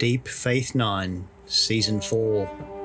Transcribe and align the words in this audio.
Deep 0.00 0.28
Faith 0.28 0.74
9, 0.74 1.28
Season 1.44 2.00
4. 2.00 2.79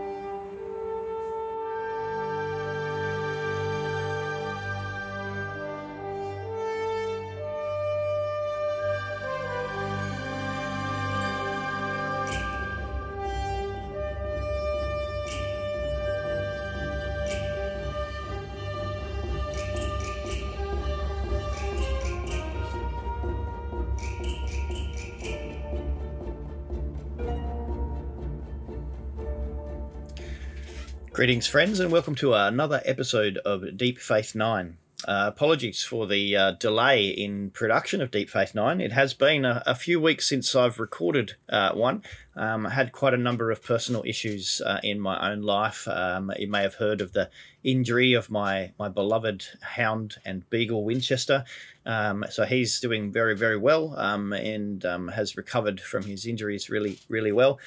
Greetings, 31.25 31.47
friends, 31.47 31.79
and 31.79 31.91
welcome 31.91 32.13
to 32.13 32.35
another 32.35 32.83
episode 32.85 33.37
of 33.37 33.75
Deep 33.75 33.97
Faith 33.97 34.35
9. 34.35 34.77
Uh, 35.07 35.25
apologies 35.33 35.81
for 35.81 36.05
the 36.05 36.37
uh, 36.37 36.51
delay 36.51 37.07
in 37.07 37.49
production 37.49 37.99
of 37.99 38.11
Deep 38.11 38.29
Faith 38.29 38.53
9. 38.53 38.79
It 38.79 38.91
has 38.91 39.15
been 39.15 39.43
a, 39.43 39.63
a 39.65 39.73
few 39.73 39.99
weeks 39.99 40.29
since 40.29 40.55
I've 40.55 40.79
recorded 40.79 41.33
uh, 41.49 41.71
one. 41.71 42.03
Um, 42.35 42.67
I 42.67 42.69
had 42.69 42.91
quite 42.91 43.15
a 43.15 43.17
number 43.17 43.49
of 43.49 43.63
personal 43.63 44.03
issues 44.05 44.61
uh, 44.63 44.79
in 44.83 44.99
my 44.99 45.31
own 45.31 45.41
life. 45.41 45.87
Um, 45.87 46.31
you 46.37 46.47
may 46.47 46.61
have 46.61 46.75
heard 46.75 47.01
of 47.01 47.13
the 47.13 47.31
injury 47.63 48.13
of 48.13 48.29
my, 48.29 48.73
my 48.77 48.87
beloved 48.87 49.47
hound 49.61 50.17
and 50.25 50.47
beagle 50.51 50.83
Winchester. 50.83 51.43
Um, 51.87 52.23
so 52.29 52.45
he's 52.45 52.79
doing 52.79 53.11
very, 53.11 53.35
very 53.35 53.57
well 53.57 53.95
um, 53.97 54.31
and 54.31 54.85
um, 54.85 55.07
has 55.07 55.35
recovered 55.35 55.81
from 55.81 56.03
his 56.03 56.27
injuries 56.27 56.69
really, 56.69 56.99
really 57.09 57.31
well. 57.31 57.57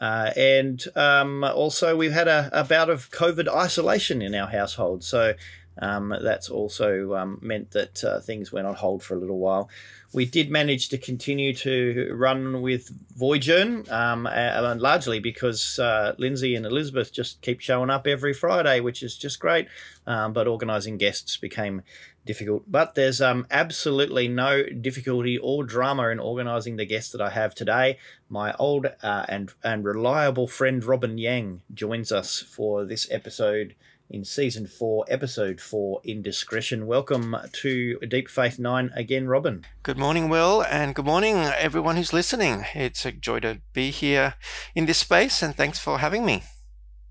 Uh, 0.00 0.30
and 0.36 0.84
um, 0.96 1.44
also, 1.44 1.96
we've 1.96 2.12
had 2.12 2.28
a, 2.28 2.50
a, 2.52 2.64
bout 2.64 2.90
of 2.90 3.10
COVID 3.10 3.48
isolation 3.48 4.22
in 4.22 4.34
our 4.34 4.48
household. 4.48 5.04
So 5.04 5.34
um, 5.78 6.14
that's 6.22 6.48
also 6.48 7.14
um, 7.14 7.38
meant 7.40 7.72
that 7.72 8.02
uh, 8.04 8.20
things 8.20 8.52
went 8.52 8.66
on 8.66 8.74
hold 8.74 9.02
for 9.02 9.14
a 9.14 9.18
little 9.18 9.38
while. 9.38 9.68
We 10.12 10.24
did 10.24 10.48
manage 10.48 10.90
to 10.90 10.98
continue 10.98 11.52
to 11.54 12.12
run 12.14 12.62
with 12.62 12.90
Voyager, 13.16 13.82
um, 13.90 14.26
uh, 14.26 14.76
largely 14.78 15.18
because 15.18 15.78
uh, 15.80 16.14
Lindsay 16.18 16.54
and 16.54 16.64
Elizabeth 16.64 17.12
just 17.12 17.40
keep 17.42 17.60
showing 17.60 17.90
up 17.90 18.06
every 18.06 18.32
Friday, 18.32 18.78
which 18.78 19.02
is 19.02 19.16
just 19.16 19.40
great. 19.40 19.66
Um, 20.06 20.32
but 20.32 20.46
organising 20.46 20.98
guests 20.98 21.36
became 21.36 21.82
difficult. 22.24 22.64
But 22.70 22.94
there's 22.94 23.20
um, 23.20 23.46
absolutely 23.50 24.28
no 24.28 24.64
difficulty 24.64 25.38
or 25.38 25.64
drama 25.64 26.08
in 26.08 26.20
organising 26.20 26.76
the 26.76 26.86
guest 26.86 27.12
that 27.12 27.20
I 27.20 27.30
have 27.30 27.54
today. 27.54 27.98
My 28.28 28.54
old 28.54 28.86
uh, 29.02 29.26
and 29.28 29.52
and 29.62 29.84
reliable 29.84 30.46
friend 30.46 30.84
Robin 30.84 31.18
Yang 31.18 31.62
joins 31.72 32.12
us 32.12 32.40
for 32.40 32.84
this 32.84 33.10
episode 33.10 33.74
in 34.10 34.24
season 34.24 34.66
four, 34.66 35.04
episode 35.08 35.60
four, 35.60 36.00
Indiscretion. 36.04 36.86
Welcome 36.86 37.36
to 37.52 37.98
Deep 38.00 38.28
Faith 38.28 38.58
9 38.58 38.90
again, 38.94 39.26
Robin. 39.26 39.64
Good 39.82 39.98
morning, 39.98 40.28
Will, 40.28 40.62
and 40.62 40.94
good 40.94 41.06
morning, 41.06 41.36
everyone 41.36 41.96
who's 41.96 42.12
listening. 42.12 42.64
It's 42.74 43.04
a 43.06 43.12
joy 43.12 43.40
to 43.40 43.60
be 43.72 43.90
here 43.90 44.34
in 44.74 44.86
this 44.86 44.98
space, 44.98 45.42
and 45.42 45.56
thanks 45.56 45.78
for 45.78 45.98
having 45.98 46.24
me. 46.24 46.42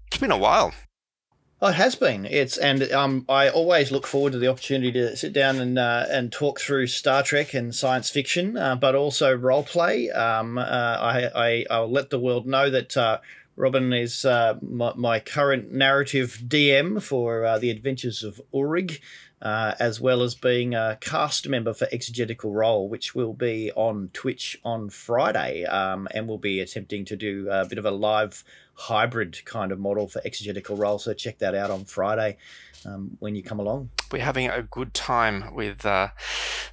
It's 0.08 0.18
been 0.18 0.32
a 0.32 0.38
while. 0.38 0.74
Oh, 1.64 1.70
it 1.70 1.76
has 1.76 1.96
been. 1.96 2.26
It's 2.26 2.58
and 2.58 2.92
um, 2.92 3.26
I 3.30 3.48
always 3.48 3.90
look 3.90 4.06
forward 4.06 4.34
to 4.34 4.38
the 4.38 4.50
opportunity 4.50 4.92
to 4.92 5.16
sit 5.16 5.32
down 5.32 5.62
and 5.62 5.80
uh, 5.80 6.06
and 6.10 6.30
talk 6.30 6.60
through 6.60 6.88
Star 6.88 7.24
Trek 7.24 7.54
and 7.54 7.74
science 7.74 8.10
fiction, 8.10 8.58
uh, 8.58 8.76
but 8.76 8.96
also 8.96 9.34
role 9.34 9.64
play. 9.64 10.10
Um, 10.10 10.58
uh, 10.58 10.62
I, 10.62 11.30
I 11.34 11.66
I'll 11.72 11.90
let 11.90 12.10
the 12.10 12.20
world 12.20 12.46
know 12.46 12.70
that 12.70 12.98
uh, 12.98 13.20
Robin 13.56 13.94
is 13.94 14.26
uh, 14.26 14.56
my, 14.62 14.92
my, 14.98 15.20
current 15.22 15.72
narrative 15.72 16.38
DM 16.46 17.02
for 17.02 17.46
uh, 17.46 17.58
the 17.60 17.70
Adventures 17.70 18.24
of 18.24 18.42
Urig, 18.54 19.00
as 19.42 20.02
well 20.02 20.22
as 20.22 20.36
being 20.36 20.76
a 20.76 20.98
cast 21.00 21.48
member 21.48 21.74
for 21.74 21.88
Exegetical 21.94 22.52
Role, 22.52 22.90
which 22.90 23.16
will 23.16 23.34
be 23.34 23.72
on 23.74 24.10
Twitch 24.12 24.60
on 24.66 24.90
Friday, 24.90 25.64
um, 25.64 26.10
and 26.14 26.28
we'll 26.28 26.38
be 26.38 26.60
attempting 26.60 27.06
to 27.06 27.16
do 27.16 27.48
a 27.50 27.64
bit 27.64 27.78
of 27.78 27.86
a 27.86 27.92
live 27.92 28.44
hybrid 28.76 29.44
kind 29.46 29.72
of 29.72 29.80
model 29.80 30.08
for 30.08 30.22
Exegetical 30.26 30.76
Role. 30.76 31.00
So 31.00 31.14
check 31.14 31.40
that 31.40 31.56
out 31.56 31.70
on 31.70 31.86
Friday 31.86 32.38
um, 32.86 33.18
when 33.20 33.36
you 33.36 33.44
come 33.44 33.60
along. 33.60 33.90
We're 34.12 34.24
having 34.24 34.50
a 34.50 34.64
good 34.64 34.94
time 34.94 35.54
with 35.54 35.86
uh, 35.86 36.10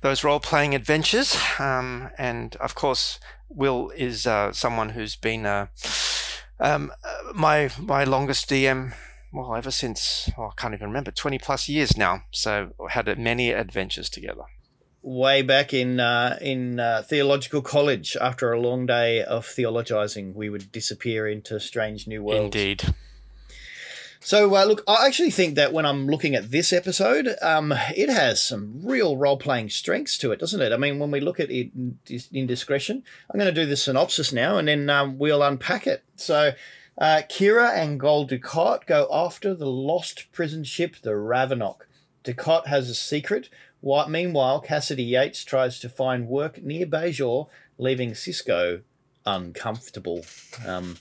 those 0.00 0.24
role 0.24 0.40
playing 0.40 0.74
adventures, 0.74 1.36
um, 1.58 2.10
and 2.18 2.56
of 2.56 2.74
course, 2.74 3.18
Will 3.48 3.90
is 3.96 4.26
uh, 4.26 4.52
someone 4.52 4.90
who's 4.90 5.16
been 5.16 5.46
uh, 5.46 5.66
um, 6.58 6.92
my 7.34 7.70
my 7.78 8.04
longest 8.04 8.48
DM, 8.48 8.94
well, 9.32 9.54
ever 9.54 9.70
since 9.70 10.30
oh, 10.36 10.48
I 10.48 10.50
can't 10.56 10.74
even 10.74 10.88
remember, 10.88 11.10
twenty 11.10 11.38
plus 11.38 11.68
years 11.68 11.96
now. 11.96 12.24
So 12.30 12.74
had 12.90 13.18
many 13.18 13.50
adventures 13.50 14.10
together. 14.10 14.42
Way 15.02 15.40
back 15.42 15.72
in 15.72 15.98
uh, 15.98 16.38
in 16.42 16.78
uh, 16.78 17.02
theological 17.06 17.62
college, 17.62 18.16
after 18.20 18.52
a 18.52 18.60
long 18.60 18.84
day 18.84 19.22
of 19.22 19.46
theologizing, 19.46 20.34
we 20.34 20.50
would 20.50 20.70
disappear 20.70 21.26
into 21.26 21.58
strange 21.58 22.06
new 22.06 22.22
worlds. 22.22 22.54
Indeed. 22.54 22.94
So, 24.22 24.54
uh, 24.54 24.64
look, 24.64 24.84
I 24.86 25.06
actually 25.06 25.30
think 25.30 25.54
that 25.54 25.72
when 25.72 25.86
I'm 25.86 26.06
looking 26.06 26.34
at 26.34 26.50
this 26.50 26.74
episode, 26.74 27.34
um, 27.40 27.72
it 27.96 28.10
has 28.10 28.42
some 28.42 28.82
real 28.84 29.16
role 29.16 29.38
playing 29.38 29.70
strengths 29.70 30.18
to 30.18 30.30
it, 30.30 30.38
doesn't 30.38 30.60
it? 30.60 30.72
I 30.72 30.76
mean, 30.76 30.98
when 30.98 31.10
we 31.10 31.20
look 31.20 31.40
at 31.40 31.50
it 31.50 31.70
Indiscretion, 32.30 33.02
I'm 33.30 33.40
going 33.40 33.52
to 33.52 33.60
do 33.60 33.66
the 33.66 33.78
synopsis 33.78 34.30
now 34.30 34.58
and 34.58 34.68
then 34.68 34.90
um, 34.90 35.18
we'll 35.18 35.42
unpack 35.42 35.86
it. 35.86 36.04
So, 36.16 36.52
uh, 36.98 37.22
Kira 37.30 37.74
and 37.74 37.98
Gul 37.98 38.28
Dukat 38.28 38.84
go 38.84 39.08
after 39.10 39.54
the 39.54 39.70
lost 39.70 40.30
prison 40.32 40.64
ship, 40.64 40.96
the 41.02 41.12
Ravinok. 41.12 41.86
Dukat 42.22 42.66
has 42.66 42.90
a 42.90 42.94
secret. 42.94 43.48
Meanwhile, 43.82 44.60
Cassidy 44.60 45.04
Yates 45.04 45.44
tries 45.44 45.78
to 45.80 45.88
find 45.88 46.28
work 46.28 46.62
near 46.62 46.86
Bajor, 46.86 47.48
leaving 47.78 48.12
Sisko 48.12 48.82
uncomfortable. 49.26 50.24
Um, 50.66 50.96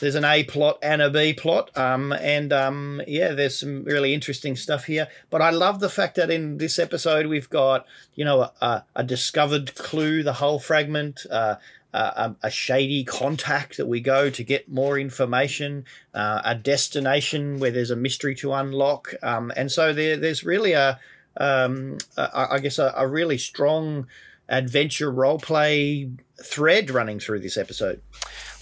there's 0.00 0.14
an 0.14 0.24
A 0.24 0.44
plot 0.44 0.78
and 0.82 1.00
a 1.00 1.10
B 1.10 1.32
plot. 1.32 1.76
Um, 1.76 2.12
and 2.12 2.52
um, 2.52 3.02
yeah, 3.06 3.32
there's 3.32 3.58
some 3.58 3.84
really 3.84 4.12
interesting 4.12 4.56
stuff 4.56 4.86
here. 4.86 5.08
But 5.28 5.42
I 5.42 5.50
love 5.50 5.80
the 5.80 5.88
fact 5.88 6.16
that 6.16 6.30
in 6.30 6.58
this 6.58 6.78
episode 6.78 7.26
we've 7.26 7.50
got, 7.50 7.86
you 8.14 8.24
know, 8.24 8.50
a, 8.60 8.84
a 8.96 9.04
discovered 9.04 9.74
clue, 9.74 10.22
the 10.22 10.34
hull 10.34 10.58
fragment, 10.58 11.26
uh, 11.30 11.56
a, 11.92 12.34
a, 12.44 12.50
shady 12.50 13.02
contact 13.02 13.76
that 13.76 13.86
we 13.86 14.00
go 14.00 14.30
to 14.30 14.44
get 14.44 14.70
more 14.70 14.96
information, 14.96 15.84
uh, 16.14 16.40
a 16.44 16.54
destination 16.54 17.58
where 17.58 17.72
there's 17.72 17.90
a 17.90 17.96
mystery 17.96 18.34
to 18.36 18.52
unlock. 18.52 19.12
Um, 19.24 19.52
and 19.56 19.72
so 19.72 19.92
there, 19.92 20.16
there's 20.16 20.44
really 20.44 20.72
a, 20.72 21.00
um, 21.36 21.98
a 22.16 22.52
I 22.52 22.58
guess, 22.58 22.78
a, 22.78 22.92
a 22.96 23.06
really 23.06 23.38
strong 23.38 24.06
adventure 24.48 25.10
role 25.10 25.38
play 25.38 26.10
thread 26.42 26.90
running 26.90 27.20
through 27.20 27.40
this 27.40 27.56
episode. 27.56 28.00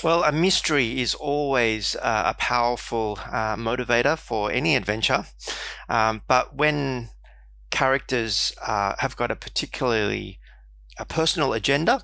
Well, 0.05 0.23
a 0.23 0.31
mystery 0.31 1.01
is 1.01 1.15
always 1.15 1.97
uh, 1.97 2.25
a 2.27 2.35
powerful 2.35 3.19
uh, 3.27 3.57
motivator 3.57 4.17
for 4.19 4.53
any 4.53 4.77
adventure. 4.77 5.25
Um, 5.89 6.23
but 6.29 6.55
when 6.55 7.09
characters 7.71 8.53
uh, 8.65 8.95
have 8.99 9.17
got 9.17 9.31
a 9.31 9.37
particularly 9.37 10.39
a 10.99 11.05
personal 11.05 11.53
agenda 11.53 12.03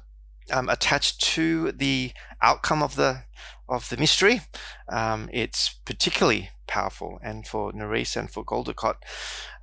um, 0.53 0.69
attached 0.69 1.21
to 1.21 1.73
the 1.73 2.13
outcome 2.43 2.83
of 2.83 2.97
the 2.97 3.25
of 3.69 3.89
the 3.89 3.97
mystery, 3.97 4.43
um, 4.89 5.29
it's 5.33 5.71
particularly 5.85 6.51
powerful. 6.67 7.19
And 7.23 7.47
for 7.47 7.73
Nerys 7.73 8.17
and 8.17 8.31
for 8.31 8.45
Gul 8.45 8.65
Dukat, 8.65 8.97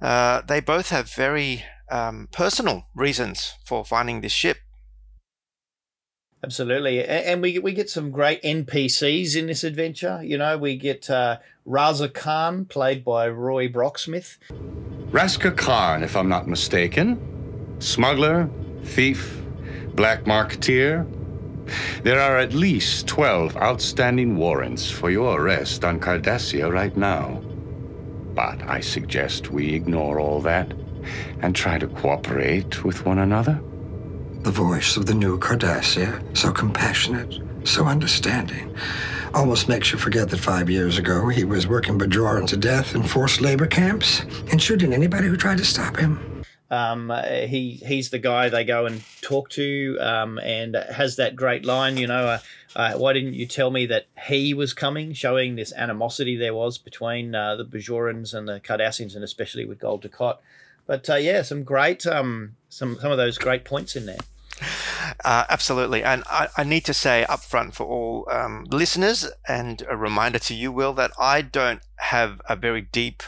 uh, 0.02 0.42
they 0.48 0.60
both 0.60 0.90
have 0.90 1.12
very 1.12 1.64
um, 1.90 2.28
personal 2.32 2.88
reasons 2.96 3.54
for 3.66 3.84
finding 3.86 4.22
this 4.22 4.32
ship. 4.32 4.58
Absolutely, 6.44 7.06
and 7.06 7.40
we 7.40 7.60
we 7.60 7.72
get 7.72 7.88
some 7.88 8.10
great 8.10 8.42
NPCs 8.42 9.36
in 9.36 9.46
this 9.46 9.64
adventure. 9.64 10.22
You 10.24 10.40
know, 10.40 10.58
we 10.58 10.76
get 10.76 11.08
uh, 11.08 11.38
Razka 11.68 12.16
Karn, 12.16 12.66
played 12.66 13.06
by 13.06 13.30
Roy 13.30 13.68
Brocksmith. 13.68 14.40
Razka 15.12 15.56
Karn, 15.56 16.02
if 16.02 16.16
I'm 16.16 16.28
not 16.28 16.48
mistaken, 16.48 17.20
smuggler, 17.78 18.50
thief, 18.84 19.40
black 19.94 20.24
marketeer. 20.24 21.06
There 22.04 22.20
are 22.20 22.38
at 22.38 22.54
least 22.54 23.08
twelve 23.08 23.56
outstanding 23.58 24.36
warrants 24.36 24.90
for 24.90 25.10
your 25.10 25.40
arrest 25.40 25.84
on 25.84 26.00
Cardassia 26.00 26.72
right 26.72 26.96
now. 26.98 27.42
But 28.34 28.62
I 28.64 28.80
suggest 28.80 29.52
we 29.52 29.74
ignore 29.74 30.20
all 30.20 30.42
that 30.42 30.74
and 31.42 31.56
try 31.56 31.78
to 31.78 31.88
cooperate 31.88 32.84
with 32.84 33.06
one 33.06 33.20
another. 33.20 33.62
The 34.42 34.52
voice 34.52 34.98
of 34.98 35.06
the 35.06 35.14
new 35.14 35.38
Cardassia, 35.38 36.36
so 36.36 36.52
compassionate, 36.52 37.40
so 37.64 37.86
understanding, 37.86 38.76
almost 39.34 39.70
makes 39.70 39.92
you 39.92 40.00
forget 40.00 40.30
that 40.30 40.40
five 40.40 40.70
years 40.70 40.98
ago 40.98 41.28
he 41.30 41.44
was 41.44 41.68
working 41.68 42.00
Bajoran 42.00 42.48
to 42.48 42.58
death 42.58 42.96
in 42.96 43.04
forced 43.04 43.42
labor 43.42 43.68
camps 43.68 44.22
and 44.52 44.62
shooting 44.62 44.94
anybody 44.94 45.28
who 45.28 45.38
tried 45.38 45.58
to 45.60 45.66
stop 45.66 45.98
him. 45.98 46.31
Um, 46.72 47.12
he 47.26 47.82
he's 47.86 48.12
the 48.12 48.18
guy 48.18 48.48
they 48.48 48.64
go 48.64 48.86
and 48.86 49.04
talk 49.22 49.50
to, 49.52 49.98
um, 50.00 50.40
and 50.40 50.74
has 50.76 51.18
that 51.18 51.36
great 51.36 51.66
line. 51.66 51.98
You 51.98 52.08
know, 52.08 52.26
uh, 52.26 52.40
uh, 52.78 52.94
why 52.94 53.12
didn't 53.12 53.34
you 53.34 53.46
tell 53.46 53.72
me 53.72 53.86
that 53.88 54.06
he 54.28 54.54
was 54.54 54.74
coming? 54.74 55.12
Showing 55.12 55.56
this 55.56 55.74
animosity 55.74 56.38
there 56.38 56.54
was 56.54 56.78
between 56.78 57.36
uh, 57.36 57.58
the 57.58 57.66
Bajorans 57.66 58.34
and 58.34 58.48
the 58.48 58.62
Cardassians, 58.62 59.16
and 59.16 59.24
especially 59.24 59.66
with 59.66 59.80
Gul 59.80 60.00
Dukat. 60.00 60.38
But 60.88 61.10
uh, 61.10 61.16
yeah, 61.16 61.42
some 61.42 61.64
great 61.64 62.08
um, 62.08 62.56
some 62.70 62.98
some 63.02 63.12
of 63.12 63.18
those 63.18 63.38
great 63.38 63.66
points 63.66 63.98
in 63.98 64.06
there. 64.06 64.20
Uh, 65.26 65.46
absolutely. 65.50 66.04
And 66.04 66.24
I, 66.28 66.48
I, 66.56 66.64
need 66.64 66.86
to 66.86 66.94
say 66.94 67.26
up 67.26 67.42
front 67.42 67.74
for 67.74 67.86
all 67.86 68.28
um, 68.32 68.66
listeners 68.70 69.28
and 69.48 69.84
a 69.90 69.98
reminder 69.98 70.38
to 70.40 70.54
you, 70.54 70.72
Will, 70.72 70.94
that 70.94 71.12
I 71.20 71.42
don't 71.42 71.82
have 71.98 72.42
a 72.48 72.56
very 72.56 72.82
deep 72.82 73.24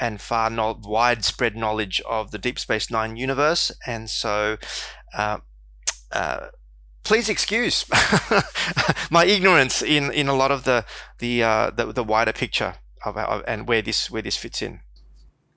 and 0.00 0.20
far 0.20 0.50
no- 0.50 0.78
widespread 0.82 1.56
knowledge 1.56 2.00
of 2.08 2.30
the 2.30 2.38
Deep 2.38 2.58
Space 2.58 2.90
Nine 2.90 3.16
universe. 3.16 3.72
And 3.86 4.08
so, 4.08 4.58
uh, 5.16 5.38
uh, 6.12 6.48
please 7.04 7.28
excuse 7.28 7.84
my 9.10 9.24
ignorance 9.24 9.82
in, 9.82 10.12
in 10.12 10.28
a 10.28 10.34
lot 10.34 10.50
of 10.50 10.64
the 10.64 10.84
the, 11.18 11.42
uh, 11.42 11.70
the, 11.70 11.92
the 11.92 12.04
wider 12.04 12.32
picture 12.32 12.74
of, 13.04 13.16
of, 13.16 13.42
and 13.46 13.68
where 13.68 13.82
this 13.82 14.10
where 14.10 14.22
this 14.22 14.36
fits 14.36 14.62
in. 14.62 14.80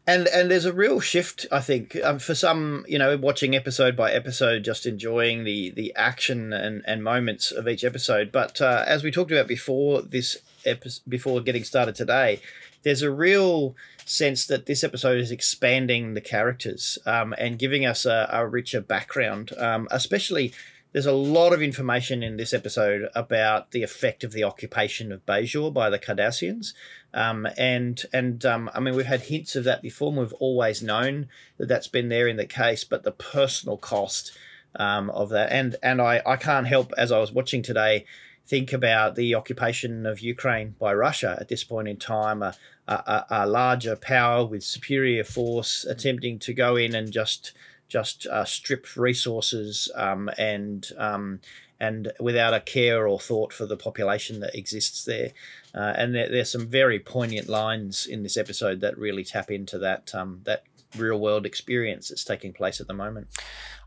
And 0.07 0.27
and 0.27 0.49
there's 0.49 0.65
a 0.65 0.73
real 0.73 0.99
shift 0.99 1.45
i 1.51 1.59
think. 1.59 1.95
Um, 2.03 2.17
for 2.17 2.33
some 2.33 2.85
you 2.87 2.97
know 2.97 3.15
watching 3.17 3.55
episode 3.55 3.95
by 3.95 4.11
episode 4.11 4.63
just 4.63 4.87
enjoying 4.87 5.43
the 5.43 5.69
the 5.71 5.93
action 5.95 6.53
and 6.53 6.83
and 6.87 7.03
moments 7.03 7.51
of 7.51 7.67
each 7.67 7.83
episode. 7.83 8.31
But 8.31 8.59
uh, 8.61 8.83
as 8.87 9.03
we 9.03 9.11
talked 9.11 9.31
about 9.31 9.47
before 9.47 10.01
this 10.01 10.37
episode 10.65 11.03
before 11.07 11.41
getting 11.41 11.63
started 11.63 11.95
today 11.95 12.41
there's 12.83 13.01
a 13.01 13.11
real 13.11 13.75
sense 14.11 14.45
that 14.45 14.65
this 14.65 14.83
episode 14.83 15.19
is 15.19 15.31
expanding 15.31 16.13
the 16.13 16.21
characters 16.21 16.97
um, 17.05 17.33
and 17.37 17.59
giving 17.59 17.85
us 17.85 18.05
a, 18.05 18.29
a 18.31 18.45
richer 18.47 18.81
background 18.81 19.51
um, 19.57 19.87
especially 19.91 20.53
there's 20.91 21.05
a 21.05 21.13
lot 21.13 21.53
of 21.53 21.61
information 21.61 22.21
in 22.21 22.37
this 22.37 22.53
episode 22.53 23.09
about 23.15 23.71
the 23.71 23.83
effect 23.83 24.23
of 24.23 24.33
the 24.33 24.43
occupation 24.43 25.11
of 25.11 25.25
Bajor 25.25 25.73
by 25.73 25.89
the 25.89 25.99
Cardassians. 25.99 26.73
Um, 27.13 27.47
and 27.57 28.03
and 28.11 28.45
um, 28.45 28.69
I 28.73 28.79
mean, 28.79 28.95
we've 28.95 29.05
had 29.05 29.21
hints 29.21 29.55
of 29.55 29.63
that 29.63 29.81
before. 29.81 30.09
And 30.09 30.19
we've 30.19 30.33
always 30.33 30.83
known 30.83 31.29
that 31.57 31.67
that's 31.67 31.87
been 31.87 32.09
there 32.09 32.27
in 32.27 32.37
the 32.37 32.45
case, 32.45 32.83
but 32.83 33.03
the 33.03 33.11
personal 33.11 33.77
cost 33.77 34.37
um, 34.75 35.09
of 35.09 35.29
that, 35.29 35.51
and 35.51 35.75
and 35.81 36.01
I, 36.01 36.21
I 36.25 36.35
can't 36.35 36.67
help 36.67 36.93
as 36.97 37.11
I 37.11 37.19
was 37.19 37.31
watching 37.31 37.61
today 37.61 38.05
think 38.47 38.73
about 38.73 39.15
the 39.15 39.35
occupation 39.35 40.05
of 40.05 40.19
Ukraine 40.19 40.75
by 40.79 40.93
Russia 40.93 41.37
at 41.39 41.47
this 41.47 41.63
point 41.63 41.87
in 41.87 41.97
time, 41.97 42.41
a, 42.41 42.53
a, 42.87 43.25
a 43.29 43.47
larger 43.47 43.95
power 43.95 44.45
with 44.45 44.63
superior 44.63 45.23
force 45.23 45.85
attempting 45.85 46.39
to 46.39 46.53
go 46.53 46.75
in 46.75 46.95
and 46.95 47.11
just 47.11 47.53
just 47.87 48.25
uh, 48.27 48.45
strip 48.45 48.95
resources 48.95 49.91
um, 49.95 50.29
and 50.37 50.91
um, 50.97 51.39
and 51.79 52.11
without 52.19 52.53
a 52.53 52.59
care 52.59 53.07
or 53.07 53.19
thought 53.19 53.51
for 53.51 53.65
the 53.65 53.75
population 53.75 54.39
that 54.39 54.55
exists 54.55 55.03
there. 55.03 55.31
Uh, 55.73 55.93
and 55.97 56.13
there, 56.13 56.29
there's 56.29 56.51
some 56.51 56.67
very 56.67 56.99
poignant 56.99 57.49
lines 57.49 58.05
in 58.05 58.21
this 58.21 58.37
episode 58.37 58.81
that 58.81 58.97
really 58.97 59.23
tap 59.23 59.49
into 59.49 59.77
that 59.79 60.13
um, 60.13 60.41
that 60.43 60.63
real 60.97 61.19
world 61.19 61.45
experience 61.45 62.09
that's 62.09 62.23
taking 62.23 62.53
place 62.53 62.81
at 62.81 62.87
the 62.87 62.93
moment. 62.93 63.27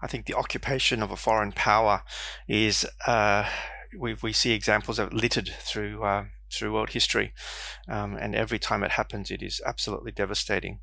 I 0.03 0.07
think 0.07 0.27
the 0.27 0.35
occupation 0.35 1.03
of 1.03 1.11
a 1.11 1.17
foreign 1.17 1.53
power 1.53 2.03
is 2.49 2.87
uh, 3.07 3.49
we 3.99 4.17
we 4.23 4.33
see 4.33 4.53
examples 4.53 4.99
of 4.99 5.13
littered 5.13 5.51
through 5.61 6.03
uh, 6.05 6.25
through 6.55 6.73
world 6.73 6.91
history. 6.91 7.33
Um, 7.89 8.17
and 8.17 8.35
every 8.35 8.59
time 8.59 8.83
it 8.83 8.93
happens, 8.93 9.31
it 9.31 9.43
is 9.43 9.61
absolutely 9.67 10.13
devastating. 10.13 10.81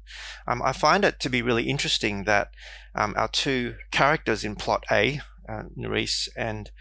Um, 0.47 0.61
I 0.61 0.71
find 0.73 1.05
it 1.05 1.19
to 1.21 1.29
be 1.29 1.41
really 1.41 1.69
interesting 1.69 2.25
that 2.25 2.49
um, 2.93 3.13
our 3.17 3.27
two 3.27 3.75
characters 3.91 4.43
in 4.43 4.55
plot 4.55 4.83
A, 4.91 5.21
uh, 5.47 5.63
Nerys 5.77 6.29
and 6.35 6.71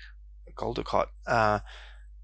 Dukat, 0.58 1.06
uh, 1.26 1.60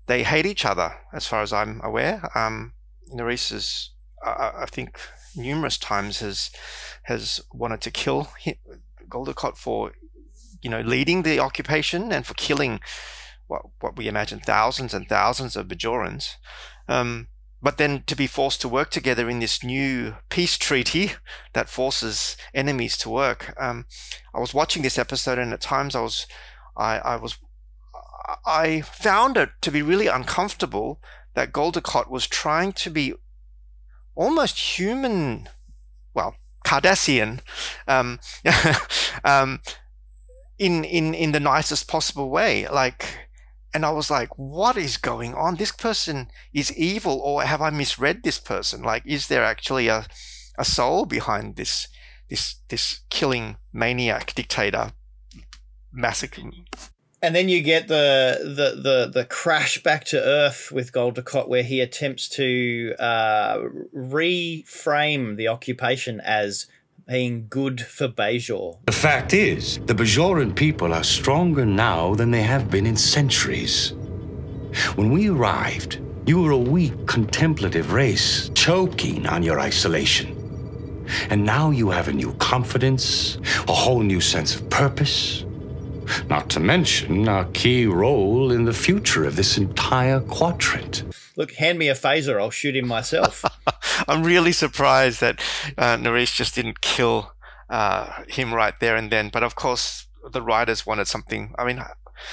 they 0.07 0.23
hate 0.23 0.47
each 0.47 0.65
other, 0.65 0.97
as 1.13 1.27
far 1.27 1.43
as 1.43 1.53
I'm 1.53 1.81
aware. 1.83 2.29
Um, 2.35 2.75
Nerys 3.15 3.53
is, 3.53 3.93
I 4.23 4.67
think, 4.71 5.01
numerous 5.37 5.79
times 5.79 6.21
has 6.21 6.51
has 7.05 7.41
wanted 7.53 7.81
to 7.83 7.91
kill 7.91 8.29
Dukat 9.11 9.57
for, 9.57 9.93
you 10.63 10.71
know, 10.71 10.81
leading 10.81 11.23
the 11.23 11.39
occupation 11.39 12.13
and 12.13 12.27
for 12.27 12.35
killing 12.35 12.81
what 13.47 13.63
what 13.81 13.97
we 13.97 14.09
imagine 14.09 14.41
thousands 14.41 14.95
and 14.95 15.09
thousands 15.09 15.57
of 15.57 15.69
Bajorans. 15.69 16.35
Um, 16.89 17.29
but 17.63 17.79
then 17.79 18.05
to 18.07 18.15
be 18.15 18.27
forced 18.27 18.61
to 18.61 18.69
work 18.69 18.91
together 18.91 19.29
in 19.29 19.41
this 19.41 19.65
new 19.65 20.17
peace 20.29 20.59
treaty 20.59 21.13
that 21.53 21.69
forces 21.69 22.37
enemies 22.55 22.97
to 22.99 23.11
work. 23.11 23.55
Um, 23.59 23.87
I 24.35 24.41
was 24.41 24.55
watching 24.55 24.83
this 24.83 24.99
episode, 24.99 25.39
and 25.39 25.53
at 25.53 25.63
times 25.63 25.97
I 25.97 26.01
was, 26.01 26.27
I, 26.77 26.99
I 26.99 27.17
was, 27.17 27.39
I 28.45 28.83
found 28.83 29.37
it 29.37 29.51
to 29.63 29.71
be 29.71 29.83
really 29.83 30.07
uncomfortable 30.07 31.01
that 31.35 31.53
Gul 31.53 31.73
Dukat 31.73 32.11
was 32.11 32.27
trying 32.27 32.73
to 32.75 32.91
be 32.91 33.15
almost 34.17 34.59
human, 34.79 35.49
well, 36.15 36.35
Cardassian, 36.65 37.41
um, 37.87 38.19
um, 39.25 39.61
in 40.59 40.85
in 40.85 41.15
in 41.15 41.33
the 41.33 41.41
nicest 41.41 41.87
possible 41.87 42.31
way, 42.31 42.67
like 42.69 43.27
and 43.77 43.85
I 43.85 43.91
was 43.91 44.11
like, 44.11 44.31
what 44.39 44.79
is 44.79 44.97
going 44.97 45.35
on? 45.35 45.57
This 45.57 45.71
person 45.71 46.29
is 46.55 46.75
evil, 46.77 47.21
or 47.21 47.43
have 47.43 47.61
I 47.61 47.69
misread 47.69 48.23
this 48.23 48.39
person? 48.39 48.83
Like, 48.83 49.03
is 49.05 49.29
there 49.29 49.45
actually 49.45 49.89
a, 49.89 50.07
a 50.59 50.65
soul 50.65 51.05
behind 51.05 51.57
this 51.57 51.87
this 52.31 52.57
this 52.71 53.01
killing 53.11 53.57
maniac 53.75 54.35
dictator 54.35 54.93
massacre? 55.93 56.43
And 57.27 57.35
then 57.35 57.49
you 57.49 57.61
get 57.61 57.89
the 57.89 58.39
the 58.45 58.81
the, 58.81 59.11
the 59.13 59.25
crash 59.25 59.83
back 59.83 60.05
to 60.05 60.17
Earth 60.17 60.71
with 60.71 60.93
Dukat, 60.93 61.49
where 61.49 61.65
he 61.65 61.81
attempts 61.81 62.29
to 62.29 62.95
uh, 63.01 63.59
reframe 63.93 65.35
the 65.37 65.49
occupation 65.49 66.21
as 66.21 66.69
being 67.09 67.49
good 67.49 67.81
for 67.81 68.07
Bajor. 68.07 68.79
The 68.87 68.93
fact 68.93 69.35
is, 69.35 69.81
the 69.87 69.95
Bajoran 69.95 70.55
people 70.55 70.95
are 70.95 71.03
stronger 71.03 71.67
now 71.67 72.15
than 72.15 72.31
they 72.31 72.43
have 72.43 72.71
been 72.71 72.87
in 72.87 72.97
centuries. 72.97 73.93
When 74.95 75.11
we 75.11 75.29
arrived, 75.29 75.99
you 76.27 76.41
were 76.41 76.53
a 76.53 76.57
weak, 76.57 77.09
contemplative 77.09 77.93
race, 77.93 78.53
choking 78.55 79.27
on 79.27 79.43
your 79.43 79.59
isolation. 79.59 80.29
And 81.31 81.45
now 81.45 81.71
you 81.71 81.91
have 81.91 82.07
a 82.07 82.13
new 82.13 82.35
confidence, 82.35 83.39
a 83.67 83.73
whole 83.73 84.03
new 84.03 84.21
sense 84.21 84.55
of 84.55 84.71
purpose. 84.71 85.46
Not 86.29 86.49
to 86.51 86.61
mention 86.61 87.29
a 87.29 87.45
key 87.53 87.87
role 87.87 88.51
in 88.53 88.65
the 88.65 88.73
future 88.73 89.25
of 89.25 89.37
this 89.37 89.59
entire 89.59 90.21
quadrant. 90.21 91.05
Look, 91.37 91.53
hand 91.53 91.79
me 91.79 91.89
a 91.89 91.95
phaser, 91.95 92.41
I'll 92.41 92.51
shoot 92.51 92.77
him 92.77 92.89
myself. 92.89 93.45
I'm 94.09 94.23
really 94.23 94.53
surprised 94.53 95.21
that 95.21 95.41
uh, 95.77 95.97
Nerys 95.97 96.35
just 96.35 96.55
didn't 96.55 96.81
kill 96.81 97.33
uh, 97.69 98.23
him 98.29 98.55
right 98.55 98.79
there 98.81 98.97
and 98.97 99.11
then. 99.11 99.29
But 99.29 99.43
of 99.43 99.55
course, 99.55 100.07
the 100.31 100.43
writers 100.43 100.87
wanted 100.87 101.07
something. 101.09 101.55
I 101.59 101.65
mean, 101.65 101.83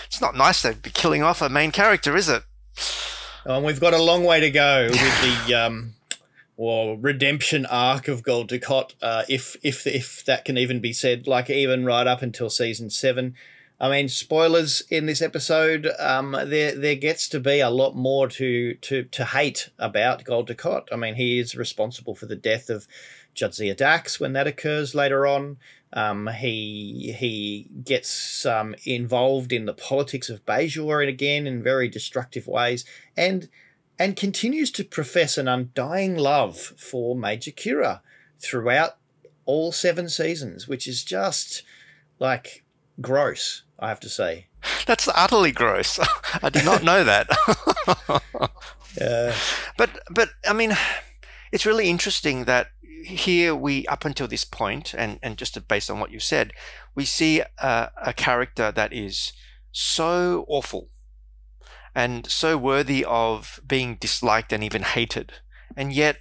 it's 0.06 0.22
not 0.22 0.36
nice 0.36 0.62
to 0.62 0.74
be 0.74 0.90
killing 0.90 1.24
off 1.24 1.42
a 1.42 1.50
main 1.50 1.72
character, 1.72 2.16
is 2.16 2.30
it? 2.30 2.44
Um, 3.46 3.64
we've 3.64 3.80
got 3.80 3.94
a 3.94 4.02
long 4.02 4.24
way 4.24 4.40
to 4.40 4.50
go 4.50 4.88
with 4.90 5.48
the 5.48 5.54
um, 5.66 5.94
well 6.56 6.96
redemption 6.96 7.66
arc 7.66 8.08
of 8.08 8.24
Gul 8.24 8.46
Dukat, 8.46 8.94
uh, 9.02 9.24
if 9.28 9.58
if 9.64 9.86
if 9.86 10.24
that 10.26 10.46
can 10.46 10.58
even 10.58 10.80
be 10.80 10.94
said. 10.94 11.28
Like 11.28 11.50
even 11.50 11.86
right 11.86 12.08
up 12.08 12.22
until 12.22 12.50
season 12.50 12.90
seven. 12.90 13.36
I 13.80 13.90
mean, 13.90 14.08
spoilers 14.08 14.82
in 14.90 15.08
this 15.08 15.22
episode. 15.22 15.90
Um, 16.00 16.32
there 16.46 16.76
there 16.76 16.96
gets 16.96 17.28
to 17.30 17.40
be 17.40 17.60
a 17.60 17.70
lot 17.70 17.96
more 17.96 18.28
to 18.30 18.76
to 18.76 19.04
to 19.04 19.26
hate 19.26 19.70
about 19.78 20.24
Dukat. 20.24 20.88
I 20.92 20.96
mean, 20.96 21.16
he 21.16 21.40
is 21.40 21.56
responsible 21.56 22.16
for 22.16 22.26
the 22.26 22.36
death 22.36 22.70
of 22.70 22.88
Jadzia 23.36 23.76
Dax 23.76 24.20
when 24.20 24.34
that 24.34 24.48
occurs 24.48 24.96
later 24.96 25.26
on. 25.28 25.58
Um, 25.92 26.28
he 26.28 27.16
he 27.18 27.68
gets 27.84 28.46
um, 28.46 28.76
involved 28.84 29.52
in 29.52 29.66
the 29.66 29.74
politics 29.74 30.30
of 30.30 30.46
Bajor 30.46 31.08
again 31.08 31.46
in 31.46 31.62
very 31.62 31.88
destructive 31.88 32.48
ways, 32.48 32.86
and 33.16 33.50
and 34.00 34.16
continues 34.16 34.72
to 34.72 34.84
profess 34.84 35.38
an 35.38 35.48
undying 35.48 36.16
love 36.16 36.58
for 36.58 37.16
Major 37.16 37.52
Kira 37.52 38.02
throughout 38.40 38.98
all 39.46 39.72
seven 39.72 40.10
seasons, 40.10 40.68
which 40.68 40.88
is 40.88 41.04
just 41.04 41.64
like 42.20 42.63
gross. 43.02 43.64
I 43.80 43.90
have 43.90 44.00
to 44.02 44.10
say. 44.10 44.48
That's 44.86 45.10
utterly 45.14 45.52
gross. 45.52 46.00
I 46.44 46.50
did 46.50 46.66
not 46.66 46.84
know 46.84 47.04
that. 47.04 47.28
yeah. 49.00 49.36
But 49.78 50.00
but 50.10 50.30
I 50.48 50.54
mean, 50.54 50.74
it's 51.52 51.66
really 51.66 51.90
interesting 51.90 52.46
that 52.46 52.68
here 53.04 53.54
we 53.54 53.86
up 53.88 54.06
until 54.06 54.28
this 54.28 54.46
point, 54.46 54.94
and 54.98 55.20
and 55.22 55.38
just 55.38 55.68
based 55.68 55.90
on 55.90 56.00
what 56.00 56.12
you 56.12 56.20
said, 56.20 56.54
we 56.96 57.06
see 57.06 57.42
a, 57.42 57.92
a 58.06 58.14
character 58.14 58.72
that 58.72 58.94
is 58.94 59.34
so 59.72 60.46
awful 60.48 60.90
and 61.96 62.26
so 62.28 62.58
worthy 62.58 63.04
of 63.06 63.60
being 63.68 63.96
disliked 63.96 64.54
and 64.54 64.64
even 64.64 64.84
hated, 64.84 65.34
and 65.76 65.92
yet 65.92 66.18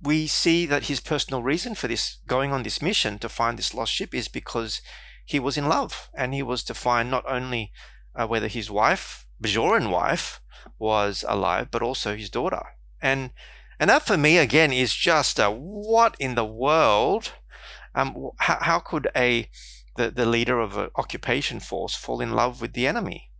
we 0.00 0.26
see 0.26 0.66
that 0.66 0.86
his 0.86 1.00
personal 1.00 1.42
reason 1.42 1.74
for 1.74 1.86
this 1.88 2.18
going 2.26 2.52
on 2.52 2.64
this 2.64 2.82
mission 2.82 3.18
to 3.20 3.28
find 3.28 3.56
this 3.56 3.72
lost 3.72 3.92
ship 3.92 4.12
is 4.12 4.26
because 4.26 4.80
he 5.24 5.38
was 5.38 5.56
in 5.56 5.68
love 5.68 6.10
and 6.14 6.34
he 6.34 6.42
was 6.42 6.62
to 6.64 6.74
find 6.74 7.10
not 7.10 7.24
only 7.26 7.72
uh, 8.14 8.26
whether 8.26 8.48
his 8.48 8.70
wife, 8.70 9.26
Bajoran 9.42 9.90
wife, 9.90 10.40
was 10.78 11.24
alive, 11.28 11.68
but 11.70 11.82
also 11.82 12.16
his 12.16 12.30
daughter. 12.30 12.62
And 13.00 13.30
and 13.78 13.90
that 13.90 14.02
for 14.02 14.16
me 14.16 14.38
again 14.38 14.72
is 14.72 14.94
just 14.94 15.38
a 15.38 15.50
what 15.50 16.14
in 16.20 16.34
the 16.34 16.44
world? 16.44 17.32
Um, 17.94 18.30
how, 18.38 18.58
how 18.60 18.78
could 18.78 19.08
a 19.16 19.48
the, 19.96 20.10
the 20.10 20.26
leader 20.26 20.60
of 20.60 20.76
an 20.76 20.90
occupation 20.96 21.60
force 21.60 21.94
fall 21.94 22.20
in 22.20 22.32
love 22.32 22.60
with 22.60 22.74
the 22.74 22.86
enemy? 22.86 23.30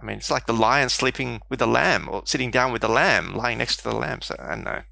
I 0.00 0.04
mean, 0.04 0.18
it's 0.18 0.30
like 0.30 0.46
the 0.46 0.52
lion 0.52 0.88
sleeping 0.88 1.40
with 1.48 1.58
the 1.58 1.66
lamb 1.66 2.08
or 2.10 2.22
sitting 2.26 2.50
down 2.50 2.72
with 2.72 2.82
the 2.82 2.88
lamb, 2.88 3.34
lying 3.34 3.58
next 3.58 3.78
to 3.78 3.84
the 3.84 3.94
lamb. 3.94 4.20
So 4.22 4.36
I 4.38 4.50
don't 4.50 4.64
know 4.64 4.82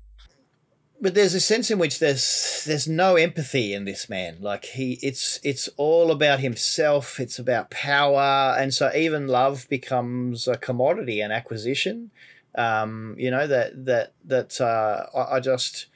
but 1.02 1.14
there's 1.14 1.34
a 1.34 1.40
sense 1.40 1.68
in 1.68 1.80
which 1.80 1.98
there's 1.98 2.62
there's 2.64 2.86
no 2.86 3.16
empathy 3.16 3.74
in 3.74 3.84
this 3.84 4.08
man. 4.08 4.36
Like 4.40 4.64
he, 4.66 5.00
it's 5.02 5.40
it's 5.42 5.68
all 5.76 6.12
about 6.12 6.38
himself. 6.38 7.18
It's 7.18 7.40
about 7.40 7.72
power, 7.72 8.56
and 8.56 8.72
so 8.72 8.88
even 8.94 9.26
love 9.26 9.66
becomes 9.68 10.46
a 10.46 10.56
commodity, 10.56 11.20
an 11.20 11.32
acquisition. 11.32 12.12
Um, 12.54 13.16
you 13.18 13.32
know 13.32 13.48
that 13.48 13.84
that 13.84 14.12
that 14.24 14.60
uh, 14.60 15.06
I, 15.12 15.36
I 15.36 15.40
just 15.40 15.86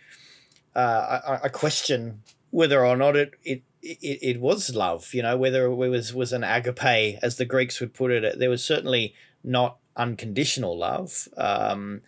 uh, 0.75 1.21
I, 1.25 1.41
I 1.45 1.49
question 1.51 2.23
whether 2.51 2.85
or 2.85 2.97
not 2.97 3.15
it, 3.15 3.35
it 3.45 3.63
it, 3.83 4.19
it 4.23 4.41
was 4.41 4.75
love. 4.75 5.15
You 5.15 5.23
know 5.23 5.37
whether 5.37 5.67
it 5.67 5.75
was 5.77 6.13
was 6.13 6.33
an 6.33 6.43
agape, 6.43 7.21
as 7.23 7.37
the 7.37 7.45
Greeks 7.45 7.81
would 7.81 7.95
put 7.95 8.11
it. 8.11 8.41
There 8.41 8.51
was 8.51 8.65
certainly 8.65 9.15
not 9.45 9.77
unconditional 9.97 10.77
love. 10.77 11.29
Um, 11.37 12.03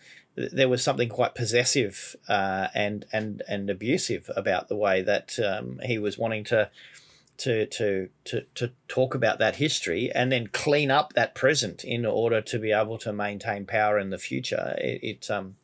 there 0.51 0.69
was 0.69 0.83
something 0.83 1.09
quite 1.09 1.35
possessive 1.35 2.15
uh, 2.27 2.67
and 2.73 3.05
and 3.11 3.43
and 3.47 3.69
abusive 3.69 4.29
about 4.35 4.69
the 4.69 4.75
way 4.75 5.01
that 5.01 5.37
um, 5.39 5.79
he 5.83 5.97
was 5.99 6.17
wanting 6.17 6.43
to, 6.45 6.69
to 7.37 7.65
to 7.65 8.09
to 8.25 8.45
to 8.55 8.71
talk 8.87 9.15
about 9.15 9.39
that 9.39 9.57
history 9.57 10.09
and 10.13 10.31
then 10.31 10.47
clean 10.47 10.91
up 10.91 11.13
that 11.13 11.35
present 11.35 11.83
in 11.83 12.05
order 12.05 12.41
to 12.41 12.59
be 12.59 12.71
able 12.71 12.97
to 12.99 13.11
maintain 13.11 13.65
power 13.65 13.99
in 13.99 14.09
the 14.09 14.17
future. 14.17 14.75
It, 14.77 15.03
it 15.03 15.31
um 15.31 15.55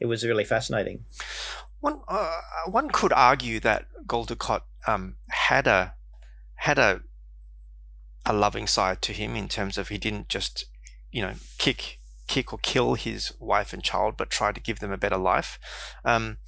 it 0.00 0.06
was 0.06 0.24
really 0.24 0.44
fascinating. 0.44 1.04
One 1.80 2.00
uh, 2.08 2.40
one 2.66 2.88
could 2.90 3.12
argue 3.12 3.58
that 3.60 3.86
Gul 4.06 4.26
Dukat 4.26 4.62
um, 4.86 5.16
had 5.28 5.66
a 5.66 5.94
had 6.54 6.78
a 6.78 7.00
a 8.24 8.32
loving 8.32 8.66
side 8.66 9.00
to 9.02 9.12
him 9.12 9.34
in 9.34 9.48
terms 9.48 9.78
of 9.78 9.88
he 9.88 9.98
didn't 9.98 10.28
just 10.28 10.66
you 11.10 11.22
know 11.22 11.34
kick 11.56 11.97
kick 12.28 12.52
or 12.52 12.58
kill 12.62 12.94
his 12.94 13.32
wife 13.40 13.72
and 13.72 13.82
child, 13.82 14.16
but 14.16 14.30
try 14.30 14.52
to 14.52 14.60
give 14.60 14.78
them 14.78 14.92
a 14.92 14.98
better 14.98 15.16
life. 15.16 15.58
Um, 16.04 16.38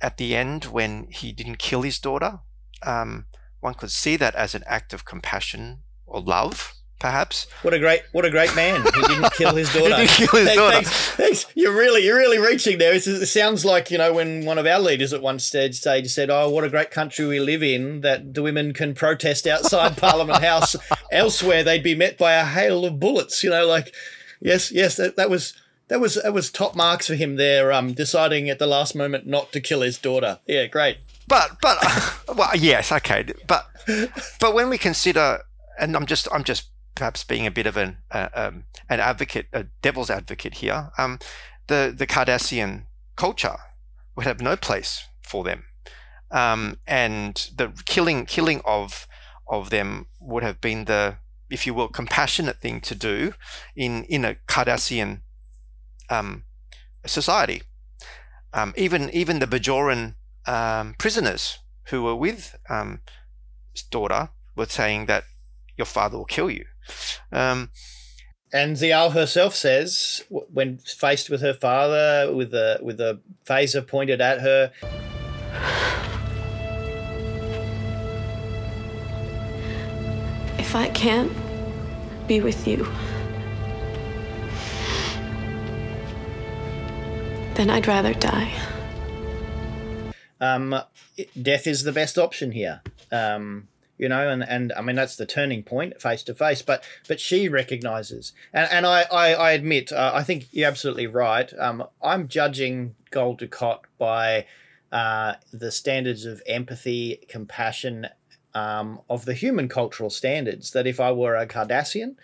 at 0.00 0.16
the 0.16 0.34
end, 0.34 0.66
when 0.66 1.08
he 1.10 1.32
didn't 1.32 1.58
kill 1.58 1.82
his 1.82 1.98
daughter, 1.98 2.40
um, 2.82 3.26
one 3.60 3.74
could 3.74 3.90
see 3.90 4.16
that 4.16 4.34
as 4.34 4.54
an 4.54 4.62
act 4.66 4.92
of 4.92 5.04
compassion 5.04 5.82
or 6.06 6.20
love, 6.20 6.74
perhaps. 6.98 7.46
What 7.62 7.74
a 7.74 7.78
great, 7.78 8.02
what 8.12 8.24
a 8.24 8.30
great 8.30 8.54
man! 8.54 8.82
He 8.94 9.02
didn't 9.02 9.32
kill 9.36 9.54
his 9.54 9.72
daughter. 9.72 9.96
he 9.96 10.06
didn't 10.06 10.28
kill 10.28 10.40
his 10.44 10.54
daughter. 10.54 10.74
Thanks, 10.74 11.10
thanks. 11.10 11.46
You're 11.54 11.76
really, 11.76 12.04
you're 12.04 12.16
really 12.16 12.38
reaching 12.38 12.78
there. 12.78 12.92
It's, 12.92 13.06
it 13.06 13.26
sounds 13.26 13.64
like 13.64 13.90
you 13.90 13.98
know 13.98 14.12
when 14.12 14.44
one 14.44 14.58
of 14.58 14.66
our 14.66 14.78
leaders 14.78 15.12
at 15.12 15.22
one 15.22 15.38
stage 15.38 15.76
stage 15.76 16.10
said, 16.10 16.30
"Oh, 16.30 16.50
what 16.50 16.64
a 16.64 16.68
great 16.68 16.90
country 16.90 17.26
we 17.26 17.40
live 17.40 17.62
in 17.62 18.02
that 18.02 18.34
the 18.34 18.42
women 18.42 18.72
can 18.72 18.94
protest 18.94 19.46
outside 19.46 19.96
Parliament 19.96 20.42
House. 20.42 20.76
Elsewhere, 21.10 21.64
they'd 21.64 21.82
be 21.82 21.94
met 21.94 22.18
by 22.18 22.34
a 22.34 22.44
hail 22.44 22.84
of 22.84 23.00
bullets." 23.00 23.42
You 23.42 23.50
know, 23.50 23.66
like 23.66 23.94
yes, 24.40 24.70
yes, 24.72 24.96
that, 24.96 25.16
that 25.16 25.30
was 25.30 25.54
that 25.88 26.00
was 26.00 26.14
that 26.14 26.32
was 26.32 26.50
top 26.50 26.74
marks 26.74 27.06
for 27.06 27.14
him 27.14 27.36
there. 27.36 27.72
Um, 27.72 27.92
deciding 27.92 28.50
at 28.50 28.58
the 28.58 28.66
last 28.66 28.94
moment 28.94 29.26
not 29.26 29.52
to 29.52 29.60
kill 29.60 29.82
his 29.82 29.98
daughter. 29.98 30.40
Yeah, 30.46 30.66
great. 30.66 30.98
But 31.28 31.58
but 31.60 31.78
uh, 31.82 32.10
well, 32.34 32.50
yes, 32.56 32.92
okay. 32.92 33.26
But 33.46 33.68
but 34.40 34.54
when 34.54 34.68
we 34.68 34.78
consider, 34.78 35.40
and 35.78 35.96
I'm 35.96 36.06
just 36.06 36.28
I'm 36.32 36.44
just 36.44 36.70
perhaps 36.94 37.22
being 37.24 37.46
a 37.46 37.50
bit 37.50 37.66
of 37.66 37.76
an 37.76 37.98
uh, 38.10 38.28
um, 38.34 38.64
an 38.88 39.00
advocate, 39.00 39.46
a 39.52 39.64
devil's 39.82 40.10
advocate 40.10 40.54
here. 40.54 40.90
Um, 40.98 41.20
the 41.68 41.94
the 41.96 42.06
Cardassian 42.06 42.86
culture 43.14 43.56
would 44.16 44.26
have 44.26 44.40
no 44.40 44.56
place 44.56 45.06
for 45.22 45.44
them, 45.44 45.64
um, 46.30 46.78
and 46.86 47.50
the 47.56 47.72
killing 47.86 48.26
killing 48.26 48.60
of 48.64 49.06
of 49.48 49.70
them 49.70 50.06
would 50.18 50.42
have 50.42 50.60
been 50.60 50.86
the 50.86 51.16
if 51.50 51.66
you 51.66 51.74
will, 51.74 51.88
compassionate 51.88 52.60
thing 52.60 52.80
to 52.82 52.94
do 52.94 53.34
in 53.74 54.04
in 54.04 54.24
a 54.24 54.36
Cardassian 54.46 55.20
um, 56.10 56.44
society. 57.04 57.62
Um, 58.52 58.72
even 58.76 59.10
even 59.10 59.38
the 59.38 59.46
Bajoran 59.46 60.14
um, 60.46 60.94
prisoners 60.98 61.58
who 61.90 62.02
were 62.02 62.16
with 62.16 62.56
um, 62.68 63.00
his 63.72 63.82
daughter 63.82 64.30
were 64.56 64.66
saying 64.66 65.06
that 65.06 65.24
your 65.76 65.86
father 65.86 66.16
will 66.16 66.24
kill 66.24 66.50
you. 66.50 66.64
Um, 67.32 67.70
and 68.52 68.76
Ziyal 68.76 69.12
herself 69.12 69.54
says, 69.54 70.22
when 70.28 70.78
faced 70.78 71.28
with 71.28 71.40
her 71.42 71.52
father 71.52 72.32
with 72.32 72.54
a 72.54 72.78
with 72.80 73.00
a 73.00 73.20
phaser 73.44 73.86
pointed 73.86 74.20
at 74.20 74.40
her. 74.40 74.72
If 80.66 80.74
I 80.74 80.88
can't 80.88 81.30
be 82.26 82.40
with 82.40 82.66
you, 82.66 82.78
then 87.54 87.70
I'd 87.70 87.86
rather 87.86 88.12
die. 88.12 88.52
Um, 90.40 90.74
death 91.40 91.68
is 91.68 91.84
the 91.84 91.92
best 91.92 92.18
option 92.18 92.50
here. 92.50 92.82
Um, 93.12 93.68
you 93.96 94.08
know, 94.08 94.28
and, 94.28 94.42
and 94.42 94.72
I 94.72 94.82
mean 94.82 94.96
that's 94.96 95.14
the 95.14 95.24
turning 95.24 95.62
point, 95.62 96.02
face 96.02 96.24
to 96.24 96.34
face. 96.34 96.62
But 96.62 96.82
but 97.06 97.20
she 97.20 97.48
recognizes, 97.48 98.32
and, 98.52 98.68
and 98.72 98.86
I 98.86 99.02
I, 99.02 99.34
I 99.34 99.50
admit, 99.52 99.92
uh, 99.92 100.10
I 100.12 100.24
think 100.24 100.48
you're 100.50 100.68
absolutely 100.68 101.06
right. 101.06 101.48
Um, 101.60 101.86
I'm 102.02 102.26
judging 102.26 102.96
Gul 103.12 103.36
Dukat 103.36 103.82
by 103.98 104.46
uh, 104.90 105.34
the 105.52 105.70
standards 105.70 106.24
of 106.24 106.42
empathy, 106.44 107.24
compassion, 107.28 108.08
um, 108.56 109.00
of 109.10 109.26
the 109.26 109.34
human 109.34 109.68
cultural 109.68 110.08
standards. 110.08 110.70
That 110.70 110.86
if 110.86 110.98
I 110.98 111.12
were 111.12 111.36
a 111.36 111.46
Cardassian, 111.46 112.16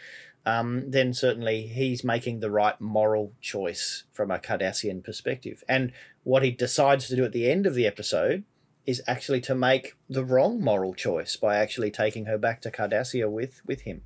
um, 0.47 0.91
then 0.91 1.13
certainly 1.13 1.67
he's 1.67 2.03
making 2.03 2.41
the 2.41 2.51
right 2.51 2.81
moral 2.81 3.33
choice 3.41 4.05
from 4.13 4.31
a 4.31 4.39
Cardassian 4.39 5.05
perspective. 5.05 5.63
And 5.69 5.93
what 6.25 6.43
he 6.43 6.51
decides 6.51 7.07
to 7.09 7.17
do 7.17 7.25
at 7.25 7.33
the 7.33 7.51
end 7.51 7.67
of 7.67 7.75
the 7.75 7.87
episode 7.87 8.45
is 8.87 9.03
actually 9.07 9.41
to 9.43 9.55
make 9.55 9.95
the 10.09 10.25
wrong 10.25 10.61
moral 10.61 10.95
choice 10.95 11.37
by 11.37 11.57
actually 11.57 11.91
taking 11.91 12.25
her 12.25 12.39
back 12.39 12.63
to 12.63 12.71
Cardassia 12.71 13.31
with 13.31 13.61
with 13.67 13.83
him. 13.83 14.03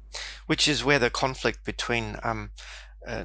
Which 0.46 0.66
is 0.66 0.84
where 0.84 0.98
the 0.98 1.10
conflict 1.10 1.64
between 1.64 2.16
um, 2.24 2.50
uh, 3.06 3.24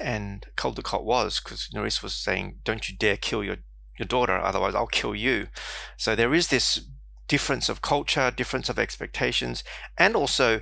and 0.00 0.46
Dukat 0.56 1.04
was, 1.04 1.38
because 1.38 1.68
Nerys 1.74 2.02
was 2.02 2.14
saying, 2.14 2.60
"Don't 2.64 2.88
you 2.88 2.96
dare 2.96 3.18
kill 3.18 3.44
your 3.44 3.58
your 3.98 4.08
daughter, 4.08 4.36
otherwise 4.38 4.74
I'll 4.74 4.86
kill 4.86 5.14
you." 5.14 5.48
So 5.96 6.16
there 6.16 6.34
is 6.34 6.48
this 6.48 6.80
difference 7.28 7.68
of 7.68 7.82
culture, 7.82 8.30
difference 8.30 8.68
of 8.68 8.78
expectations, 8.78 9.64
and 9.96 10.16
also, 10.16 10.60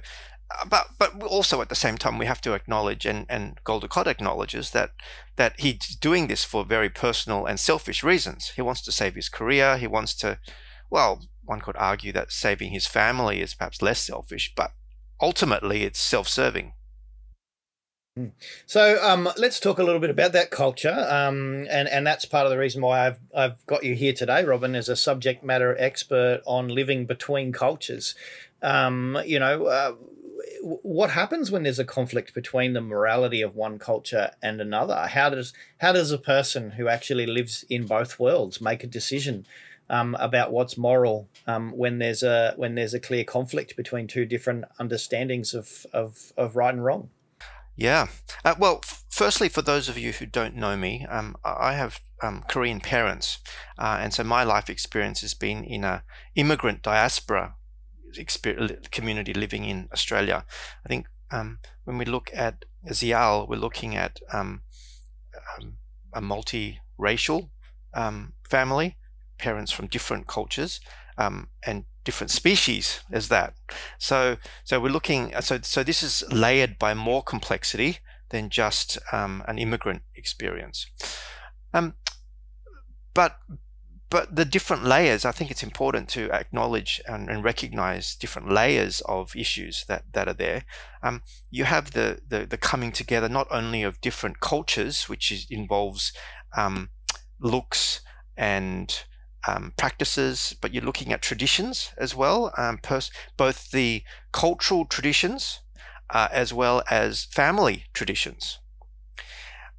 uh, 0.50 0.64
but 0.69 0.87
but 0.99 1.23
also 1.23 1.61
at 1.61 1.69
the 1.69 1.75
same 1.75 1.99
time 1.99 2.19
we 2.19 2.26
have 2.26 2.40
to 2.40 2.55
acknowledge, 2.55 3.07
and 3.07 3.26
and 3.29 3.59
Dukat 3.64 4.07
acknowledges 4.07 4.71
that 4.71 4.90
that 5.37 5.59
he's 5.59 5.97
doing 5.97 6.26
this 6.26 6.45
for 6.45 6.64
very 6.64 6.90
personal 6.90 7.47
and 7.47 7.59
selfish 7.59 8.02
reasons. 8.02 8.52
He 8.57 8.62
wants 8.62 8.83
to 8.83 8.93
save 8.93 9.14
his 9.14 9.29
career. 9.29 9.79
He 9.79 9.87
wants 9.87 10.14
to, 10.17 10.38
well, 10.90 11.23
one 11.45 11.61
could 11.61 11.76
argue 11.76 12.12
that 12.12 12.33
saving 12.33 12.73
his 12.73 12.87
family 12.87 13.40
is 13.40 13.55
perhaps 13.55 13.83
less 13.83 14.00
selfish, 14.00 14.52
but 14.55 14.73
ultimately 15.21 15.85
it's 15.85 16.00
self-serving. 16.00 16.75
So 18.67 18.99
um, 19.03 19.29
let's 19.37 19.61
talk 19.61 19.79
a 19.79 19.83
little 19.83 20.00
bit 20.00 20.11
about 20.11 20.33
that 20.33 20.50
culture, 20.50 21.07
um, 21.09 21.67
and 21.71 21.89
and 21.89 22.07
that's 22.07 22.25
part 22.25 22.47
of 22.47 22.50
the 22.50 22.59
reason 22.59 22.83
why 22.83 23.07
I've 23.07 23.19
I've 23.35 23.67
got 23.67 23.85
you 23.85 23.95
here 23.95 24.12
today, 24.12 24.45
Robin, 24.45 24.75
as 24.75 24.89
a 24.89 24.97
subject 24.97 25.45
matter 25.45 25.77
expert 25.79 26.43
on 26.47 26.69
living 26.69 27.07
between 27.07 27.53
cultures. 27.53 28.15
Um, 28.62 29.19
you 29.25 29.39
know, 29.39 29.67
uh, 29.67 29.95
what 30.62 31.11
happens 31.11 31.50
when 31.50 31.62
there's 31.62 31.79
a 31.79 31.85
conflict 31.85 32.35
between 32.35 32.73
the 32.73 32.81
morality 32.81 33.43
of 33.43 33.57
one 33.57 33.79
culture 33.79 34.31
and 34.43 34.61
another? 34.61 35.09
How 35.09 35.31
does 35.31 35.53
how 35.79 35.93
does 35.93 36.12
a 36.12 36.19
person 36.19 36.73
who 36.73 36.89
actually 36.89 37.27
lives 37.27 37.65
in 37.69 37.87
both 37.87 38.19
worlds 38.19 38.61
make 38.61 38.85
a 38.85 38.87
decision 38.87 39.47
um, 39.89 40.17
about 40.21 40.53
what's 40.53 40.77
moral 40.77 41.29
um, 41.47 41.73
when 41.77 41.99
there's 41.99 42.23
a 42.23 42.55
when 42.57 42.75
there's 42.75 42.95
a 42.95 43.00
clear 43.00 43.25
conflict 43.25 43.77
between 43.77 44.07
two 44.07 44.25
different 44.25 44.65
understandings 44.79 45.55
of 45.55 45.87
of, 45.93 46.33
of 46.37 46.57
right 46.57 46.75
and 46.75 46.85
wrong? 46.85 47.11
Yeah. 47.81 48.09
Uh, 48.45 48.55
well, 48.59 48.83
firstly, 49.09 49.49
for 49.49 49.63
those 49.63 49.89
of 49.89 49.97
you 49.97 50.13
who 50.13 50.27
don't 50.27 50.55
know 50.55 50.77
me, 50.77 51.07
um, 51.09 51.35
I 51.43 51.73
have 51.73 51.99
um, 52.23 52.45
Korean 52.47 52.79
parents, 52.79 53.39
uh, 53.79 53.97
and 53.99 54.13
so 54.13 54.23
my 54.23 54.45
life 54.45 54.69
experience 54.69 55.23
has 55.23 55.33
been 55.33 55.65
in 55.65 55.83
a 55.83 56.03
immigrant 56.35 56.83
diaspora 56.83 57.55
community 58.91 59.33
living 59.33 59.65
in 59.65 59.89
Australia. 59.95 60.45
I 60.85 60.89
think 60.89 61.07
um, 61.31 61.61
when 61.85 61.97
we 61.97 62.05
look 62.05 62.31
at 62.35 62.67
Ziyal, 62.89 63.49
we're 63.49 63.57
looking 63.57 63.97
at 63.97 64.21
um, 64.31 64.61
um, 65.59 65.79
a 66.13 66.21
multiracial 66.21 67.49
um, 67.95 68.35
family, 68.47 68.99
parents 69.39 69.73
from 69.73 69.87
different 69.87 70.27
cultures, 70.27 70.81
and 71.17 71.85
different 72.04 72.30
species 72.30 73.00
as 73.12 73.28
that. 73.28 73.54
So, 73.99 74.37
so 74.64 74.80
we're 74.80 74.88
looking. 74.88 75.33
So, 75.40 75.59
so 75.62 75.83
this 75.83 76.02
is 76.02 76.25
layered 76.33 76.78
by 76.78 76.95
more 76.95 77.23
complexity 77.23 77.99
than 78.30 78.49
just 78.50 78.99
um, 79.12 79.42
an 79.47 79.59
immigrant 79.59 80.02
experience. 80.14 80.87
Um, 81.73 81.95
but 83.14 83.38
but 84.11 84.35
the 84.35 84.45
different 84.45 84.85
layers, 84.85 85.25
I 85.25 85.30
think 85.30 85.52
it's 85.52 85.62
important 85.62 86.09
to 86.11 86.33
acknowledge 86.33 87.00
and, 87.07 87.30
and 87.30 87.45
recognize 87.45 88.16
different 88.16 88.50
layers 88.50 89.00
of 89.02 89.37
issues 89.37 89.85
that, 89.87 90.02
that 90.12 90.26
are 90.26 90.35
there. 90.35 90.64
Um, 91.00 91.23
you 91.49 91.62
have 91.62 91.92
the, 91.92 92.21
the, 92.28 92.45
the 92.45 92.57
coming 92.57 92.90
together 92.90 93.28
not 93.28 93.47
only 93.52 93.85
of 93.85 94.00
different 94.00 94.40
cultures, 94.40 95.09
which 95.09 95.30
is, 95.30 95.47
involves 95.49 96.12
um, 96.57 96.90
looks 97.38 98.00
and 98.37 99.04
um, 99.47 99.73
practices, 99.76 100.54
but 100.61 100.73
you're 100.73 100.85
looking 100.85 101.12
at 101.12 101.23
traditions 101.23 101.92
as 101.97 102.14
well, 102.14 102.52
um, 102.56 102.78
pers- 102.78 103.11
both 103.37 103.70
the 103.70 104.02
cultural 104.32 104.85
traditions 104.85 105.61
uh, 106.11 106.28
as 106.32 106.52
well 106.52 106.82
as 106.90 107.25
family 107.25 107.85
traditions. 107.92 108.59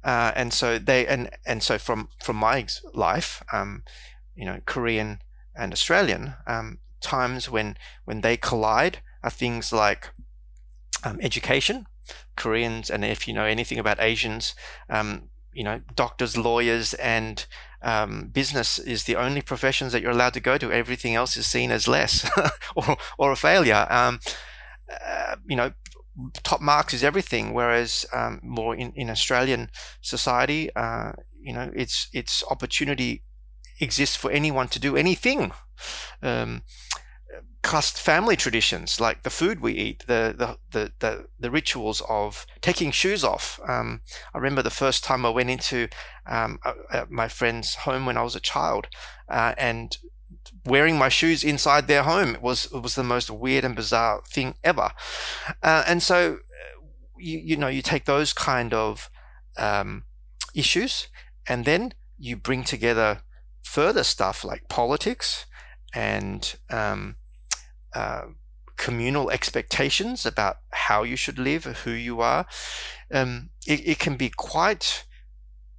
Uh, 0.04 0.32
and 0.34 0.52
so 0.52 0.78
they 0.78 1.06
and 1.06 1.30
and 1.46 1.62
so 1.62 1.78
from 1.78 2.08
from 2.20 2.36
my 2.36 2.66
life, 2.92 3.42
um, 3.52 3.84
you 4.34 4.44
know, 4.44 4.60
Korean 4.66 5.20
and 5.54 5.72
Australian, 5.72 6.34
um, 6.46 6.78
times 7.00 7.48
when 7.48 7.76
when 8.04 8.20
they 8.22 8.36
collide 8.36 9.00
are 9.22 9.30
things 9.30 9.72
like 9.72 10.10
um, 11.04 11.18
education. 11.20 11.86
Koreans, 12.36 12.90
and 12.90 13.04
if 13.04 13.28
you 13.28 13.34
know 13.34 13.44
anything 13.44 13.78
about 13.78 14.00
Asians, 14.00 14.54
um, 14.90 15.30
you 15.52 15.62
know, 15.62 15.80
doctors, 15.94 16.36
lawyers, 16.36 16.94
and 16.94 17.46
um, 17.82 18.28
business 18.32 18.78
is 18.78 19.04
the 19.04 19.16
only 19.16 19.42
professions 19.42 19.92
that 19.92 20.02
you're 20.02 20.10
allowed 20.10 20.34
to 20.34 20.40
go 20.40 20.58
to. 20.58 20.72
Everything 20.72 21.14
else 21.14 21.36
is 21.36 21.46
seen 21.46 21.70
as 21.70 21.88
less 21.88 22.28
or, 22.76 22.96
or 23.18 23.32
a 23.32 23.36
failure. 23.36 23.86
Um, 23.90 24.20
uh, 24.90 25.36
you 25.46 25.56
know, 25.56 25.72
top 26.42 26.60
marks 26.60 26.94
is 26.94 27.02
everything. 27.02 27.52
Whereas 27.52 28.06
um, 28.12 28.40
more 28.42 28.74
in, 28.74 28.92
in 28.94 29.10
Australian 29.10 29.70
society, 30.00 30.74
uh, 30.76 31.12
you 31.40 31.52
know, 31.52 31.70
it's 31.74 32.08
it's 32.12 32.44
opportunity 32.50 33.24
exists 33.80 34.16
for 34.16 34.30
anyone 34.30 34.68
to 34.68 34.78
do 34.78 34.96
anything. 34.96 35.52
Um, 36.22 36.62
cast 37.62 37.98
family 37.98 38.36
traditions 38.36 39.00
like 39.00 39.22
the 39.22 39.30
food 39.30 39.60
we 39.60 39.72
eat, 39.72 40.04
the 40.06 40.34
the 40.36 40.58
the 40.72 40.92
the, 40.98 41.26
the 41.38 41.50
rituals 41.50 42.02
of 42.08 42.46
taking 42.60 42.90
shoes 42.90 43.22
off. 43.24 43.60
Um, 43.66 44.02
I 44.34 44.38
remember 44.38 44.62
the 44.62 44.70
first 44.70 45.04
time 45.04 45.24
I 45.24 45.30
went 45.30 45.50
into 45.50 45.88
um, 46.26 46.58
my 47.08 47.28
friend's 47.28 47.74
home 47.76 48.06
when 48.06 48.16
I 48.16 48.22
was 48.22 48.36
a 48.36 48.40
child, 48.40 48.88
uh, 49.28 49.54
and 49.56 49.96
wearing 50.64 50.98
my 50.98 51.08
shoes 51.08 51.44
inside 51.44 51.86
their 51.86 52.02
home 52.02 52.36
was 52.40 52.70
was 52.72 52.94
the 52.94 53.04
most 53.04 53.30
weird 53.30 53.64
and 53.64 53.76
bizarre 53.76 54.22
thing 54.28 54.54
ever. 54.64 54.90
Uh, 55.62 55.84
and 55.86 56.02
so, 56.02 56.38
you 57.18 57.38
you 57.38 57.56
know, 57.56 57.68
you 57.68 57.82
take 57.82 58.04
those 58.04 58.32
kind 58.32 58.74
of 58.74 59.10
um, 59.56 60.04
issues, 60.54 61.08
and 61.46 61.64
then 61.64 61.94
you 62.18 62.36
bring 62.36 62.64
together 62.64 63.22
further 63.62 64.04
stuff 64.04 64.44
like 64.44 64.68
politics 64.68 65.46
and 65.94 66.56
um, 66.70 67.16
uh, 67.94 68.22
communal 68.76 69.30
expectations 69.30 70.26
about 70.26 70.56
how 70.70 71.02
you 71.02 71.16
should 71.16 71.38
live, 71.38 71.64
who 71.84 71.90
you 71.90 72.20
are. 72.20 72.46
Um, 73.12 73.50
it, 73.66 73.86
it, 73.86 73.98
can 73.98 74.16
be 74.16 74.30
quite 74.30 75.04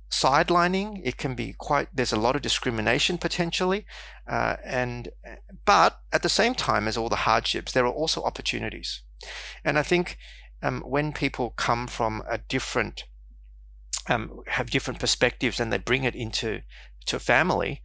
sidelining. 0.10 1.01
It 1.03 1.17
can 1.17 1.36
be 1.36 1.53
quite. 1.58 1.89
There's 1.93 2.13
a 2.13 2.20
lot 2.20 2.36
of 2.36 2.41
discrimination 2.41 3.17
potentially, 3.17 3.86
uh, 4.27 4.55
and 4.63 5.10
but 5.65 6.00
at 6.12 6.22
the 6.22 6.29
same 6.29 6.55
time 6.55 6.88
as 6.88 6.98
all 6.98 7.10
the 7.10 7.25
hardships, 7.27 7.72
there 7.72 7.86
are 7.86 7.91
also 7.91 8.24
opportunities. 8.24 9.01
And 9.65 9.77
I 9.79 9.84
think 9.84 10.17
um, 10.62 10.82
when 10.82 11.13
people 11.13 11.51
come 11.51 11.88
from 11.88 12.24
a 12.29 12.38
different 12.38 13.05
um, 14.08 14.41
have 14.48 14.70
different 14.70 15.00
perspectives 15.00 15.60
and 15.60 15.72
they 15.72 15.77
bring 15.77 16.03
it 16.03 16.15
into 16.15 16.62
to 17.05 17.20
family, 17.20 17.81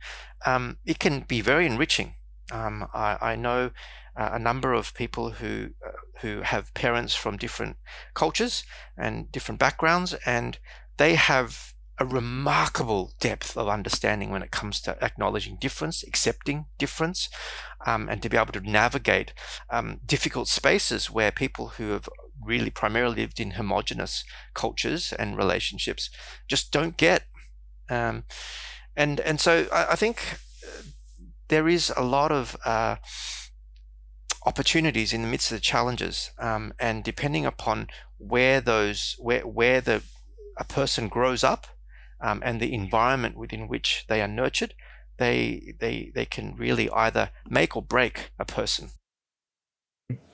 um, 0.46 0.79
it 0.85 0.98
can 0.98 1.24
be 1.26 1.40
very 1.40 1.66
enriching. 1.66 2.14
Um, 2.50 2.88
I, 2.94 3.18
I, 3.20 3.37
know 3.37 3.70
uh, 4.16 4.30
a 4.32 4.38
number 4.38 4.72
of 4.72 4.94
people 4.94 5.32
who 5.32 5.70
uh, 5.87 5.90
who 6.20 6.40
have 6.40 6.72
parents 6.74 7.14
from 7.14 7.37
different 7.37 7.76
cultures 8.14 8.64
and 8.96 9.30
different 9.30 9.61
backgrounds, 9.61 10.14
and 10.24 10.58
they 10.96 11.14
have 11.14 11.74
a 12.00 12.06
remarkable 12.06 13.12
depth 13.20 13.56
of 13.56 13.68
understanding 13.68 14.30
when 14.30 14.42
it 14.42 14.50
comes 14.50 14.80
to 14.80 14.96
acknowledging 15.02 15.56
difference, 15.61 16.04
accepting 16.04 16.66
difference, 16.78 17.28
um, 17.87 18.08
and 18.08 18.22
to 18.22 18.28
be 18.28 18.37
able 18.37 18.52
to 18.52 18.61
navigate 18.61 19.32
um, 19.70 20.00
difficult 20.06 20.48
spaces 20.48 21.11
where 21.11 21.32
people 21.32 21.70
who 21.70 21.90
have 21.90 22.08
really 22.40 22.70
primarily 22.70 23.22
lived 23.22 23.40
in 23.40 23.52
homogenous 23.52 24.24
cultures 24.54 25.12
and 25.12 25.37
relationships 25.37 26.08
just 26.46 26.70
don't 26.70 26.96
get. 26.96 27.24
Um, 27.90 28.24
and 28.96 29.20
and 29.20 29.40
so 29.40 29.66
I, 29.72 29.92
I, 29.92 29.96
think 29.96 30.38
there 31.48 31.68
is 31.68 31.92
a 31.96 32.02
lot 32.02 32.32
of 32.32 32.56
uh, 32.64 32.96
opportunities 34.46 35.12
in 35.12 35.22
the 35.22 35.28
midst 35.28 35.50
of 35.50 35.56
the 35.56 35.62
challenges, 35.62 36.30
um, 36.38 36.72
and 36.78 37.04
depending 37.04 37.44
upon 37.44 37.88
where 38.18 38.61
those 38.61 39.16
where 39.18 39.46
where 39.46 39.80
the 39.80 40.02
a 40.56 40.64
person 40.64 41.08
grows 41.08 41.44
up 41.44 41.66
um, 42.20 42.42
and 42.44 42.61
the 42.61 42.74
environment 42.74 43.37
within 43.37 43.68
which 43.68 44.04
they 44.08 44.20
are 44.20 44.28
nurtured, 44.28 44.74
they 45.18 45.74
they 45.80 46.11
they 46.14 46.24
can 46.24 46.54
really 46.56 46.90
either 46.90 47.30
make 47.48 47.76
or 47.76 47.82
break 47.82 48.30
a 48.38 48.44
person. 48.44 48.90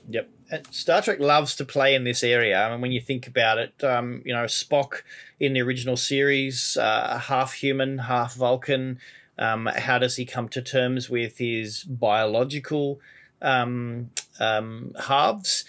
Yep. 0.07 0.29
Star 0.69 1.01
Trek 1.01 1.19
loves 1.19 1.55
to 1.55 1.65
play 1.65 1.95
in 1.95 2.03
this 2.03 2.23
area. 2.23 2.61
I 2.61 2.71
mean, 2.71 2.81
when 2.81 2.91
you 2.91 3.01
think 3.01 3.27
about 3.27 3.57
it, 3.57 3.83
um, 3.83 4.21
you 4.23 4.33
know, 4.33 4.45
Spock 4.45 5.01
in 5.39 5.53
the 5.53 5.61
original 5.61 5.97
series, 5.97 6.77
uh, 6.77 7.17
half 7.17 7.53
human, 7.53 7.97
half 7.97 8.35
Vulcan. 8.35 8.99
Um, 9.37 9.67
how 9.75 9.99
does 9.99 10.15
he 10.15 10.25
come 10.25 10.49
to 10.49 10.61
terms 10.61 11.09
with 11.09 11.37
his 11.37 11.83
biological 11.83 12.99
um, 13.41 14.11
um 14.39 14.95
halves? 15.07 15.65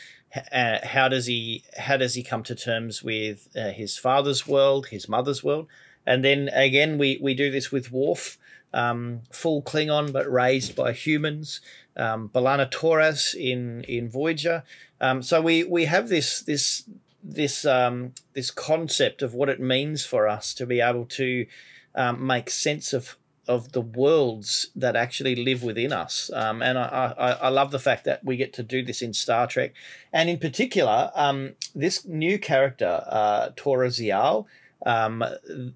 Uh, 0.52 0.79
how 0.85 1.09
does 1.09 1.26
he 1.26 1.64
how 1.79 1.96
does 1.96 2.14
he 2.14 2.22
come 2.22 2.42
to 2.42 2.55
terms 2.55 3.02
with 3.02 3.48
uh, 3.57 3.70
his 3.70 3.96
father's 3.96 4.46
world, 4.46 4.88
his 4.88 5.09
mother's 5.09 5.42
world, 5.42 5.66
and 6.07 6.24
then 6.24 6.48
again 6.52 6.98
we 6.98 7.18
we 7.22 7.35
do 7.35 7.50
this 7.50 7.72
with 7.72 7.90
Worf, 7.90 8.38
um, 8.74 9.22
full 9.31 9.62
Klingon 9.62 10.12
but 10.12 10.31
raised 10.31 10.76
by 10.76 10.92
humans 10.92 11.61
um, 11.96 12.29
B'Elanna 12.29 12.70
Torres 12.70 13.35
in 13.35 13.85
in 13.85 14.09
Voyager. 14.09 14.62
Um, 15.00 15.22
so 15.22 15.40
we 15.40 15.64
we 15.64 15.87
have 15.87 16.09
this 16.09 16.40
this 16.40 16.85
this 17.22 17.64
um, 17.64 18.12
this 18.35 18.50
concept 18.50 19.22
of 19.22 19.35
what 19.35 19.48
it 19.48 19.61
means 19.61 20.05
for 20.05 20.29
us 20.29 20.55
to 20.55 20.66
be 20.66 20.81
able 20.81 21.07
to 21.07 21.46
um, 21.94 22.26
make 22.26 22.50
sense 22.50 22.92
of 22.92 23.16
of 23.48 23.72
the 23.72 23.80
worlds 23.80 24.68
that 24.74 24.96
actually 24.96 25.37
live 25.37 25.62
within 25.62 25.92
us. 25.92 26.30
Um, 26.35 26.62
and 26.62 26.78
I, 26.78 27.14
I, 27.16 27.30
I, 27.32 27.48
love 27.48 27.70
the 27.70 27.78
fact 27.78 28.04
that 28.04 28.24
we 28.24 28.37
get 28.37 28.52
to 28.54 28.62
do 28.62 28.85
this 28.85 29.02
in 29.02 29.12
Star 29.12 29.46
Trek. 29.46 29.72
And 30.12 30.28
in 30.28 30.38
particular, 30.38 31.11
um, 31.14 31.52
this 31.74 32.04
new 32.04 32.38
character, 32.38 33.04
uh, 33.06 33.50
Tora 33.54 33.88
Ziyal, 33.88 34.46
um, 34.85 35.24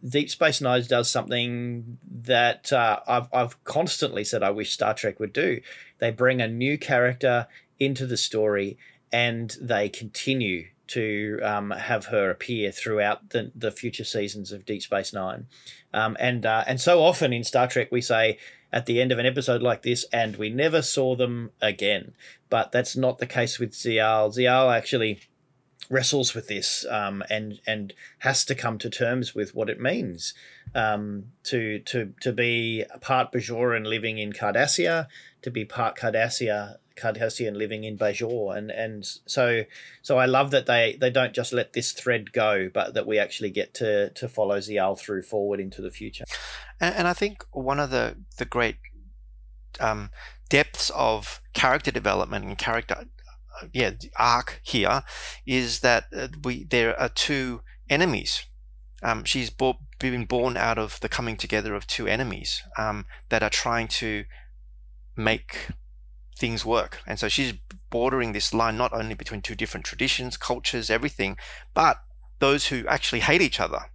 Deep 0.06 0.30
Space 0.30 0.60
Nine 0.60 0.82
does 0.88 1.10
something 1.10 1.98
that 2.22 2.72
uh, 2.72 3.00
I've, 3.06 3.28
I've 3.32 3.62
constantly 3.64 4.24
said 4.24 4.42
I 4.42 4.50
wish 4.50 4.72
Star 4.72 4.94
Trek 4.94 5.20
would 5.20 5.32
do. 5.32 5.60
They 5.98 6.10
bring 6.10 6.40
a 6.40 6.48
new 6.48 6.76
character 6.76 7.46
into 7.78 8.06
the 8.06 8.16
story 8.16 8.78
and 9.12 9.56
they 9.60 9.88
continue 9.88 10.68
to 10.90 11.38
um, 11.42 11.70
have 11.70 12.06
her 12.06 12.30
appear 12.30 12.72
throughout 12.72 13.30
the, 13.30 13.52
the 13.54 13.70
future 13.70 14.04
seasons 14.04 14.50
of 14.50 14.64
Deep 14.64 14.82
Space 14.82 15.12
Nine. 15.12 15.46
Um, 15.94 16.16
and, 16.18 16.44
uh, 16.44 16.64
and 16.66 16.80
so 16.80 17.02
often 17.02 17.32
in 17.32 17.44
Star 17.44 17.68
Trek, 17.68 17.92
we 17.92 18.00
say 18.00 18.38
at 18.72 18.86
the 18.86 19.00
end 19.00 19.12
of 19.12 19.18
an 19.18 19.26
episode 19.26 19.62
like 19.62 19.82
this, 19.82 20.04
and 20.12 20.36
we 20.36 20.50
never 20.50 20.82
saw 20.82 21.14
them 21.14 21.50
again. 21.60 22.12
But 22.48 22.72
that's 22.72 22.96
not 22.96 23.18
the 23.18 23.26
case 23.26 23.58
with 23.58 23.72
Ziyal. 23.72 24.34
Ziyal 24.34 24.76
actually 24.76 25.20
wrestles 25.88 26.34
with 26.34 26.46
this 26.46 26.86
um, 26.88 27.22
and 27.28 27.60
and 27.66 27.92
has 28.20 28.44
to 28.44 28.54
come 28.54 28.78
to 28.78 28.88
terms 28.88 29.34
with 29.34 29.56
what 29.56 29.68
it 29.68 29.80
means 29.80 30.34
um, 30.74 31.24
to 31.42 31.80
to 31.80 32.14
to 32.20 32.32
be 32.32 32.84
part 33.00 33.32
Bajoran 33.32 33.86
living 33.86 34.18
in 34.18 34.32
Cardassia, 34.32 35.06
to 35.42 35.50
be 35.50 35.64
part 35.64 35.96
Cardassia 35.96 36.76
Cardassian 37.00 37.56
living 37.56 37.84
in 37.84 37.96
Bajor, 37.96 38.56
and 38.56 38.70
and 38.70 39.04
so 39.26 39.64
so 40.02 40.18
I 40.18 40.26
love 40.26 40.50
that 40.50 40.66
they 40.66 40.96
they 41.00 41.10
don't 41.10 41.34
just 41.34 41.52
let 41.52 41.72
this 41.72 41.92
thread 41.92 42.32
go, 42.32 42.68
but 42.72 42.94
that 42.94 43.06
we 43.06 43.18
actually 43.18 43.50
get 43.50 43.74
to 43.74 44.10
to 44.10 44.28
follow 44.28 44.58
Ziyal 44.58 44.98
through 44.98 45.22
forward 45.22 45.60
into 45.60 45.82
the 45.82 45.90
future. 45.90 46.24
And, 46.80 46.94
and 46.94 47.08
I 47.08 47.12
think 47.12 47.44
one 47.52 47.80
of 47.80 47.90
the 47.90 48.16
the 48.38 48.44
great 48.44 48.76
um, 49.78 50.10
depths 50.48 50.90
of 50.90 51.40
character 51.52 51.90
development 51.90 52.44
and 52.44 52.58
character 52.58 53.04
yeah 53.72 53.90
arc 54.16 54.60
here 54.62 55.02
is 55.46 55.80
that 55.80 56.04
uh, 56.16 56.28
we 56.42 56.64
there 56.64 56.98
are 56.98 57.08
two 57.08 57.62
enemies. 57.88 58.46
Um, 59.02 59.24
she's 59.24 59.48
brought 59.48 59.78
been 59.98 60.24
born 60.24 60.56
out 60.56 60.78
of 60.78 61.00
the 61.00 61.08
coming 61.08 61.36
together 61.36 61.74
of 61.74 61.86
two 61.86 62.06
enemies 62.06 62.62
um, 62.78 63.06
that 63.28 63.42
are 63.42 63.50
trying 63.50 63.88
to 63.88 64.24
make 65.16 65.68
things 66.40 66.64
work. 66.64 66.98
And 67.06 67.18
so 67.18 67.28
she's 67.28 67.52
bordering 67.90 68.32
this 68.32 68.52
line 68.52 68.76
not 68.76 68.92
only 68.92 69.14
between 69.14 69.42
two 69.42 69.54
different 69.54 69.86
traditions, 69.86 70.36
cultures, 70.36 70.90
everything, 70.90 71.36
but 71.74 71.98
those 72.40 72.68
who 72.68 72.86
actually 72.88 73.20
hate 73.20 73.42
each 73.42 73.60
other. 73.60 73.90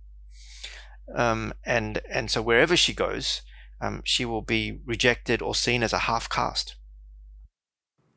Um, 1.13 1.53
and 1.65 2.01
and 2.10 2.31
so 2.31 2.41
wherever 2.41 2.77
she 2.77 2.93
goes, 2.93 3.41
um, 3.81 4.01
she 4.05 4.25
will 4.25 4.41
be 4.41 4.79
rejected 4.86 5.41
or 5.41 5.53
seen 5.53 5.84
as 5.84 5.93
a 5.93 5.99
half 5.99 6.29
caste. 6.29 6.75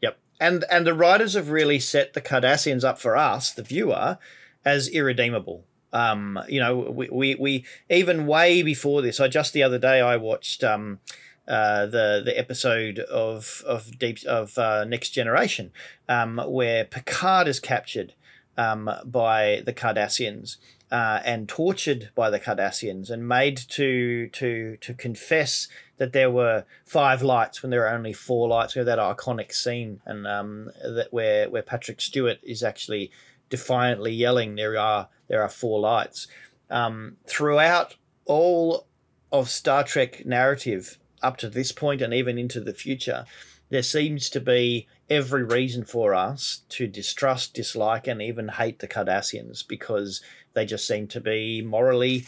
Yep, 0.01 0.19
and 0.41 0.64
and 0.71 0.87
the 0.87 0.95
writers 0.95 1.35
have 1.35 1.51
really 1.51 1.81
set 1.81 2.14
the 2.14 2.21
Cardassians 2.21 2.85
up 2.85 2.99
for 2.99 3.17
us, 3.17 3.53
the 3.53 3.62
viewer, 3.62 4.19
as 4.64 4.88
irredeemable. 4.88 5.64
Um, 5.93 6.38
you 6.49 6.61
know, 6.61 6.77
we, 6.77 7.09
we, 7.11 7.35
we 7.35 7.64
even 7.88 8.27
way 8.27 8.62
before 8.62 9.01
this. 9.01 9.21
I 9.21 9.29
just 9.29 9.55
the 9.55 9.62
other 9.62 9.79
day 9.79 10.01
I 10.03 10.17
watched 10.17 10.62
um, 10.62 11.01
uh, 11.49 11.87
the 11.87 12.23
the 12.25 12.39
episode 12.39 12.99
of 12.99 13.63
of 13.67 13.99
deep 13.99 14.25
of 14.27 14.57
uh, 14.59 14.85
Next 14.85 15.11
Generation, 15.11 15.73
um, 16.09 16.39
where 16.47 16.85
Picard 16.85 17.49
is 17.49 17.59
captured 17.59 18.13
um, 18.59 18.91
by 19.05 19.63
the 19.65 19.73
Cardassians 19.73 20.59
uh, 20.91 21.21
and 21.25 21.49
tortured 21.49 22.11
by 22.15 22.31
the 22.31 22.41
Cardassians 22.41 23.11
and 23.11 23.27
made 23.27 23.57
to 23.71 24.29
to 24.29 24.77
to 24.81 24.95
confess 24.95 25.69
that 25.99 26.13
there 26.13 26.31
were 26.31 26.65
five 26.85 27.23
lights 27.23 27.63
when 27.63 27.71
there 27.71 27.87
are 27.87 27.95
only 27.95 28.13
four 28.13 28.49
lights. 28.49 28.75
We 28.75 28.81
have 28.81 28.87
that 28.87 28.99
iconic 28.99 29.53
scene 29.53 30.01
and 30.05 30.27
um, 30.27 30.71
that 30.83 31.09
where 31.13 31.49
where 31.51 31.63
Patrick 31.63 32.01
Stewart 32.01 32.39
is 32.43 32.63
actually 32.63 33.11
defiantly 33.51 34.13
yelling, 34.13 34.55
"There 34.55 34.79
are 34.79 35.09
there 35.29 35.43
are 35.43 35.49
four 35.49 35.81
lights." 35.81 36.27
Um, 36.71 37.17
throughout 37.27 37.97
all 38.25 38.87
of 39.33 39.49
Star 39.49 39.85
Trek 39.85 40.25
narrative 40.27 40.99
up 41.23 41.37
to 41.39 41.49
this 41.49 41.73
point 41.73 42.03
and 42.03 42.15
even 42.15 42.39
into 42.39 42.61
the 42.61 42.75
future, 42.75 43.25
there 43.71 43.83
seems 43.83 44.31
to 44.31 44.41
be 44.41 44.87
every 45.11 45.45
reason 45.45 45.85
for 45.85 46.15
us 46.15 46.63
to 46.71 46.87
distrust, 46.87 47.55
dislike, 47.55 48.07
and 48.07 48.23
even 48.23 48.49
hate 48.49 48.79
the 48.79 48.89
Cardassians 48.89 49.67
because 49.67 50.23
they 50.55 50.65
just 50.65 50.87
seem 50.87 51.07
to 51.09 51.21
be 51.21 51.63
morally 51.63 52.27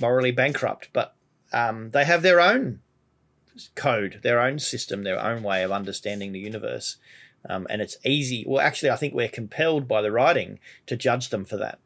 morally 0.00 0.30
bankrupt. 0.30 0.88
But 0.92 1.14
um, 1.52 1.90
they 1.90 2.04
have 2.04 2.22
their 2.22 2.40
own 2.40 2.80
code, 3.74 4.20
their 4.22 4.40
own 4.40 4.58
system, 4.58 5.02
their 5.04 5.22
own 5.22 5.42
way 5.42 5.62
of 5.62 5.72
understanding 5.72 6.32
the 6.32 6.40
universe. 6.40 6.96
Um, 7.48 7.66
and 7.70 7.80
it's 7.82 7.96
easy. 8.04 8.44
Well, 8.46 8.60
actually, 8.60 8.90
I 8.90 8.96
think 8.96 9.14
we're 9.14 9.28
compelled 9.28 9.88
by 9.88 10.02
the 10.02 10.12
writing 10.12 10.58
to 10.86 10.96
judge 10.96 11.30
them 11.30 11.44
for 11.44 11.56
that. 11.56 11.78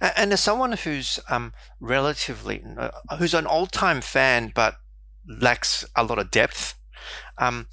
And 0.00 0.32
as 0.32 0.40
someone 0.40 0.72
who's 0.72 1.18
um, 1.28 1.52
relatively, 1.80 2.64
uh, 2.76 2.90
who's 3.18 3.34
an 3.34 3.46
old 3.46 3.72
time 3.72 4.00
fan, 4.00 4.52
but 4.54 4.76
lacks 5.28 5.84
a 5.94 6.02
lot 6.02 6.18
of 6.18 6.30
depth, 6.30 6.74
um, 7.36 7.66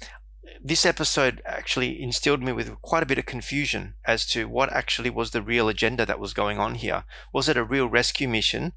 this 0.62 0.86
episode 0.86 1.42
actually 1.44 2.00
instilled 2.02 2.42
me 2.42 2.52
with 2.52 2.80
quite 2.82 3.02
a 3.02 3.06
bit 3.06 3.18
of 3.18 3.26
confusion 3.26 3.94
as 4.04 4.26
to 4.26 4.48
what 4.48 4.72
actually 4.72 5.10
was 5.10 5.30
the 5.30 5.42
real 5.42 5.68
agenda 5.68 6.04
that 6.06 6.18
was 6.18 6.34
going 6.34 6.58
on 6.58 6.74
here. 6.74 7.04
Was 7.32 7.48
it 7.48 7.56
a 7.56 7.64
real 7.64 7.88
rescue 7.88 8.28
mission 8.28 8.72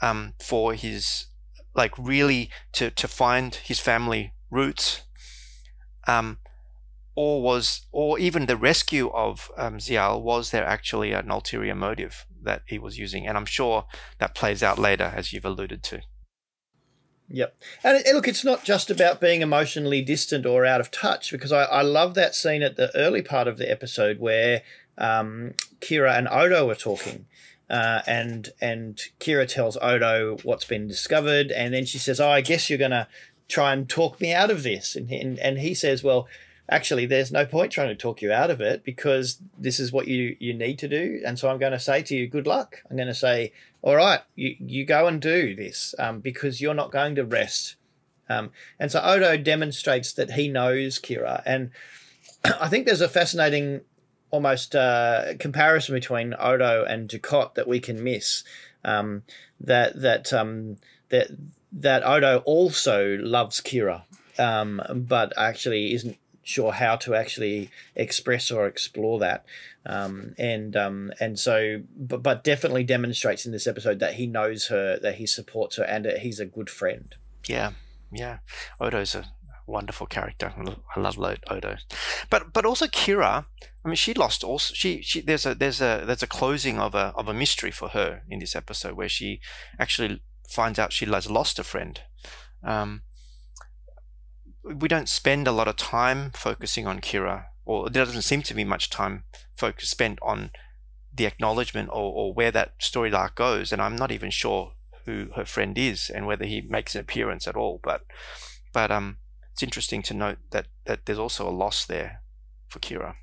um, 0.00 0.34
for 0.40 0.74
his, 0.74 1.26
like, 1.74 1.96
really 1.98 2.50
to, 2.72 2.90
to 2.90 3.08
find 3.08 3.54
his 3.54 3.80
family 3.80 4.34
roots? 4.50 5.02
Um, 6.06 6.38
or 7.14 7.42
was, 7.42 7.86
or 7.92 8.18
even 8.18 8.46
the 8.46 8.56
rescue 8.56 9.10
of 9.10 9.50
um, 9.56 9.78
Ziyal, 9.78 10.20
was 10.22 10.50
there 10.50 10.64
actually 10.64 11.12
an 11.12 11.30
ulterior 11.30 11.74
motive 11.74 12.26
that 12.42 12.62
he 12.66 12.78
was 12.78 12.98
using? 12.98 13.26
And 13.26 13.36
I'm 13.36 13.46
sure 13.46 13.86
that 14.18 14.34
plays 14.34 14.62
out 14.62 14.78
later, 14.78 15.12
as 15.14 15.32
you've 15.32 15.44
alluded 15.44 15.82
to. 15.84 16.00
Yep. 17.30 17.54
And 17.84 18.02
look, 18.14 18.26
it's 18.26 18.44
not 18.44 18.64
just 18.64 18.90
about 18.90 19.20
being 19.20 19.42
emotionally 19.42 20.00
distant 20.00 20.46
or 20.46 20.64
out 20.64 20.80
of 20.80 20.90
touch, 20.90 21.30
because 21.30 21.52
I, 21.52 21.64
I 21.64 21.82
love 21.82 22.14
that 22.14 22.34
scene 22.34 22.62
at 22.62 22.76
the 22.76 22.90
early 22.96 23.22
part 23.22 23.46
of 23.46 23.58
the 23.58 23.70
episode 23.70 24.18
where 24.18 24.62
um, 24.96 25.54
Kira 25.80 26.16
and 26.16 26.28
Odo 26.28 26.68
are 26.70 26.74
talking. 26.74 27.26
Uh, 27.68 28.00
and 28.06 28.48
and 28.62 28.98
Kira 29.20 29.46
tells 29.46 29.76
Odo 29.82 30.38
what's 30.42 30.64
been 30.64 30.88
discovered, 30.88 31.52
and 31.52 31.74
then 31.74 31.84
she 31.84 31.98
says, 31.98 32.18
"Oh, 32.18 32.30
I 32.30 32.40
guess 32.40 32.70
you're 32.70 32.78
gonna 32.78 33.08
try 33.46 33.74
and 33.74 33.86
talk 33.86 34.22
me 34.22 34.32
out 34.32 34.50
of 34.50 34.62
this." 34.62 34.96
And 34.96 35.10
and, 35.10 35.38
and 35.38 35.58
he 35.58 35.74
says, 35.74 36.02
"Well, 36.02 36.28
actually, 36.68 37.06
there's 37.06 37.32
no 37.32 37.46
point 37.46 37.72
trying 37.72 37.88
to 37.88 37.94
talk 37.94 38.22
you 38.22 38.32
out 38.32 38.50
of 38.50 38.60
it 38.60 38.84
because 38.84 39.40
this 39.58 39.80
is 39.80 39.92
what 39.92 40.08
you 40.08 40.36
you 40.38 40.54
need 40.54 40.78
to 40.80 40.88
do. 40.88 41.20
And 41.24 41.38
so 41.38 41.48
I'm 41.48 41.58
going 41.58 41.72
to 41.72 41.78
say 41.78 42.02
to 42.02 42.16
you, 42.16 42.28
good 42.28 42.46
luck. 42.46 42.82
I'm 42.88 42.96
going 42.96 43.08
to 43.08 43.14
say, 43.14 43.52
all 43.82 43.96
right, 43.96 44.20
you, 44.34 44.56
you 44.58 44.84
go 44.84 45.06
and 45.06 45.20
do 45.20 45.54
this 45.54 45.94
um, 45.98 46.20
because 46.20 46.60
you're 46.60 46.74
not 46.74 46.92
going 46.92 47.14
to 47.16 47.24
rest. 47.24 47.76
Um, 48.28 48.50
and 48.78 48.92
so 48.92 49.00
Odo 49.02 49.36
demonstrates 49.36 50.12
that 50.12 50.32
he 50.32 50.48
knows 50.48 50.98
Kira. 50.98 51.42
And 51.46 51.70
I 52.44 52.68
think 52.68 52.86
there's 52.86 53.00
a 53.00 53.08
fascinating 53.08 53.80
almost 54.30 54.76
uh, 54.76 55.34
comparison 55.38 55.94
between 55.94 56.34
Odo 56.38 56.84
and 56.84 57.08
Dukat 57.08 57.54
that 57.54 57.66
we 57.66 57.80
can 57.80 58.04
miss. 58.04 58.44
Um, 58.84 59.22
that 59.60 60.00
that 60.00 60.32
um, 60.32 60.76
that 61.08 61.28
that 61.72 62.04
Odo 62.04 62.38
also 62.44 63.16
loves 63.18 63.60
Kira, 63.60 64.02
um, 64.38 64.80
but 64.94 65.32
actually 65.36 65.94
isn't 65.94 66.16
sure 66.48 66.72
how 66.72 66.96
to 66.96 67.14
actually 67.14 67.70
express 67.94 68.50
or 68.50 68.66
explore 68.66 69.18
that. 69.18 69.44
Um, 69.84 70.34
and 70.38 70.74
um, 70.76 71.12
and 71.20 71.38
so, 71.38 71.82
but, 71.96 72.22
but 72.22 72.42
definitely 72.42 72.84
demonstrates 72.84 73.44
in 73.44 73.52
this 73.52 73.66
episode 73.66 73.98
that 74.00 74.14
he 74.14 74.26
knows 74.26 74.68
her, 74.68 74.98
that 74.98 75.16
he 75.16 75.26
supports 75.26 75.76
her, 75.76 75.84
and 75.84 76.06
he's 76.06 76.40
a 76.40 76.46
good 76.46 76.70
friend. 76.70 77.14
Yeah, 77.46 77.72
yeah. 78.10 78.38
Odo's 78.80 79.14
a 79.14 79.24
wonderful 79.66 80.06
character. 80.06 80.54
I 80.96 81.00
love 81.00 81.18
Odo, 81.18 81.76
but 82.30 82.52
but 82.52 82.64
also 82.64 82.86
Kira. 82.86 83.44
I 83.84 83.88
mean, 83.88 83.96
she 83.96 84.14
lost 84.14 84.42
also. 84.42 84.72
She 84.74 85.02
she 85.02 85.20
there's 85.20 85.44
a 85.44 85.54
there's 85.54 85.80
a 85.80 86.04
there's 86.06 86.22
a 86.22 86.26
closing 86.26 86.78
of 86.78 86.94
a 86.94 87.12
of 87.14 87.28
a 87.28 87.34
mystery 87.34 87.70
for 87.70 87.88
her 87.90 88.22
in 88.28 88.38
this 88.38 88.56
episode 88.56 88.94
where 88.94 89.08
she 89.08 89.40
actually 89.78 90.22
finds 90.48 90.78
out 90.78 90.92
she 90.94 91.06
has 91.06 91.30
lost 91.30 91.58
a 91.58 91.64
friend. 91.64 92.00
Um, 92.64 93.02
we 94.74 94.88
don't 94.88 95.08
spend 95.08 95.46
a 95.46 95.52
lot 95.52 95.68
of 95.68 95.76
time 95.76 96.30
focusing 96.34 96.86
on 96.86 97.00
Kira, 97.00 97.46
or 97.64 97.88
there 97.90 98.04
doesn't 98.04 98.22
seem 98.22 98.42
to 98.42 98.54
be 98.54 98.64
much 98.64 98.90
time 98.90 99.24
focus 99.56 99.88
spent 99.88 100.18
on 100.22 100.50
the 101.14 101.26
acknowledgement 101.26 101.88
or, 101.90 102.12
or 102.12 102.34
where 102.34 102.50
that 102.52 102.74
story 102.78 103.12
arc 103.12 103.34
goes. 103.34 103.72
And 103.72 103.82
I'm 103.82 103.96
not 103.96 104.12
even 104.12 104.30
sure 104.30 104.72
who 105.04 105.28
her 105.36 105.44
friend 105.44 105.76
is 105.76 106.10
and 106.10 106.26
whether 106.26 106.44
he 106.44 106.60
makes 106.60 106.94
an 106.94 107.00
appearance 107.00 107.46
at 107.48 107.56
all. 107.56 107.80
But 107.82 108.02
but 108.72 108.90
um, 108.90 109.18
it's 109.52 109.62
interesting 109.62 110.02
to 110.02 110.14
note 110.14 110.38
that 110.50 110.66
that 110.84 111.06
there's 111.06 111.18
also 111.18 111.48
a 111.48 111.50
loss 111.50 111.84
there 111.84 112.22
for 112.68 112.78
Kira. 112.78 113.14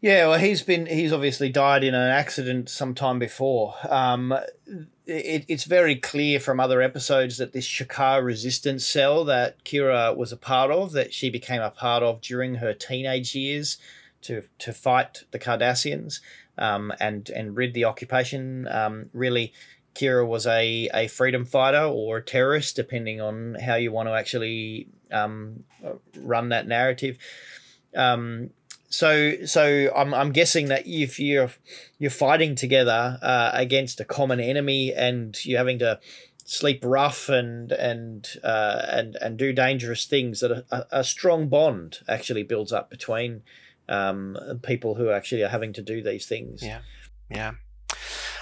Yeah, 0.00 0.28
well, 0.28 0.38
he's 0.38 0.62
been 0.62 0.86
he's 0.86 1.12
obviously 1.12 1.50
died 1.50 1.84
in 1.84 1.94
an 1.94 2.10
accident 2.10 2.68
sometime 2.68 3.18
before. 3.18 3.74
Um, 3.88 4.34
it, 5.10 5.44
it's 5.48 5.64
very 5.64 5.96
clear 5.96 6.40
from 6.40 6.60
other 6.60 6.80
episodes 6.80 7.38
that 7.38 7.52
this 7.52 7.66
Shakaar 7.66 8.24
resistance 8.24 8.86
cell 8.86 9.24
that 9.24 9.62
Kira 9.64 10.16
was 10.16 10.32
a 10.32 10.36
part 10.36 10.70
of, 10.70 10.92
that 10.92 11.12
she 11.12 11.30
became 11.30 11.60
a 11.60 11.70
part 11.70 12.02
of 12.02 12.20
during 12.20 12.56
her 12.56 12.72
teenage 12.72 13.34
years 13.34 13.78
to 14.22 14.42
to 14.58 14.72
fight 14.72 15.24
the 15.30 15.38
Cardassians 15.38 16.20
um, 16.58 16.92
and 17.00 17.28
and 17.30 17.56
rid 17.56 17.74
the 17.74 17.84
occupation. 17.84 18.68
Um, 18.68 19.10
really, 19.12 19.52
Kira 19.94 20.26
was 20.26 20.46
a, 20.46 20.88
a 20.94 21.08
freedom 21.08 21.44
fighter 21.44 21.84
or 21.84 22.18
a 22.18 22.22
terrorist, 22.22 22.76
depending 22.76 23.20
on 23.20 23.54
how 23.54 23.74
you 23.74 23.92
want 23.92 24.08
to 24.08 24.14
actually 24.14 24.88
um, 25.10 25.64
run 26.16 26.50
that 26.50 26.66
narrative. 26.66 27.18
Um, 27.94 28.50
so 28.90 29.44
so 29.46 29.90
I'm, 29.94 30.12
I'm 30.12 30.32
guessing 30.32 30.66
that 30.66 30.86
if 30.86 31.18
you're 31.18 31.50
you're 31.98 32.10
fighting 32.10 32.56
together 32.56 33.18
uh, 33.22 33.52
against 33.54 34.00
a 34.00 34.04
common 34.04 34.40
enemy 34.40 34.92
and 34.92 35.38
you're 35.46 35.58
having 35.58 35.78
to 35.78 36.00
sleep 36.44 36.80
rough 36.84 37.28
and 37.28 37.70
and 37.70 38.28
uh, 38.42 38.82
and 38.88 39.14
and 39.16 39.38
do 39.38 39.52
dangerous 39.52 40.06
things 40.06 40.40
that 40.40 40.64
a, 40.70 40.86
a 40.90 41.04
strong 41.04 41.48
bond 41.48 41.98
actually 42.08 42.42
builds 42.42 42.72
up 42.72 42.90
between 42.90 43.42
um, 43.88 44.36
people 44.64 44.96
who 44.96 45.10
actually 45.10 45.42
are 45.44 45.48
having 45.48 45.72
to 45.72 45.82
do 45.82 46.02
these 46.02 46.26
things. 46.26 46.60
Yeah. 46.60 46.80
Yeah. 47.30 47.52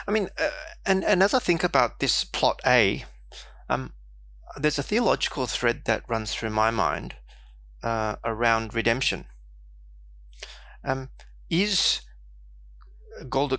I 0.07 0.11
mean 0.11 0.31
uh, 0.41 0.49
and 0.87 1.05
and 1.05 1.23
as 1.23 1.35
I 1.35 1.41
think 1.41 1.63
about 1.63 2.01
this 2.01 2.25
plot 2.25 2.61
A 2.67 3.05
um 3.69 3.93
there's 4.57 4.79
a 4.79 4.83
theological 4.83 5.47
thread 5.47 5.83
that 5.85 6.09
runs 6.09 6.35
through 6.35 6.51
my 6.51 6.71
mind 6.71 7.17
uh, 7.83 8.17
around 8.25 8.75
redemption 8.75 9.27
um, 10.85 11.11
is 11.51 12.03
Gul 13.29 13.51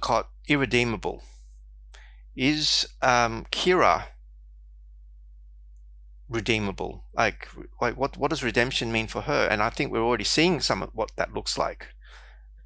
irredeemable? 0.48 1.24
Is 2.36 2.88
um, 3.02 3.46
Kira 3.52 4.06
redeemable? 6.30 7.06
Like, 7.14 7.48
like 7.82 7.98
what, 7.98 8.18
what 8.18 8.30
does 8.30 8.44
redemption 8.44 8.92
mean 8.92 9.08
for 9.08 9.22
her? 9.22 9.48
And 9.50 9.62
I 9.62 9.70
think 9.70 9.92
we're 9.92 10.04
already 10.04 10.24
seeing 10.24 10.60
some 10.60 10.82
of 10.82 10.92
what 10.94 11.12
that 11.18 11.34
looks 11.34 11.58
like 11.58 11.88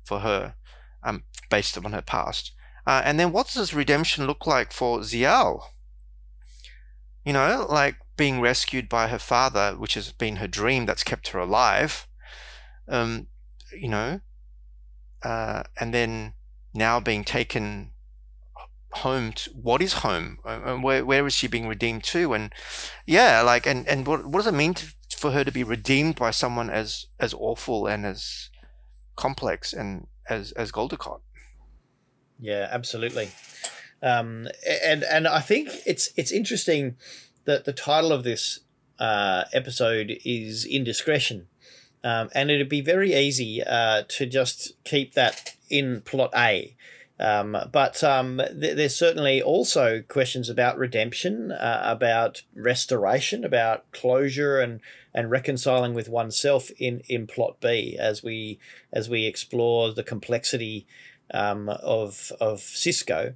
for 0.03 0.19
her 0.19 0.55
um, 1.01 1.23
based 1.49 1.77
on 1.77 1.91
her 1.91 2.01
past. 2.01 2.51
Uh, 2.85 3.01
and 3.05 3.19
then 3.19 3.31
what 3.31 3.51
does 3.53 3.73
redemption 3.73 4.27
look 4.27 4.45
like 4.45 4.71
for 4.71 4.99
Ziyal? 4.99 5.61
You 7.23 7.33
know, 7.33 7.65
like 7.69 7.95
being 8.17 8.41
rescued 8.41 8.89
by 8.89 9.07
her 9.07 9.19
father, 9.19 9.75
which 9.77 9.93
has 9.93 10.11
been 10.11 10.35
her 10.37 10.47
dream 10.47 10.85
that's 10.85 11.03
kept 11.03 11.29
her 11.29 11.39
alive. 11.39 12.07
Um, 12.87 13.27
you 13.71 13.87
know, 13.87 14.19
uh, 15.23 15.63
and 15.79 15.93
then 15.93 16.33
now 16.73 16.99
being 16.99 17.23
taken 17.23 17.91
home 18.91 19.33
to, 19.33 19.49
what 19.51 19.81
is 19.81 19.93
home? 19.93 20.39
And 20.45 20.83
where, 20.83 21.05
where 21.05 21.25
is 21.25 21.33
she 21.33 21.47
being 21.47 21.67
redeemed 21.67 22.03
to? 22.05 22.33
And 22.33 22.53
yeah 23.05 23.41
like 23.41 23.65
and 23.65 23.87
and 23.87 24.05
what, 24.07 24.25
what 24.25 24.39
does 24.39 24.47
it 24.47 24.53
mean 24.53 24.73
to, 24.75 24.93
for 25.17 25.31
her 25.31 25.43
to 25.43 25.51
be 25.51 25.63
redeemed 25.63 26.15
by 26.15 26.31
someone 26.31 26.69
as 26.69 27.07
as 27.19 27.33
awful 27.33 27.87
and 27.87 28.05
as 28.05 28.49
complex 29.15 29.73
and 29.73 30.07
as 30.29 30.51
as 30.53 30.71
Gul 30.71 30.89
Dukat 30.89 31.21
yeah 32.39 32.67
absolutely. 32.71 33.29
Um 34.01 34.47
and 34.67 35.03
and 35.03 35.27
I 35.27 35.39
think 35.39 35.69
it's 35.85 36.09
it's 36.17 36.31
interesting 36.31 36.97
that 37.45 37.65
the 37.65 37.73
title 37.73 38.11
of 38.11 38.23
this 38.23 38.59
uh, 38.99 39.43
episode 39.53 40.17
is 40.23 40.65
indiscretion 40.65 41.47
um, 42.03 42.29
and 42.33 42.51
it'd 42.51 42.69
be 42.69 42.81
very 42.81 43.13
easy 43.13 43.63
uh, 43.63 44.03
to 44.07 44.25
just 44.25 44.73
keep 44.83 45.13
that 45.13 45.55
in 45.69 46.01
plot 46.01 46.31
A 46.35 46.75
um, 47.19 47.55
but 47.71 48.03
um, 48.03 48.41
th- 48.59 48.75
there's 48.75 48.95
certainly 48.95 49.41
also 49.41 50.01
questions 50.01 50.49
about 50.49 50.77
redemption, 50.77 51.51
uh, 51.51 51.81
about 51.85 52.41
restoration, 52.55 53.45
about 53.45 53.89
closure, 53.91 54.59
and 54.59 54.81
and 55.13 55.29
reconciling 55.29 55.93
with 55.93 56.09
oneself 56.09 56.71
in, 56.79 57.01
in 57.07 57.27
plot 57.27 57.57
B 57.61 57.95
as 57.99 58.23
we 58.23 58.59
as 58.91 59.09
we 59.09 59.25
explore 59.25 59.93
the 59.93 60.03
complexity 60.03 60.87
um, 61.33 61.69
of 61.69 62.31
of 62.41 62.59
Sisko. 62.59 63.35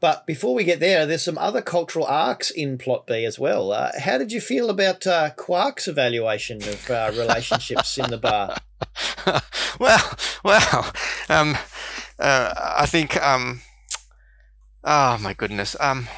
But 0.00 0.26
before 0.26 0.54
we 0.54 0.64
get 0.64 0.80
there, 0.80 1.04
there's 1.04 1.22
some 1.22 1.36
other 1.36 1.60
cultural 1.60 2.06
arcs 2.06 2.50
in 2.50 2.78
plot 2.78 3.06
B 3.06 3.26
as 3.26 3.38
well. 3.38 3.70
Uh, 3.70 3.90
how 3.98 4.16
did 4.16 4.32
you 4.32 4.40
feel 4.40 4.70
about 4.70 5.06
uh, 5.06 5.30
Quark's 5.36 5.86
evaluation 5.86 6.56
of 6.62 6.90
uh, 6.90 7.12
relationships 7.16 7.98
in 7.98 8.10
the 8.10 8.16
bar? 8.16 8.56
well, 9.78 10.18
well, 10.42 10.92
um, 11.28 11.56
uh, 12.18 12.54
I 12.78 12.86
think. 12.86 13.22
Um, 13.22 13.60
oh 14.82 15.18
my 15.18 15.34
goodness. 15.34 15.76
Um, 15.78 16.08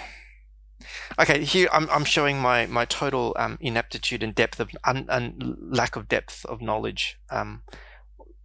okay, 1.18 1.42
here 1.42 1.68
I'm, 1.72 1.90
I'm 1.90 2.04
showing 2.04 2.40
my 2.40 2.66
my 2.66 2.84
total 2.84 3.34
um, 3.36 3.58
ineptitude 3.60 4.22
and 4.22 4.32
depth 4.32 4.60
of 4.60 4.70
and, 4.86 5.06
and 5.08 5.56
lack 5.60 5.96
of 5.96 6.08
depth 6.08 6.46
of 6.46 6.62
knowledge. 6.62 7.18
Um, 7.30 7.62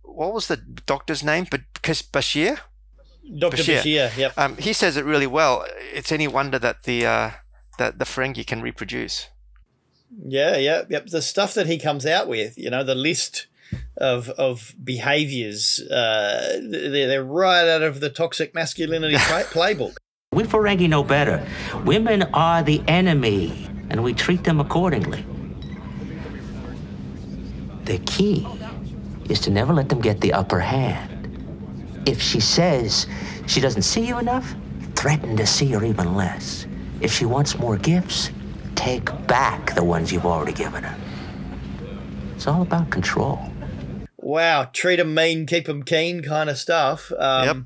what 0.02 0.34
was 0.34 0.48
the 0.48 0.58
doctor's 0.58 1.24
name? 1.24 1.46
But 1.50 1.62
Bashir. 1.84 2.60
Dr. 3.40 3.58
Bashir. 3.58 3.82
Bashir 3.82 4.18
yep. 4.18 4.34
Um, 4.38 4.58
he 4.58 4.74
says 4.74 4.98
it 4.98 5.06
really 5.06 5.28
well. 5.28 5.66
It's 5.94 6.12
any 6.12 6.28
wonder 6.28 6.60
that 6.60 6.84
the 6.84 7.06
uh, 7.06 7.32
that 7.78 8.00
the 8.00 8.06
Ferengi 8.06 8.46
can 8.46 8.62
reproduce. 8.62 9.28
Yeah, 10.24 10.58
yeah, 10.58 10.84
yep. 10.90 11.08
The 11.08 11.22
stuff 11.22 11.54
that 11.56 11.68
he 11.68 11.78
comes 11.78 12.06
out 12.06 12.28
with, 12.28 12.58
you 12.58 12.70
know, 12.70 12.84
the 12.84 12.96
list 12.96 13.48
of 13.98 14.30
of 14.30 14.76
behaviors. 14.84 15.82
Uh, 15.82 16.60
they're, 16.70 17.08
they're 17.08 17.24
right 17.24 17.68
out 17.68 17.82
of 17.82 18.00
the 18.00 18.10
toxic 18.10 18.54
masculinity 18.54 19.16
playbook. 19.18 19.96
We 20.32 20.44
Ferengi 20.44 20.88
know 20.88 21.04
better. 21.04 21.46
Women 21.86 22.24
are 22.34 22.64
the 22.64 22.82
enemy, 22.88 23.68
and 23.90 24.04
we 24.04 24.14
treat 24.14 24.44
them 24.44 24.60
accordingly. 24.60 25.26
The 27.86 28.00
key 28.00 28.46
is 29.30 29.40
to 29.42 29.50
never 29.50 29.74
let 29.74 29.90
them 29.90 30.02
get 30.02 30.22
the 30.22 30.34
upper 30.34 30.60
hand. 30.60 31.17
If 32.08 32.22
she 32.22 32.40
says 32.40 33.06
she 33.46 33.60
doesn't 33.60 33.84
see 33.84 34.08
you 34.08 34.18
enough, 34.18 34.56
threaten 34.96 35.38
to 35.38 35.46
see 35.46 35.68
her 35.74 35.84
even 35.84 36.16
less. 36.16 36.66
If 37.02 37.12
she 37.12 37.26
wants 37.26 37.60
more 37.60 37.78
gifts, 37.78 38.32
take 38.76 39.06
back 39.28 39.76
the 39.76 39.84
ones 39.84 40.12
you've 40.12 40.26
already 40.26 40.54
given 40.54 40.84
her. 40.84 40.98
It's 42.36 42.48
all 42.48 42.64
about 42.64 42.90
control 42.90 43.52
wow, 44.28 44.70
treat 44.74 44.98
them 44.98 45.14
mean, 45.14 45.46
keep 45.46 45.66
them 45.66 45.84
keen 45.84 46.22
kind 46.22 46.50
of 46.50 46.58
stuff. 46.58 47.12
Um, 47.18 47.46
yep. 47.46 47.58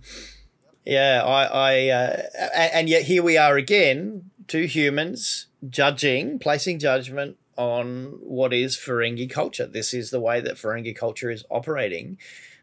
Yeah, 0.86 1.24
I, 1.24 1.44
I 1.46 1.88
uh, 1.90 2.22
and 2.56 2.88
yet 2.88 3.04
here 3.04 3.24
we 3.24 3.38
are 3.38 3.58
again, 3.58 4.30
two 4.48 4.66
humans 4.66 5.48
judging, 5.68 6.40
placing 6.40 6.80
judgment 6.80 7.38
on 7.58 8.20
what 8.22 8.54
is 8.54 8.78
Ferengi 8.78 9.30
culture. 9.30 9.66
This 9.66 9.94
is 9.94 10.12
the 10.12 10.20
way 10.20 10.40
that 10.40 10.56
Ferengi 10.56 10.96
culture 10.96 11.32
is 11.32 11.44
operating. 11.50 12.18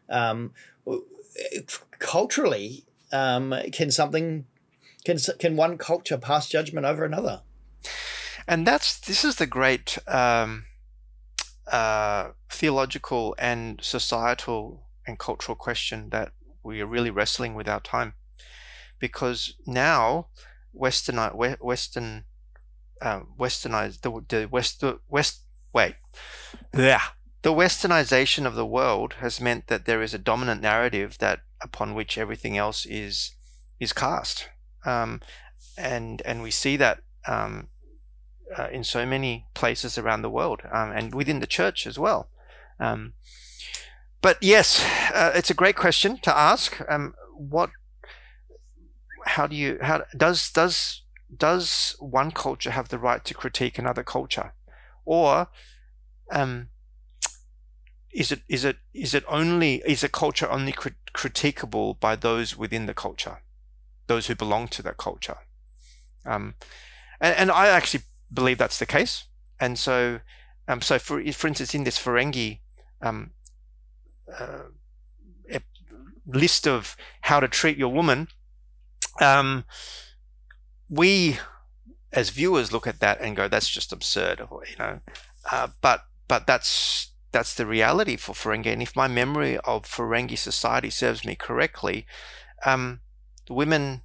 Um, 0.09 0.53
culturally, 1.99 2.85
um, 3.11 3.53
can 3.71 3.91
something 3.91 4.45
can 5.05 5.17
can 5.39 5.55
one 5.55 5.77
culture 5.77 6.17
pass 6.17 6.49
judgment 6.49 6.85
over 6.85 7.05
another? 7.05 7.41
And 8.47 8.65
that's 8.65 8.99
this 8.99 9.23
is 9.23 9.35
the 9.35 9.47
great 9.47 9.97
um, 10.07 10.65
uh, 11.71 12.29
theological 12.49 13.35
and 13.37 13.79
societal 13.81 14.87
and 15.05 15.19
cultural 15.19 15.55
question 15.55 16.09
that 16.09 16.31
we 16.63 16.81
are 16.81 16.87
really 16.87 17.11
wrestling 17.11 17.55
with 17.55 17.67
our 17.67 17.79
time, 17.79 18.13
because 18.99 19.53
now 19.65 20.27
Western 20.71 21.17
Western 21.17 22.25
uh, 23.01 23.21
westernized 23.37 24.01
the 24.01 24.11
the 24.27 24.47
west 24.47 24.81
the 24.81 24.99
west 25.09 25.41
wait. 25.73 25.95
Yeah 26.73 27.01
the 27.41 27.53
westernization 27.53 28.45
of 28.45 28.55
the 28.55 28.65
world 28.65 29.15
has 29.19 29.39
meant 29.39 29.67
that 29.67 29.85
there 29.85 30.01
is 30.01 30.13
a 30.13 30.19
dominant 30.19 30.61
narrative 30.61 31.17
that 31.19 31.41
upon 31.61 31.93
which 31.93 32.17
everything 32.17 32.57
else 32.57 32.85
is 32.85 33.35
is 33.79 33.93
cast 33.93 34.49
um, 34.85 35.21
and 35.77 36.21
and 36.23 36.41
we 36.41 36.51
see 36.51 36.77
that 36.77 37.01
um, 37.27 37.69
uh, 38.57 38.67
in 38.71 38.83
so 38.83 39.05
many 39.05 39.45
places 39.53 39.97
around 39.97 40.21
the 40.21 40.29
world 40.29 40.61
um, 40.71 40.91
and 40.91 41.13
within 41.13 41.39
the 41.39 41.47
church 41.47 41.85
as 41.85 41.99
well. 41.99 42.29
Um, 42.79 43.13
but 44.21 44.37
yes, 44.41 44.83
uh, 45.13 45.31
it's 45.35 45.49
a 45.49 45.55
great 45.55 45.75
question 45.75 46.17
to 46.23 46.37
ask. 46.37 46.81
Um, 46.89 47.13
what, 47.35 47.69
how 49.25 49.47
do 49.47 49.55
you, 49.55 49.77
how 49.81 50.03
does 50.15 50.51
does 50.51 51.03
does 51.35 51.95
one 51.99 52.31
culture 52.31 52.71
have 52.71 52.89
the 52.89 52.97
right 52.97 53.23
to 53.23 53.33
critique 53.33 53.77
another 53.77 54.03
culture, 54.03 54.53
or 55.05 55.47
um, 56.31 56.69
is 58.11 58.31
it 58.31 58.41
is 58.47 58.65
it 58.65 58.77
is 58.93 59.13
it 59.13 59.23
only 59.27 59.81
is 59.85 60.03
a 60.03 60.09
culture 60.09 60.49
only 60.49 60.71
crit- 60.71 61.13
critiquable 61.13 61.99
by 61.99 62.15
those 62.15 62.57
within 62.57 62.85
the 62.85 62.93
culture, 62.93 63.41
those 64.07 64.27
who 64.27 64.35
belong 64.35 64.67
to 64.69 64.81
that 64.81 64.97
culture? 64.97 65.37
Um, 66.25 66.55
and, 67.21 67.35
and 67.35 67.51
I 67.51 67.67
actually 67.67 68.03
believe 68.31 68.57
that's 68.57 68.79
the 68.79 68.85
case. 68.85 69.25
And 69.59 69.77
so, 69.77 70.21
um, 70.67 70.81
so 70.81 70.99
for 70.99 71.21
for 71.31 71.47
instance, 71.47 71.75
in 71.75 71.83
this 71.83 71.99
Ferengi 71.99 72.59
um, 73.01 73.31
uh, 74.37 74.69
list 76.25 76.67
of 76.67 76.95
how 77.21 77.39
to 77.39 77.47
treat 77.47 77.77
your 77.77 77.89
woman, 77.89 78.27
um, 79.21 79.65
we 80.89 81.39
as 82.11 82.29
viewers 82.29 82.71
look 82.71 82.87
at 82.87 82.99
that 82.99 83.21
and 83.21 83.35
go, 83.35 83.47
"That's 83.47 83.69
just 83.69 83.91
absurd," 83.91 84.39
you 84.39 84.77
know. 84.77 84.99
Uh, 85.51 85.69
but 85.81 86.05
but 86.27 86.47
that's 86.47 87.11
that's 87.31 87.53
the 87.53 87.65
reality 87.65 88.15
for 88.15 88.33
Ferengi. 88.33 88.73
And 88.73 88.81
if 88.81 88.95
my 88.95 89.07
memory 89.07 89.57
of 89.59 89.85
Ferengi 89.85 90.37
society 90.37 90.89
serves 90.89 91.25
me 91.25 91.35
correctly, 91.35 92.05
um, 92.65 92.99
women 93.49 94.01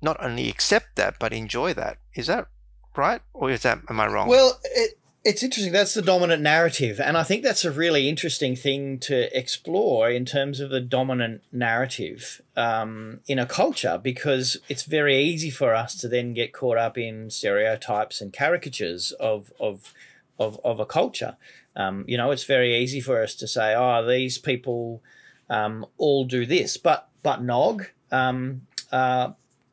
not 0.00 0.16
only 0.22 0.48
accept 0.48 0.96
that 0.96 1.18
but 1.18 1.32
enjoy 1.32 1.72
that. 1.74 1.98
Is 2.14 2.26
that 2.26 2.48
right? 2.96 3.22
Or 3.32 3.50
is 3.50 3.62
that 3.62 3.78
am 3.88 4.00
I 4.00 4.08
wrong? 4.08 4.28
Well, 4.28 4.60
it, 4.64 4.98
it's 5.24 5.42
interesting. 5.42 5.72
That's 5.72 5.94
the 5.94 6.02
dominant 6.02 6.42
narrative, 6.42 6.98
and 6.98 7.16
I 7.16 7.22
think 7.22 7.44
that's 7.44 7.64
a 7.64 7.70
really 7.70 8.08
interesting 8.08 8.56
thing 8.56 8.98
to 9.00 9.38
explore 9.38 10.10
in 10.10 10.24
terms 10.24 10.58
of 10.58 10.70
the 10.70 10.80
dominant 10.80 11.42
narrative 11.52 12.42
um, 12.56 13.20
in 13.28 13.38
a 13.38 13.46
culture, 13.46 14.00
because 14.02 14.56
it's 14.68 14.82
very 14.82 15.16
easy 15.16 15.50
for 15.50 15.74
us 15.74 15.94
to 16.00 16.08
then 16.08 16.34
get 16.34 16.52
caught 16.52 16.76
up 16.76 16.98
in 16.98 17.30
stereotypes 17.30 18.20
and 18.20 18.32
caricatures 18.32 19.12
of 19.12 19.52
of 19.60 19.94
of, 20.40 20.58
of 20.64 20.80
a 20.80 20.86
culture. 20.86 21.36
Um, 21.76 22.04
you 22.06 22.16
know, 22.16 22.30
it's 22.30 22.44
very 22.44 22.76
easy 22.76 23.00
for 23.00 23.22
us 23.22 23.34
to 23.36 23.48
say, 23.48 23.74
"Oh, 23.74 24.06
these 24.06 24.38
people 24.38 25.02
um, 25.48 25.86
all 25.98 26.24
do 26.24 26.46
this," 26.46 26.76
but 26.76 27.08
but 27.22 27.42
Nog 27.42 27.86
um, 28.10 28.62
uh, 28.90 29.32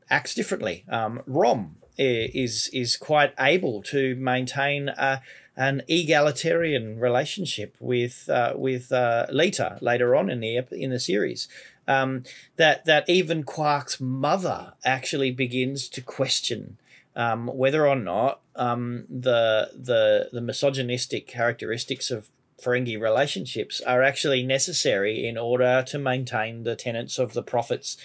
acts 0.09 0.33
differently. 0.33 0.85
Um, 0.89 1.21
Rom 1.25 1.75
is 1.97 2.69
is 2.71 2.95
quite 2.95 3.33
able 3.39 3.81
to 3.83 4.15
maintain 4.15 4.89
a, 4.89 5.21
an 5.57 5.81
egalitarian 5.89 6.97
relationship 6.99 7.75
with 7.79 8.29
uh, 8.29 8.53
with 8.55 8.91
uh, 8.91 9.25
Leeta 9.29 9.77
later 9.81 10.15
on 10.15 10.29
in 10.29 10.39
the 10.39 10.65
in 10.71 10.89
the 10.89 10.99
series. 10.99 11.47
Um, 11.87 12.23
that 12.55 12.85
that 12.85 13.09
even 13.09 13.43
Quark's 13.43 13.99
mother 13.99 14.73
actually 14.85 15.31
begins 15.31 15.89
to 15.89 16.01
question 16.01 16.77
um, 17.19 17.47
whether 17.47 17.85
or 17.85 17.97
not 17.97 18.39
um, 18.55 19.03
the 19.09 19.71
the 19.75 20.29
the 20.31 20.39
misogynistic 20.39 21.27
characteristics 21.27 22.11
of 22.11 22.29
Ferengi 22.63 22.99
relationships 22.99 23.81
are 23.81 24.01
actually 24.01 24.41
necessary 24.41 25.27
in 25.27 25.37
order 25.37 25.83
to 25.87 25.99
maintain 25.99 26.63
the 26.63 26.77
tenets 26.77 27.19
of 27.19 27.33
the 27.33 27.43
prophets 27.43 27.97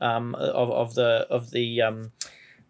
um, 0.00 0.36
of, 0.36 0.70
of 0.70 0.94
the 0.94 1.26
of 1.28 1.50
the 1.50 1.82
um, 1.82 2.12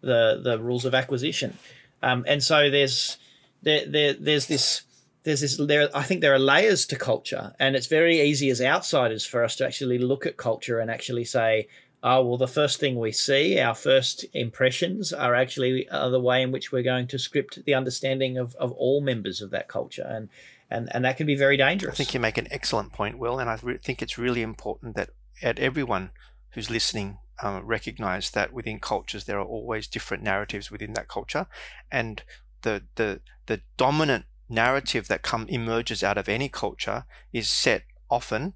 the 0.01 0.41
the 0.43 0.59
rules 0.59 0.85
of 0.85 0.95
acquisition, 0.95 1.59
um, 2.01 2.25
and 2.27 2.41
so 2.41 2.71
there's 2.71 3.17
there, 3.61 3.85
there 3.85 4.13
there's 4.13 4.47
this 4.47 4.81
there's 5.21 5.41
this 5.41 5.57
there 5.57 5.87
I 5.95 6.01
think 6.01 6.21
there 6.21 6.33
are 6.33 6.39
layers 6.39 6.87
to 6.87 6.95
culture, 6.95 7.53
and 7.59 7.75
it's 7.75 7.85
very 7.85 8.19
easy 8.21 8.49
as 8.49 8.59
outsiders 8.59 9.23
for 9.23 9.43
us 9.43 9.55
to 9.57 9.67
actually 9.67 9.99
look 9.99 10.25
at 10.25 10.35
culture 10.35 10.79
and 10.79 10.89
actually 10.89 11.25
say, 11.25 11.67
oh 12.03 12.25
well, 12.25 12.37
the 12.37 12.47
first 12.47 12.79
thing 12.79 12.99
we 12.99 13.11
see, 13.11 13.59
our 13.59 13.75
first 13.75 14.25
impressions 14.33 15.13
are 15.13 15.35
actually 15.35 15.87
uh, 15.89 16.09
the 16.09 16.19
way 16.19 16.41
in 16.41 16.51
which 16.51 16.71
we're 16.71 16.83
going 16.83 17.07
to 17.07 17.19
script 17.19 17.63
the 17.65 17.73
understanding 17.73 18.37
of, 18.37 18.55
of 18.55 18.71
all 18.73 19.01
members 19.01 19.41
of 19.41 19.51
that 19.51 19.67
culture, 19.67 20.07
and 20.07 20.29
and 20.69 20.89
and 20.93 21.05
that 21.05 21.17
can 21.17 21.27
be 21.27 21.35
very 21.35 21.57
dangerous. 21.57 21.93
I 21.93 21.97
think 21.97 22.13
you 22.13 22.19
make 22.19 22.37
an 22.37 22.47
excellent 22.51 22.93
point, 22.93 23.17
Will, 23.17 23.39
and 23.39 23.49
I 23.49 23.57
re- 23.61 23.77
think 23.77 24.01
it's 24.01 24.17
really 24.17 24.41
important 24.41 24.95
that 24.95 25.09
at 25.41 25.59
everyone 25.59 26.11
who's 26.51 26.69
listening 26.69 27.19
um, 27.41 27.65
recognize 27.65 28.31
that 28.31 28.53
within 28.53 28.79
cultures 28.79 29.25
there 29.25 29.39
are 29.39 29.45
always 29.45 29.87
different 29.87 30.23
narratives 30.23 30.71
within 30.71 30.93
that 30.93 31.07
culture, 31.07 31.47
and 31.91 32.23
the 32.61 32.83
the 32.95 33.21
the 33.45 33.61
dominant 33.77 34.25
narrative 34.49 35.07
that 35.07 35.21
come 35.21 35.47
emerges 35.47 36.03
out 36.03 36.17
of 36.17 36.27
any 36.27 36.49
culture 36.49 37.05
is 37.31 37.49
set 37.49 37.83
often 38.09 38.53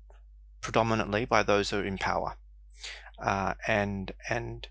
predominantly 0.61 1.25
by 1.25 1.41
those 1.41 1.69
who 1.69 1.77
are 1.77 1.85
in 1.85 1.97
power, 1.97 2.37
uh, 3.19 3.53
and 3.67 4.11
and 4.29 4.67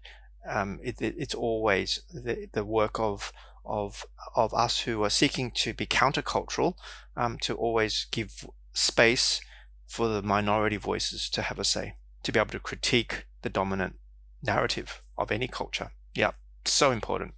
um, 0.48 0.78
it, 0.82 1.00
it, 1.00 1.14
it's 1.18 1.34
always 1.34 2.00
the, 2.12 2.48
the 2.52 2.64
work 2.64 2.98
of 2.98 3.32
of 3.64 4.04
of 4.36 4.52
us 4.54 4.80
who 4.80 5.02
are 5.02 5.10
seeking 5.10 5.50
to 5.50 5.72
be 5.72 5.86
countercultural 5.86 6.74
um, 7.16 7.38
to 7.38 7.54
always 7.54 8.06
give 8.10 8.46
space 8.72 9.40
for 9.86 10.08
the 10.08 10.22
minority 10.22 10.76
voices 10.76 11.30
to 11.30 11.42
have 11.42 11.58
a 11.58 11.64
say, 11.64 11.96
to 12.22 12.32
be 12.32 12.38
able 12.40 12.50
to 12.50 12.60
critique 12.60 13.26
the 13.42 13.48
dominant 13.48 13.96
narrative 14.42 15.00
of 15.16 15.30
any 15.30 15.46
culture. 15.46 15.92
Yeah, 16.14 16.32
so 16.64 16.90
important. 16.90 17.34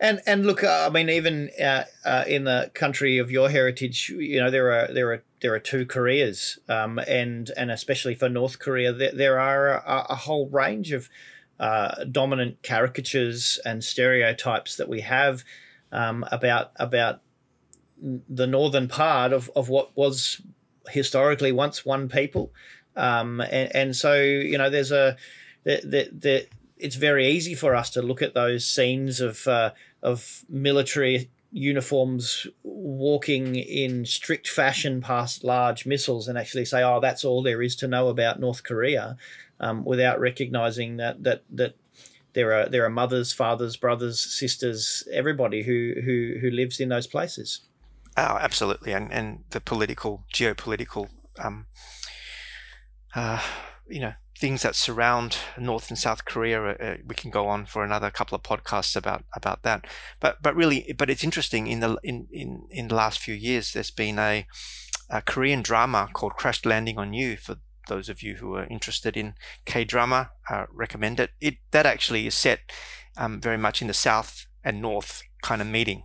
And 0.00 0.20
and 0.26 0.46
look, 0.46 0.62
uh, 0.62 0.86
I 0.86 0.90
mean, 0.90 1.08
even 1.08 1.50
uh, 1.60 1.84
uh, 2.04 2.24
in 2.26 2.44
the 2.44 2.70
country 2.72 3.18
of 3.18 3.30
your 3.32 3.50
heritage, 3.50 4.10
you 4.10 4.40
know, 4.40 4.50
there 4.50 4.70
are 4.72 4.92
there 4.92 5.12
are 5.12 5.22
there 5.42 5.54
are 5.54 5.58
two 5.58 5.86
Koreas, 5.86 6.58
um, 6.68 6.98
and 7.00 7.50
and 7.56 7.70
especially 7.70 8.14
for 8.14 8.28
North 8.28 8.60
Korea, 8.60 8.92
there, 8.92 9.12
there 9.12 9.40
are 9.40 9.70
a, 9.70 10.06
a 10.10 10.14
whole 10.14 10.48
range 10.50 10.92
of 10.92 11.08
uh, 11.58 12.04
dominant 12.04 12.62
caricatures 12.62 13.58
and 13.64 13.82
stereotypes 13.82 14.76
that 14.76 14.88
we 14.88 15.00
have 15.00 15.42
um, 15.90 16.24
about 16.30 16.70
about 16.76 17.20
the 18.00 18.46
northern 18.46 18.88
part 18.88 19.32
of, 19.32 19.50
of 19.56 19.68
what 19.68 19.96
was 19.96 20.40
historically 20.88 21.52
once 21.52 21.84
one 21.84 22.08
people. 22.08 22.52
Um, 22.96 23.40
and, 23.40 23.74
and 23.74 23.96
so, 23.96 24.14
you 24.20 24.58
know, 24.58 24.70
there's 24.70 24.92
a, 24.92 25.16
the, 25.64 25.80
the, 25.84 26.10
the, 26.12 26.46
it's 26.78 26.96
very 26.96 27.28
easy 27.28 27.54
for 27.54 27.74
us 27.74 27.90
to 27.90 28.02
look 28.02 28.22
at 28.22 28.34
those 28.34 28.66
scenes 28.66 29.20
of, 29.20 29.46
uh, 29.46 29.72
of 30.02 30.44
military 30.48 31.30
uniforms 31.50 32.46
walking 32.62 33.56
in 33.56 34.04
strict 34.04 34.48
fashion 34.48 35.00
past 35.00 35.44
large 35.44 35.86
missiles 35.86 36.28
and 36.28 36.36
actually 36.36 36.64
say, 36.64 36.82
oh, 36.82 37.00
that's 37.00 37.24
all 37.24 37.42
there 37.42 37.62
is 37.62 37.74
to 37.76 37.88
know 37.88 38.08
about 38.08 38.40
North 38.40 38.62
Korea 38.62 39.16
um, 39.60 39.84
without 39.84 40.20
recognizing 40.20 40.98
that, 40.98 41.22
that, 41.24 41.42
that 41.50 41.74
there 42.34 42.52
are, 42.52 42.68
there 42.68 42.84
are 42.84 42.90
mothers, 42.90 43.32
fathers, 43.32 43.76
brothers, 43.76 44.20
sisters, 44.20 45.08
everybody 45.12 45.62
who, 45.62 45.94
who, 46.04 46.38
who 46.40 46.50
lives 46.50 46.80
in 46.80 46.90
those 46.90 47.06
places. 47.06 47.60
Oh, 48.18 48.36
absolutely, 48.40 48.92
and 48.92 49.12
and 49.12 49.44
the 49.50 49.60
political, 49.60 50.24
geopolitical, 50.34 51.08
um, 51.38 51.66
uh, 53.14 53.40
you 53.88 54.00
know, 54.00 54.14
things 54.38 54.62
that 54.62 54.76
surround 54.76 55.36
North 55.58 55.90
and 55.90 55.98
South 55.98 56.24
Korea. 56.24 56.62
Uh, 56.62 56.76
uh, 56.80 56.96
we 57.06 57.14
can 57.14 57.30
go 57.30 57.48
on 57.48 57.66
for 57.66 57.84
another 57.84 58.10
couple 58.10 58.36
of 58.36 58.42
podcasts 58.42 58.96
about 58.96 59.24
about 59.34 59.62
that. 59.62 59.86
But 60.20 60.42
but 60.42 60.54
really, 60.54 60.94
but 60.96 61.10
it's 61.10 61.24
interesting. 61.24 61.66
In 61.66 61.80
the 61.80 61.98
in 62.02 62.28
in 62.32 62.66
in 62.70 62.88
the 62.88 62.94
last 62.94 63.18
few 63.18 63.34
years, 63.34 63.72
there's 63.72 63.90
been 63.90 64.18
a, 64.18 64.46
a 65.10 65.22
Korean 65.22 65.62
drama 65.62 66.08
called 66.12 66.34
Crash 66.34 66.64
Landing 66.64 66.98
on 66.98 67.12
You. 67.12 67.36
For 67.36 67.56
those 67.88 68.08
of 68.08 68.22
you 68.22 68.36
who 68.36 68.54
are 68.54 68.66
interested 68.66 69.16
in 69.16 69.34
K 69.64 69.84
drama, 69.84 70.30
uh, 70.48 70.66
recommend 70.72 71.20
it. 71.20 71.30
It 71.40 71.56
that 71.72 71.86
actually 71.86 72.26
is 72.26 72.34
set 72.34 72.60
um, 73.16 73.40
very 73.40 73.58
much 73.58 73.82
in 73.82 73.88
the 73.88 73.94
South 73.94 74.46
and 74.62 74.80
North 74.80 75.22
kind 75.42 75.60
of 75.60 75.68
meeting 75.68 76.04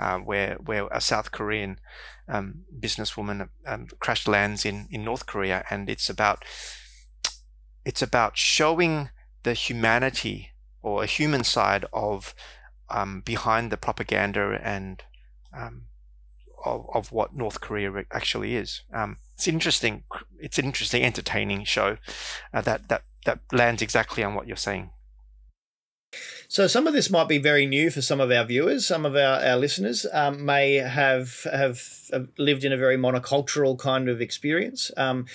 uh, 0.00 0.18
where 0.18 0.56
where 0.64 0.88
a 0.90 1.00
South 1.00 1.30
Korean 1.30 1.78
um, 2.26 2.62
businesswoman 2.78 3.48
um, 3.66 3.86
crash 4.00 4.26
lands 4.26 4.64
in 4.64 4.88
in 4.90 5.04
North 5.04 5.26
Korea, 5.26 5.64
and 5.70 5.90
it's 5.90 6.08
about 6.08 6.44
it's 7.90 8.02
about 8.02 8.38
showing 8.38 9.10
the 9.42 9.52
humanity 9.52 10.50
or 10.80 11.02
a 11.02 11.06
human 11.06 11.42
side 11.42 11.84
of 11.92 12.36
um, 12.88 13.20
behind 13.32 13.72
the 13.72 13.76
propaganda 13.76 14.60
and 14.62 15.02
um, 15.52 15.86
of, 16.64 16.86
of 16.94 17.10
what 17.10 17.34
North 17.34 17.60
Korea 17.60 18.04
actually 18.12 18.54
is. 18.54 18.82
Um, 18.94 19.16
it's 19.34 19.48
interesting. 19.48 20.04
It's 20.38 20.56
an 20.56 20.66
interesting, 20.66 21.02
entertaining 21.02 21.64
show 21.64 21.96
uh, 22.54 22.60
that 22.60 22.86
that 22.90 23.02
that 23.26 23.40
lands 23.50 23.82
exactly 23.82 24.22
on 24.22 24.34
what 24.36 24.46
you're 24.46 24.56
saying. 24.56 24.90
So 26.46 26.68
some 26.68 26.86
of 26.86 26.94
this 26.94 27.10
might 27.10 27.28
be 27.28 27.38
very 27.38 27.66
new 27.66 27.90
for 27.90 28.02
some 28.02 28.20
of 28.20 28.30
our 28.30 28.44
viewers. 28.44 28.86
Some 28.86 29.04
of 29.04 29.16
our, 29.16 29.44
our 29.44 29.56
listeners 29.56 30.06
um, 30.12 30.44
may 30.44 30.74
have, 30.74 31.46
have 31.52 31.80
lived 32.38 32.64
in 32.64 32.72
a 32.72 32.76
very 32.76 32.96
monocultural 32.96 33.78
kind 33.78 34.08
of 34.08 34.20
experience. 34.20 34.90
Um, 34.96 35.26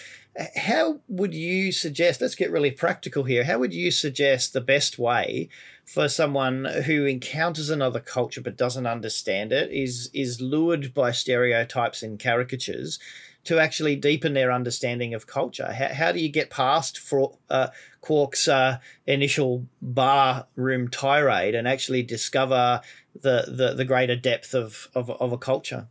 how 0.55 0.99
would 1.07 1.33
you 1.33 1.71
suggest? 1.71 2.19
Let's 2.19 2.35
get 2.35 2.51
really 2.51 2.71
practical 2.71 3.23
here. 3.23 3.45
How 3.45 3.59
would 3.59 3.73
you 3.73 3.89
suggest 3.91 4.53
the 4.53 4.61
best 4.61 4.99
way 4.99 5.49
for 5.85 6.09
someone 6.09 6.65
who 6.85 7.05
encounters 7.05 7.69
another 7.69 7.99
culture 7.99 8.41
but 8.41 8.57
doesn't 8.57 8.87
understand 8.87 9.53
it 9.53 9.71
is 9.71 10.09
is 10.13 10.41
lured 10.41 10.93
by 10.93 11.11
stereotypes 11.11 12.01
and 12.03 12.19
caricatures 12.19 12.99
to 13.45 13.59
actually 13.59 13.95
deepen 13.95 14.33
their 14.33 14.51
understanding 14.51 15.13
of 15.13 15.27
culture? 15.27 15.71
How, 15.71 15.93
how 15.93 16.11
do 16.11 16.19
you 16.19 16.29
get 16.29 16.49
past 16.49 16.97
for, 16.97 17.37
uh, 17.49 17.67
Quark's 18.01 18.47
uh, 18.47 18.79
initial 19.05 19.67
bar 19.81 20.47
room 20.55 20.89
tirade 20.89 21.55
and 21.55 21.67
actually 21.67 22.03
discover 22.03 22.81
the, 23.19 23.45
the, 23.47 23.73
the 23.75 23.85
greater 23.85 24.15
depth 24.15 24.53
of, 24.53 24.89
of, 24.95 25.09
of 25.09 25.31
a 25.31 25.37
culture? 25.37 25.87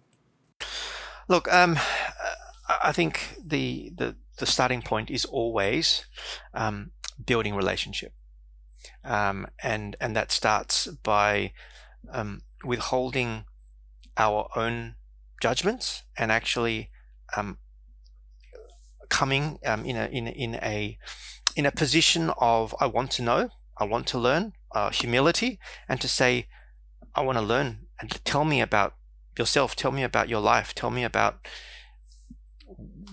Look, 1.29 1.53
um, 1.53 1.79
I 2.83 2.93
think 2.93 3.37
the, 3.45 3.93
the, 3.97 4.17
the 4.39 4.47
starting 4.47 4.83
point 4.83 5.11
is 5.11 5.25
always 5.25 6.07
um, 6.53 6.91
building 7.25 7.55
relationship. 7.55 8.13
Um, 9.05 9.47
and, 9.63 9.97
and 10.01 10.15
that 10.17 10.33
starts 10.33 10.87
by 11.03 11.53
um, 12.13 12.43
withholding 12.65 13.45
our 14.17 14.49
own 14.57 14.97
judgments 15.41 16.03
and 16.17 16.31
actually 16.31 16.91
um, 17.37 17.59
coming 19.09 19.59
um, 19.65 19.85
in 19.85 19.97
a 19.97 20.07
in 20.07 20.27
in 20.27 20.55
a 20.57 20.99
in 21.57 21.67
a 21.67 21.71
position 21.71 22.31
of 22.39 22.75
I 22.81 22.87
want 22.87 23.11
to 23.13 23.23
know, 23.23 23.51
I 23.79 23.85
want 23.85 24.07
to 24.09 24.19
learn, 24.19 24.53
uh, 24.75 24.91
humility, 24.91 25.59
and 25.89 26.01
to 26.01 26.09
say, 26.09 26.49
I 27.15 27.21
want 27.23 27.39
to 27.39 27.45
learn, 27.45 27.87
and 28.01 28.11
tell 28.25 28.45
me 28.45 28.61
about 28.61 28.95
yourself, 29.39 29.77
tell 29.77 29.93
me 29.93 30.03
about 30.03 30.29
your 30.29 30.41
life, 30.41 30.75
tell 30.75 30.91
me 30.91 31.05
about 31.05 31.47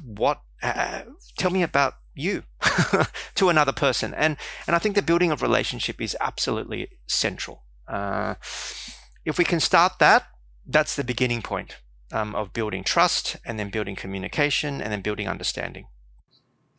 what, 0.04 0.42
uh, 0.62 1.02
tell 1.38 1.52
me 1.52 1.64
about 1.64 1.94
you 2.14 2.44
to 3.36 3.50
another 3.50 3.72
person, 3.72 4.14
and 4.14 4.38
and 4.68 4.76
I 4.76 4.80
think 4.80 4.96
the 4.96 5.02
building 5.02 5.32
of 5.32 5.42
relationship 5.42 6.02
is 6.02 6.18
absolutely 6.20 6.90
central. 7.08 7.64
Uh, 7.88 8.36
if 9.26 9.38
we 9.38 9.44
can 9.44 9.60
start 9.60 10.00
that, 10.00 10.26
that's 10.66 10.96
the 10.96 11.04
beginning 11.04 11.42
point 11.42 11.78
um, 12.12 12.36
of 12.36 12.54
building 12.54 12.84
trust 12.84 13.38
and 13.46 13.60
then 13.60 13.70
building 13.70 13.96
communication 13.96 14.82
and 14.82 14.92
then 14.92 15.02
building 15.02 15.28
understanding. 15.28 15.86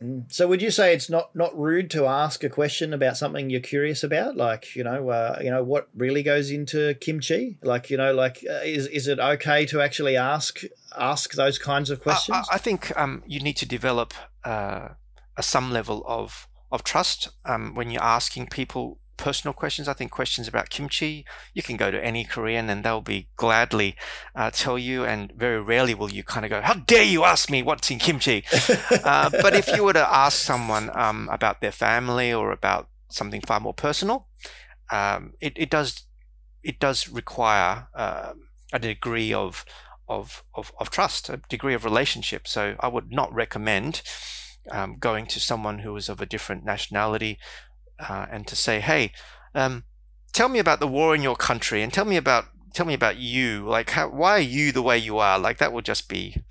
Mm. 0.02 0.32
So, 0.32 0.48
would 0.48 0.62
you 0.62 0.70
say 0.70 0.94
it's 0.94 1.08
not 1.08 1.34
not 1.34 1.56
rude 1.58 1.90
to 1.92 2.06
ask 2.06 2.42
a 2.44 2.48
question 2.48 2.92
about 2.92 3.16
something 3.16 3.50
you're 3.50 3.60
curious 3.60 4.02
about, 4.02 4.36
like 4.36 4.74
you 4.74 4.84
know, 4.84 5.08
uh, 5.10 5.38
you 5.42 5.50
know, 5.50 5.62
what 5.62 5.88
really 5.94 6.22
goes 6.22 6.50
into 6.50 6.94
kimchi? 6.94 7.58
Like, 7.62 7.90
you 7.90 7.96
know, 7.96 8.12
like 8.12 8.44
uh, 8.48 8.60
is 8.64 8.86
is 8.88 9.08
it 9.08 9.18
okay 9.18 9.66
to 9.66 9.80
actually 9.80 10.16
ask 10.16 10.60
ask 10.96 11.34
those 11.34 11.58
kinds 11.58 11.90
of 11.90 12.02
questions? 12.02 12.46
I, 12.50 12.56
I 12.56 12.58
think 12.58 12.96
um, 12.98 13.22
you 13.26 13.40
need 13.40 13.56
to 13.58 13.66
develop 13.66 14.14
uh, 14.44 14.88
a 15.36 15.42
some 15.42 15.70
level 15.70 16.02
of 16.06 16.48
of 16.70 16.82
trust 16.82 17.28
um, 17.44 17.74
when 17.74 17.90
you're 17.90 18.02
asking 18.02 18.48
people 18.48 18.98
personal 19.16 19.52
questions. 19.52 19.88
I 19.88 19.92
think 19.92 20.10
questions 20.10 20.48
about 20.48 20.70
kimchi, 20.70 21.24
you 21.54 21.62
can 21.62 21.76
go 21.76 21.90
to 21.90 22.04
any 22.04 22.24
Korean 22.24 22.68
and 22.70 22.84
they'll 22.84 23.00
be 23.00 23.28
gladly 23.36 23.96
uh, 24.34 24.50
tell 24.50 24.78
you. 24.78 25.04
And 25.04 25.32
very 25.36 25.60
rarely 25.60 25.94
will 25.94 26.10
you 26.10 26.22
kind 26.24 26.44
of 26.44 26.50
go, 26.50 26.60
"How 26.60 26.74
dare 26.74 27.04
you 27.04 27.24
ask 27.24 27.50
me 27.50 27.62
what's 27.62 27.90
in 27.90 27.98
kimchi?" 27.98 28.44
uh, 29.04 29.30
but 29.30 29.54
if 29.54 29.68
you 29.68 29.84
were 29.84 29.92
to 29.92 30.14
ask 30.14 30.38
someone 30.38 30.90
um, 30.96 31.28
about 31.32 31.60
their 31.60 31.72
family 31.72 32.32
or 32.32 32.52
about 32.52 32.88
something 33.10 33.40
far 33.40 33.60
more 33.60 33.74
personal, 33.74 34.28
um, 34.90 35.32
it, 35.40 35.52
it 35.56 35.70
does 35.70 36.04
it 36.62 36.78
does 36.78 37.08
require 37.08 37.88
uh, 37.94 38.32
a 38.72 38.78
degree 38.78 39.32
of, 39.32 39.64
of 40.08 40.44
of 40.54 40.72
of 40.78 40.90
trust, 40.90 41.28
a 41.28 41.40
degree 41.48 41.74
of 41.74 41.84
relationship. 41.84 42.46
So 42.46 42.76
I 42.80 42.88
would 42.88 43.10
not 43.10 43.32
recommend 43.32 44.02
um, 44.70 44.96
going 44.98 45.26
to 45.26 45.40
someone 45.40 45.80
who 45.80 45.96
is 45.96 46.08
of 46.08 46.20
a 46.20 46.26
different 46.26 46.64
nationality 46.64 47.38
uh, 48.08 48.26
and 48.30 48.46
to 48.46 48.56
say, 48.56 48.80
"Hey, 48.80 49.12
um, 49.54 49.84
tell 50.32 50.48
me 50.48 50.58
about 50.58 50.80
the 50.80 50.88
war 50.88 51.14
in 51.14 51.22
your 51.22 51.36
country 51.36 51.82
and 51.82 51.92
tell 51.92 52.04
me 52.04 52.16
about 52.16 52.46
tell 52.74 52.86
me 52.86 52.94
about 52.94 53.18
you. 53.18 53.66
Like, 53.66 53.90
how, 53.90 54.08
why 54.08 54.32
are 54.32 54.40
you 54.40 54.72
the 54.72 54.82
way 54.82 54.96
you 54.96 55.18
are? 55.18 55.38
Like, 55.38 55.58
that 55.58 55.72
would 55.72 55.84
just 55.84 56.08
be 56.08 56.42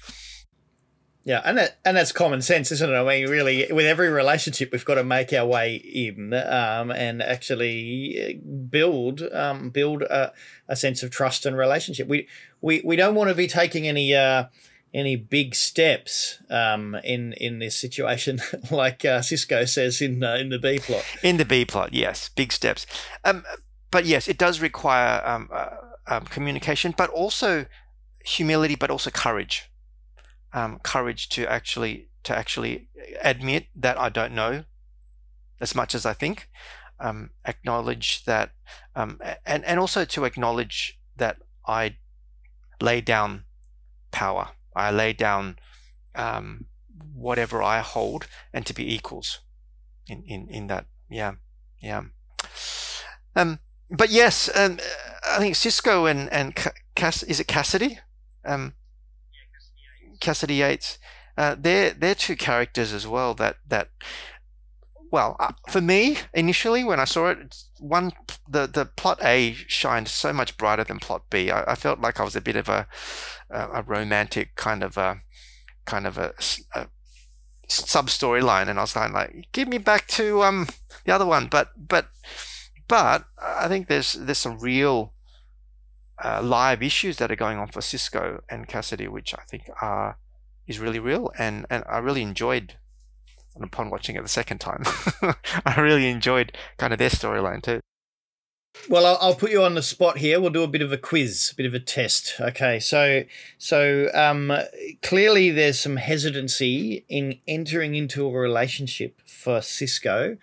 yeah, 1.23 1.41
and 1.45 1.55
that 1.59 1.77
and 1.85 1.95
that's 1.95 2.11
common 2.11 2.41
sense, 2.41 2.71
isn't 2.71 2.89
it? 2.89 2.95
I 2.95 3.03
mean, 3.03 3.29
really, 3.29 3.71
with 3.71 3.85
every 3.85 4.09
relationship, 4.09 4.71
we've 4.71 4.83
got 4.83 4.95
to 4.95 5.03
make 5.03 5.31
our 5.33 5.45
way 5.45 5.75
in 5.75 6.33
um, 6.33 6.89
and 6.89 7.21
actually 7.21 8.41
build 8.69 9.21
um, 9.31 9.69
build 9.69 10.01
a, 10.01 10.33
a 10.67 10.75
sense 10.75 11.03
of 11.03 11.11
trust 11.11 11.45
and 11.45 11.55
relationship. 11.55 12.07
We 12.07 12.27
we, 12.61 12.81
we 12.83 12.95
don't 12.95 13.13
want 13.13 13.29
to 13.29 13.35
be 13.35 13.45
taking 13.45 13.87
any 13.87 14.15
uh, 14.15 14.45
any 14.93 15.15
big 15.15 15.55
steps 15.55 16.39
um, 16.49 16.95
in 17.03 17.33
in 17.33 17.59
this 17.59 17.77
situation, 17.77 18.41
like 18.71 19.05
uh, 19.05 19.19
Sisko 19.19 19.67
says 19.67 20.01
in 20.01 20.23
uh, 20.23 20.35
in 20.35 20.49
the 20.49 20.59
B 20.59 20.79
plot. 20.79 21.03
In 21.23 21.37
the 21.37 21.45
B 21.45 21.65
plot, 21.65 21.93
yes, 21.93 22.29
big 22.29 22.51
steps. 22.51 22.85
Um, 23.23 23.43
but 23.89 24.05
yes, 24.05 24.27
it 24.27 24.37
does 24.37 24.61
require 24.61 25.21
um, 25.25 25.49
uh, 25.51 25.69
um, 26.07 26.25
communication, 26.25 26.93
but 26.95 27.09
also 27.09 27.65
humility, 28.23 28.75
but 28.75 28.91
also 28.91 29.09
courage 29.09 29.71
um, 30.53 30.79
courage 30.83 31.29
to 31.29 31.49
actually 31.49 32.09
to 32.23 32.37
actually 32.37 32.87
admit 33.23 33.67
that 33.75 33.99
I 33.99 34.09
don't 34.09 34.33
know 34.33 34.65
as 35.59 35.75
much 35.75 35.95
as 35.95 36.05
I 36.05 36.13
think. 36.13 36.49
Um, 36.99 37.31
acknowledge 37.45 38.25
that, 38.25 38.51
and 38.95 39.19
and 39.45 39.79
also 39.79 40.05
to 40.05 40.25
acknowledge 40.25 40.99
that 41.17 41.37
I 41.65 41.97
lay 42.79 43.01
down 43.01 43.45
power. 44.11 44.49
I 44.75 44.91
lay 44.91 45.13
down 45.13 45.57
um, 46.15 46.65
whatever 47.13 47.61
I 47.61 47.79
hold, 47.79 48.27
and 48.53 48.65
to 48.65 48.73
be 48.73 48.93
equals 48.93 49.39
in 50.07 50.23
in 50.25 50.47
in 50.49 50.67
that. 50.67 50.85
Yeah, 51.09 51.33
yeah. 51.81 52.03
Um, 53.35 53.59
but 53.89 54.09
yes, 54.09 54.49
um, 54.55 54.79
I 55.27 55.37
think 55.39 55.55
Sisko 55.55 56.09
and 56.09 56.31
and 56.31 56.55
Cass 56.95 57.23
is 57.23 57.39
it 57.39 57.47
Cassidy? 57.47 57.99
Um, 58.45 58.73
Cassidy 60.19 60.55
Yates, 60.55 60.97
uh, 61.37 61.55
they're 61.57 61.91
they're 61.91 62.15
two 62.15 62.35
characters 62.35 62.93
as 62.93 63.07
well 63.07 63.33
that 63.35 63.57
that 63.67 63.89
well 65.11 65.35
uh, 65.39 65.51
for 65.69 65.81
me 65.81 66.17
initially 66.33 66.83
when 66.83 66.99
I 66.99 67.05
saw 67.05 67.29
it, 67.29 67.55
one 67.79 68.11
the 68.49 68.67
the 68.67 68.85
plot 68.85 69.19
A 69.23 69.53
shined 69.67 70.07
so 70.07 70.33
much 70.33 70.57
brighter 70.57 70.83
than 70.83 70.99
plot 70.99 71.23
B. 71.29 71.51
I, 71.51 71.71
I 71.71 71.75
felt 71.75 71.99
like 71.99 72.19
I 72.19 72.23
was 72.23 72.35
a 72.35 72.41
bit 72.41 72.55
of 72.55 72.69
a 72.69 72.87
a, 73.49 73.83
romantic 73.83 74.55
kind 74.55 74.83
of 74.83 74.97
a 74.97 75.21
kind 75.85 76.07
of 76.07 76.17
a, 76.17 76.33
a 76.75 76.87
sub 77.67 78.07
storyline, 78.07 78.67
and 78.67 78.79
I 78.79 78.83
was 78.83 78.93
kind 78.93 79.09
of 79.09 79.15
like, 79.15 79.47
give 79.51 79.67
me 79.67 79.77
back 79.77 80.07
to 80.09 80.43
um 80.43 80.67
the 81.05 81.13
other 81.13 81.25
one, 81.25 81.47
but 81.47 81.71
but 81.77 82.07
but 82.87 83.25
I 83.41 83.67
think 83.67 83.87
there's 83.87 84.13
there's 84.13 84.37
some 84.37 84.59
real 84.59 85.13
uh, 86.23 86.41
live 86.43 86.83
issues 86.83 87.17
that 87.17 87.31
are 87.31 87.35
going 87.35 87.57
on 87.57 87.67
for 87.67 87.79
Sisko 87.79 88.41
and 88.49 88.67
Cassidy, 88.67 89.07
which 89.07 89.33
I 89.33 89.43
think 89.49 89.63
are 89.81 90.17
is 90.67 90.79
really 90.79 90.99
real, 90.99 91.31
and 91.37 91.65
and 91.69 91.83
I 91.89 91.97
really 91.97 92.21
enjoyed. 92.21 92.77
And 93.55 93.63
upon 93.63 93.89
watching 93.89 94.15
it 94.15 94.23
the 94.23 94.29
second 94.29 94.59
time, 94.59 94.83
I 95.65 95.79
really 95.79 96.09
enjoyed 96.09 96.57
kind 96.77 96.93
of 96.93 96.99
their 96.99 97.09
storyline 97.09 97.61
too. 97.61 97.81
Well, 98.89 99.05
I'll, 99.05 99.17
I'll, 99.21 99.35
put 99.35 99.51
you 99.51 99.63
on 99.63 99.75
the 99.75 99.81
spot 99.81 100.17
here. 100.17 100.39
We'll 100.39 100.49
do 100.49 100.63
a 100.63 100.67
bit 100.67 100.81
of 100.81 100.91
a 100.91 100.97
quiz, 100.97 101.51
a 101.51 101.55
bit 101.55 101.65
of 101.65 101.73
a 101.73 101.79
test. 101.79 102.35
Okay, 102.39 102.79
so 102.79 103.23
so 103.57 104.09
um, 104.13 104.51
clearly 105.03 105.51
there's 105.51 105.79
some 105.79 105.97
hesitancy 105.97 107.05
in 107.09 107.39
entering 107.47 107.95
into 107.95 108.25
a 108.25 108.31
relationship 108.31 109.21
for 109.25 109.59
Sisko. 109.59 110.37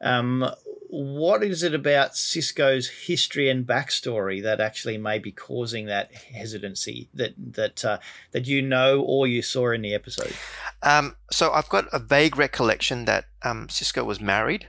Um, 0.00 0.48
what 0.92 1.42
is 1.42 1.62
it 1.62 1.72
about 1.72 2.12
Sisko's 2.12 2.86
history 3.06 3.48
and 3.48 3.66
backstory 3.66 4.42
that 4.42 4.60
actually 4.60 4.98
may 4.98 5.18
be 5.18 5.32
causing 5.32 5.86
that 5.86 6.12
hesitancy 6.12 7.08
that 7.14 7.32
that 7.38 7.82
uh, 7.82 7.98
that 8.32 8.46
you 8.46 8.60
know 8.60 9.00
or 9.00 9.26
you 9.26 9.40
saw 9.40 9.70
in 9.70 9.80
the 9.80 9.94
episode? 9.94 10.34
Um, 10.82 11.16
so 11.30 11.50
I've 11.50 11.70
got 11.70 11.86
a 11.94 11.98
vague 11.98 12.36
recollection 12.36 13.06
that 13.06 13.24
um, 13.42 13.68
Sisko 13.68 14.04
was 14.04 14.20
married, 14.20 14.68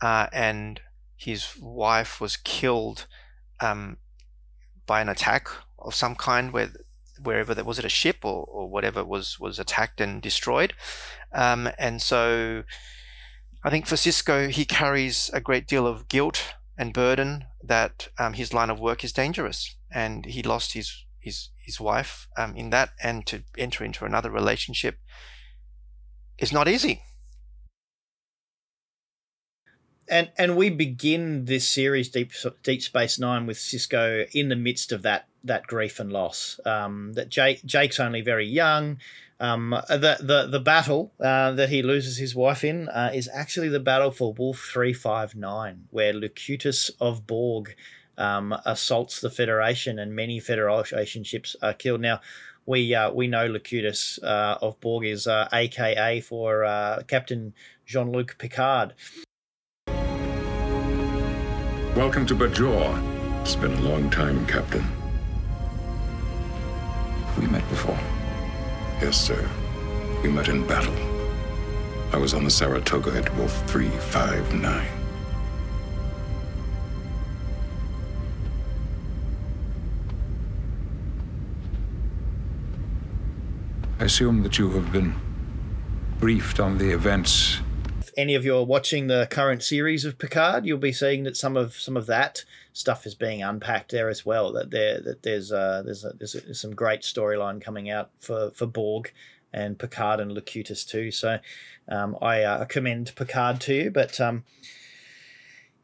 uh, 0.00 0.28
and 0.32 0.80
his 1.16 1.56
wife 1.60 2.20
was 2.20 2.36
killed 2.36 3.06
um, 3.60 3.96
by 4.86 5.00
an 5.00 5.08
attack 5.08 5.48
of 5.80 5.92
some 5.92 6.14
kind, 6.14 6.52
where 6.52 6.70
wherever 7.20 7.52
there 7.52 7.64
was 7.64 7.80
it 7.80 7.84
a 7.84 7.88
ship 7.88 8.18
or, 8.22 8.44
or 8.44 8.70
whatever 8.70 9.02
was 9.02 9.40
was 9.40 9.58
attacked 9.58 10.00
and 10.00 10.22
destroyed, 10.22 10.72
um, 11.32 11.68
and 11.80 12.00
so 12.00 12.62
I 13.64 13.70
think 13.70 13.86
for 13.86 13.94
Sisko, 13.94 14.50
he 14.50 14.66
carries 14.66 15.30
a 15.32 15.40
great 15.40 15.66
deal 15.66 15.86
of 15.86 16.08
guilt 16.08 16.54
and 16.76 16.92
burden 16.92 17.46
that 17.62 18.08
um, 18.18 18.34
his 18.34 18.52
line 18.52 18.68
of 18.68 18.78
work 18.78 19.02
is 19.02 19.12
dangerous, 19.12 19.74
and 19.90 20.26
he 20.26 20.42
lost 20.42 20.74
his 20.74 21.04
his 21.18 21.48
his 21.64 21.80
wife 21.80 22.28
um, 22.36 22.54
in 22.54 22.68
that, 22.70 22.90
and 23.02 23.24
to 23.26 23.42
enter 23.56 23.82
into 23.82 24.04
another 24.04 24.30
relationship 24.30 24.98
is 26.38 26.52
not 26.52 26.68
easy. 26.68 27.02
And 30.08 30.30
and 30.36 30.56
we 30.58 30.68
begin 30.68 31.46
this 31.46 31.66
series, 31.66 32.10
Deep 32.10 32.32
Deep 32.62 32.82
Space 32.82 33.18
Nine, 33.18 33.46
with 33.46 33.56
Sisko 33.56 34.28
in 34.34 34.50
the 34.50 34.56
midst 34.56 34.92
of 34.92 35.00
that 35.02 35.26
that 35.42 35.66
grief 35.66 35.98
and 36.00 36.12
loss. 36.12 36.60
Um, 36.66 37.14
that 37.14 37.30
Jake 37.30 37.64
Jake's 37.64 37.98
only 37.98 38.20
very 38.20 38.46
young. 38.46 38.98
Um, 39.40 39.70
the, 39.88 40.16
the, 40.20 40.48
the 40.50 40.60
battle 40.60 41.12
uh, 41.20 41.52
that 41.52 41.68
he 41.68 41.82
loses 41.82 42.16
his 42.16 42.34
wife 42.34 42.62
in 42.64 42.88
uh, 42.88 43.10
is 43.12 43.28
actually 43.32 43.68
the 43.68 43.80
battle 43.80 44.10
for 44.10 44.32
Wolf 44.32 44.58
359, 44.72 45.86
where 45.90 46.12
Locutus 46.12 46.90
of 47.00 47.26
Borg 47.26 47.74
um, 48.16 48.54
assaults 48.64 49.20
the 49.20 49.30
Federation 49.30 49.98
and 49.98 50.14
many 50.14 50.38
Federation 50.40 51.24
ships 51.24 51.56
are 51.62 51.74
killed. 51.74 52.00
Now, 52.00 52.20
we 52.66 52.94
uh, 52.94 53.10
we 53.10 53.26
know 53.26 53.46
Locutus 53.46 54.18
uh, 54.22 54.58
of 54.62 54.80
Borg 54.80 55.04
is 55.04 55.26
AKA 55.26 56.18
uh, 56.18 56.22
for 56.22 56.64
uh, 56.64 57.02
Captain 57.06 57.54
Jean 57.84 58.10
Luc 58.12 58.36
Picard. 58.38 58.94
Welcome 61.96 62.26
to 62.26 62.34
Bajor. 62.34 63.42
It's 63.42 63.56
been 63.56 63.72
a 63.72 63.80
long 63.80 64.10
time, 64.10 64.46
Captain. 64.46 64.84
We 67.38 67.46
met 67.46 67.68
before. 67.68 67.98
Yes, 69.00 69.20
sir. 69.20 69.50
We 70.22 70.30
met 70.30 70.48
in 70.48 70.66
battle. 70.66 70.94
I 72.12 72.16
was 72.16 72.32
on 72.32 72.44
the 72.44 72.50
Saratoga 72.50 73.12
at 73.16 73.36
Wolf 73.36 73.52
359. 73.68 74.86
I 83.98 84.04
assume 84.04 84.42
that 84.42 84.58
you 84.58 84.70
have 84.70 84.92
been 84.92 85.14
briefed 86.20 86.60
on 86.60 86.78
the 86.78 86.90
events. 86.90 87.58
If 88.00 88.10
any 88.16 88.34
of 88.34 88.44
you 88.44 88.56
are 88.56 88.64
watching 88.64 89.08
the 89.08 89.26
current 89.30 89.62
series 89.62 90.04
of 90.04 90.18
Picard, 90.18 90.66
you'll 90.66 90.78
be 90.78 90.92
seeing 90.92 91.24
that 91.24 91.36
some 91.36 91.56
of 91.56 91.74
some 91.74 91.96
of 91.96 92.06
that 92.06 92.44
stuff 92.74 93.06
is 93.06 93.14
being 93.14 93.42
unpacked 93.42 93.92
there 93.92 94.10
as 94.10 94.26
well. 94.26 94.52
That 94.52 94.70
there 94.70 95.00
that 95.00 95.22
there's 95.22 95.50
uh, 95.50 95.82
there's 95.82 96.04
a, 96.04 96.12
there's, 96.18 96.34
a, 96.34 96.40
there's 96.42 96.60
some 96.60 96.74
great 96.74 97.00
storyline 97.00 97.62
coming 97.62 97.88
out 97.88 98.10
for 98.18 98.50
for 98.50 98.66
Borg 98.66 99.12
and 99.54 99.78
Picard 99.78 100.20
and 100.20 100.32
Locutus 100.32 100.84
too. 100.84 101.10
So 101.10 101.38
um, 101.88 102.18
I 102.20 102.42
uh, 102.42 102.64
commend 102.66 103.14
Picard 103.16 103.62
to 103.62 103.74
you, 103.74 103.90
but. 103.90 104.20
Um, 104.20 104.44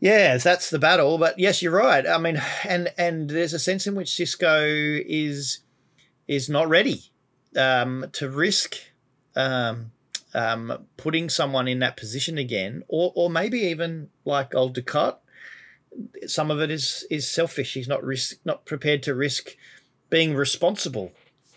yeah, 0.03 0.38
that's 0.38 0.70
the 0.70 0.78
battle. 0.78 1.18
But 1.18 1.38
yes, 1.38 1.61
you're 1.61 1.76
right. 1.76 2.07
I 2.07 2.16
mean, 2.16 2.41
and 2.64 2.91
and 2.97 3.28
there's 3.28 3.53
a 3.53 3.59
sense 3.59 3.86
in 3.86 3.95
which 3.95 4.09
Sisko 4.09 5.05
is 5.07 5.59
is 6.26 6.49
not 6.49 6.70
ready 6.70 7.12
um, 7.55 8.07
to 8.12 8.30
risk 8.30 8.76
um, 9.36 9.93
um, 10.32 10.86
putting 10.97 11.28
someone 11.28 11.68
in 11.68 11.80
that 11.80 11.99
position 11.99 12.38
again, 12.38 12.82
or 12.88 13.12
or 13.14 13.28
maybe 13.28 13.59
even 13.59 14.09
like 14.24 14.55
old 14.55 14.74
Dukat 14.74 15.18
some 16.26 16.51
of 16.51 16.61
it 16.61 16.70
is 16.70 17.07
is 17.11 17.28
selfish. 17.28 17.74
He's 17.74 17.88
not 17.88 18.05
risk 18.05 18.36
not 18.45 18.64
prepared 18.64 19.03
to 19.05 19.14
risk 19.14 19.57
being 20.09 20.34
responsible 20.34 21.12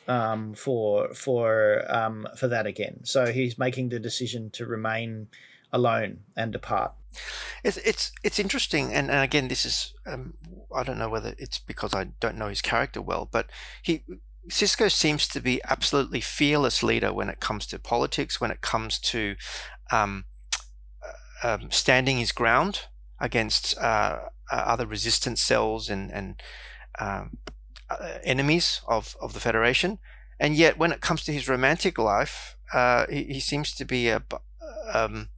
um, 0.07 0.53
for 0.53 1.13
for 1.13 1.85
um, 1.89 2.27
for 2.37 2.47
that 2.47 2.65
again. 2.65 3.01
So 3.03 3.27
he's 3.27 3.57
making 3.57 3.89
the 3.89 3.99
decision 3.99 4.49
to 4.51 4.65
remain 4.65 5.27
alone 5.71 6.19
and 6.35 6.51
depart. 6.51 6.93
It's 7.63 7.77
it's 7.77 8.11
it's 8.23 8.39
interesting, 8.39 8.93
and, 8.93 9.09
and 9.09 9.23
again, 9.23 9.47
this 9.47 9.65
is 9.65 9.93
um, 10.05 10.35
I 10.73 10.83
don't 10.83 10.97
know 10.97 11.09
whether 11.09 11.35
it's 11.37 11.59
because 11.59 11.93
I 11.93 12.05
don't 12.19 12.37
know 12.37 12.49
his 12.49 12.61
character 12.61 13.01
well, 13.01 13.27
but 13.31 13.47
he 13.81 14.03
Sisko 14.49 14.91
seems 14.91 15.27
to 15.29 15.39
be 15.39 15.61
absolutely 15.69 16.19
fearless 16.19 16.83
leader 16.83 17.13
when 17.13 17.29
it 17.29 17.39
comes 17.39 17.65
to 17.67 17.79
politics, 17.79 18.41
when 18.41 18.51
it 18.51 18.61
comes 18.61 18.99
to 18.99 19.35
um, 19.91 20.25
uh, 21.43 21.47
um, 21.47 21.71
standing 21.71 22.17
his 22.17 22.31
ground 22.31 22.87
against 23.23 23.75
uh, 23.77 24.19
uh, 24.51 24.55
other 24.55 24.85
resistance 24.85 25.41
cells 25.41 25.89
and, 25.89 26.11
and 26.11 26.41
um, 26.99 27.37
uh, 27.89 28.17
enemies 28.23 28.81
of, 28.87 29.15
of 29.21 29.33
the 29.33 29.39
Federation. 29.39 29.97
And 30.39 30.55
yet, 30.55 30.77
when 30.77 30.91
it 30.91 30.99
comes 30.99 31.23
to 31.23 31.31
his 31.31 31.47
romantic 31.47 31.97
life, 31.97 32.57
uh, 32.73 33.05
he, 33.09 33.23
he, 33.35 33.39
seems 33.39 33.73
to 33.75 33.85
be 33.85 34.09
a, 34.09 34.21
um, 34.93 35.29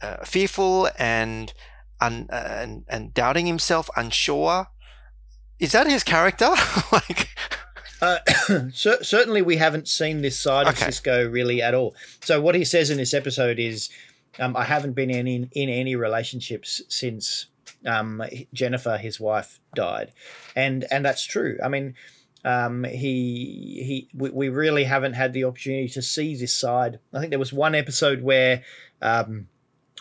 uh, 0.00 0.24
fearful 0.24 0.88
and, 0.98 1.52
un, 2.00 2.26
and 2.32 2.84
and 2.88 3.12
doubting 3.12 3.46
himself, 3.46 3.90
unsure. 3.96 4.68
Is 5.58 5.72
that 5.72 5.86
his 5.86 6.02
character? 6.02 6.48
like, 6.92 7.28
uh, 8.00 8.18
cer- 8.72 9.04
certainly, 9.04 9.42
we 9.42 9.56
haven't 9.56 9.88
seen 9.88 10.22
this 10.22 10.40
side 10.40 10.68
Okay. 10.68 10.86
of 10.86 10.94
Sisko 10.94 11.30
really 11.30 11.60
at 11.60 11.74
all. 11.74 11.94
So, 12.22 12.40
what 12.40 12.54
he 12.54 12.64
says 12.64 12.88
in 12.88 12.96
this 12.96 13.12
episode 13.12 13.58
is, 13.58 13.90
um, 14.38 14.56
"I 14.56 14.64
haven't 14.64 14.92
been 14.92 15.10
in, 15.10 15.26
in 15.26 15.50
in 15.52 15.68
any 15.68 15.96
relationships 15.96 16.82
since 16.88 17.46
um, 17.86 18.22
Jennifer, 18.52 18.96
his 18.96 19.18
wife, 19.20 19.60
died," 19.74 20.12
and 20.54 20.86
and 20.90 21.04
that's 21.04 21.24
true. 21.24 21.58
I 21.62 21.68
mean, 21.68 21.94
um, 22.44 22.84
he 22.84 23.82
he 23.84 24.08
we, 24.14 24.30
we 24.30 24.48
really 24.48 24.84
haven't 24.84 25.14
had 25.14 25.32
the 25.32 25.44
opportunity 25.44 25.88
to 25.88 26.02
see 26.02 26.36
this 26.36 26.54
side. 26.54 27.00
I 27.12 27.20
think 27.20 27.30
there 27.30 27.38
was 27.38 27.52
one 27.52 27.74
episode 27.74 28.22
where. 28.22 28.62
Um, 29.02 29.48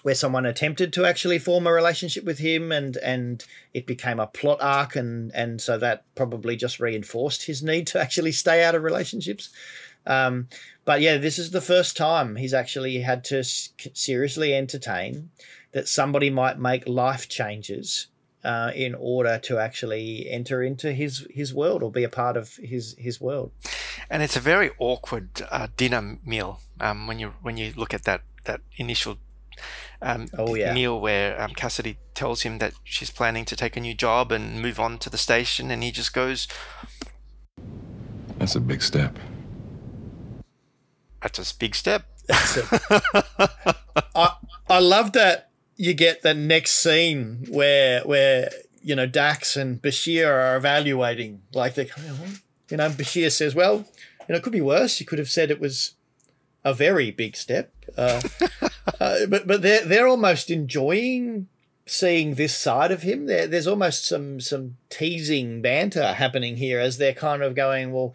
where 0.03 0.15
someone 0.15 0.45
attempted 0.45 0.93
to 0.93 1.05
actually 1.05 1.39
form 1.39 1.67
a 1.67 1.73
relationship 1.73 2.23
with 2.23 2.39
him 2.39 2.71
and 2.71 2.97
and 2.97 3.43
it 3.73 3.85
became 3.85 4.19
a 4.19 4.27
plot 4.27 4.57
arc 4.61 4.95
and 4.95 5.31
and 5.33 5.59
so 5.59 5.77
that 5.77 6.03
probably 6.15 6.55
just 6.55 6.79
reinforced 6.79 7.45
his 7.45 7.61
need 7.61 7.85
to 7.87 7.99
actually 7.99 8.31
stay 8.31 8.63
out 8.63 8.75
of 8.75 8.83
relationships 8.83 9.49
um, 10.09 10.47
but 10.83 10.99
yeah 10.99 11.17
this 11.17 11.39
is 11.39 11.51
the 11.51 11.61
first 11.61 11.95
time 11.95 12.35
he's 12.35 12.53
actually 12.53 12.99
had 13.01 13.23
to 13.23 13.43
seriously 13.43 14.53
entertain 14.53 15.29
that 15.71 15.87
somebody 15.87 16.29
might 16.29 16.59
make 16.59 16.87
life 16.87 17.29
changes 17.29 18.07
uh, 18.43 18.71
in 18.75 18.95
order 18.99 19.37
to 19.37 19.59
actually 19.59 20.27
enter 20.29 20.61
into 20.63 20.91
his 20.91 21.25
his 21.29 21.53
world 21.53 21.83
or 21.83 21.91
be 21.91 22.03
a 22.03 22.09
part 22.09 22.35
of 22.35 22.55
his 22.57 22.95
his 22.97 23.21
world 23.21 23.51
and 24.09 24.23
it's 24.23 24.35
a 24.35 24.39
very 24.41 24.71
awkward 24.79 25.29
uh, 25.51 25.67
dinner 25.77 26.17
meal 26.25 26.59
um, 26.81 27.07
when 27.07 27.19
you 27.19 27.33
when 27.41 27.55
you 27.57 27.71
look 27.75 27.93
at 27.93 28.03
that 28.03 28.21
that 28.45 28.61
initial 28.77 29.17
um, 30.01 30.27
Oh, 30.37 30.55
yeah. 30.55 30.73
meal 30.73 30.99
where 31.01 31.39
um, 31.41 31.51
Cassidy 31.53 31.97
tells 32.13 32.43
him 32.43 32.59
that 32.59 32.73
she's 32.85 33.11
planning 33.11 33.43
to 33.43 33.55
take 33.57 33.75
a 33.75 33.81
new 33.81 33.93
job 33.93 34.31
and 34.31 34.61
move 34.61 34.79
on 34.79 34.97
to 34.99 35.09
the 35.09 35.17
station, 35.17 35.69
and 35.69 35.83
he 35.83 35.91
just 35.91 36.13
goes, 36.13 36.47
That's 38.37 38.55
a 38.55 38.61
big 38.61 38.81
step. 38.81 39.17
"That's 41.21 41.39
a 41.39 41.55
big 41.57 41.75
step." 41.75 42.05
I 44.15 44.33
I 44.69 44.79
love 44.79 45.13
that 45.13 45.49
you 45.75 45.93
get 45.93 46.21
the 46.21 46.33
next 46.33 46.73
scene 46.73 47.45
where 47.49 48.01
where 48.01 48.51
you 48.83 48.95
know 48.95 49.05
Dax 49.05 49.55
and 49.55 49.81
Bashir 49.81 50.27
are 50.27 50.55
evaluating 50.57 51.41
like 51.53 51.75
they 51.75 51.85
kind 51.85 52.09
of, 52.09 52.41
you 52.69 52.77
know 52.77 52.89
Bashir 52.89 53.31
says 53.31 53.55
well 53.55 53.77
you 53.77 54.33
know 54.33 54.35
it 54.35 54.43
could 54.43 54.53
be 54.53 54.61
worse. 54.61 54.99
You 54.99 55.05
could 55.05 55.19
have 55.19 55.29
said 55.29 55.49
it 55.49 55.59
was 55.59 55.95
a 56.63 56.73
very 56.73 57.11
big 57.11 57.35
step. 57.35 57.73
Uh, 57.97 58.21
uh, 58.99 59.25
but 59.27 59.47
but 59.47 59.61
they're 59.61 59.85
they're 59.85 60.07
almost 60.07 60.51
enjoying 60.51 61.47
seeing 61.85 62.35
this 62.35 62.55
side 62.55 62.91
of 62.91 63.01
him. 63.01 63.25
There 63.25 63.47
there's 63.47 63.67
almost 63.67 64.05
some 64.05 64.39
some 64.39 64.77
teasing 64.89 65.61
banter 65.61 66.13
happening 66.13 66.57
here 66.57 66.79
as 66.79 66.97
they're 66.97 67.13
kind 67.13 67.41
of 67.41 67.55
going 67.55 67.91
well 67.91 68.13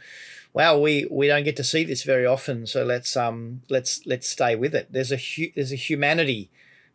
wow 0.55 0.79
we 0.79 1.07
we 1.11 1.27
don't 1.27 1.45
get 1.45 1.57
to 1.57 1.65
see 1.65 1.85
this 1.85 2.03
very 2.03 2.25
often 2.25 2.67
so 2.67 2.85
let's 2.85 3.17
um 3.17 3.61
let's 3.69 4.01
let's 4.07 4.29
stay 4.29 4.57
with 4.57 4.75
it 4.75 4.91
there's 4.91 5.13
a 5.13 5.19
hu- 5.19 5.53
there's 5.55 5.73
a 5.73 5.77
humanity 5.77 6.51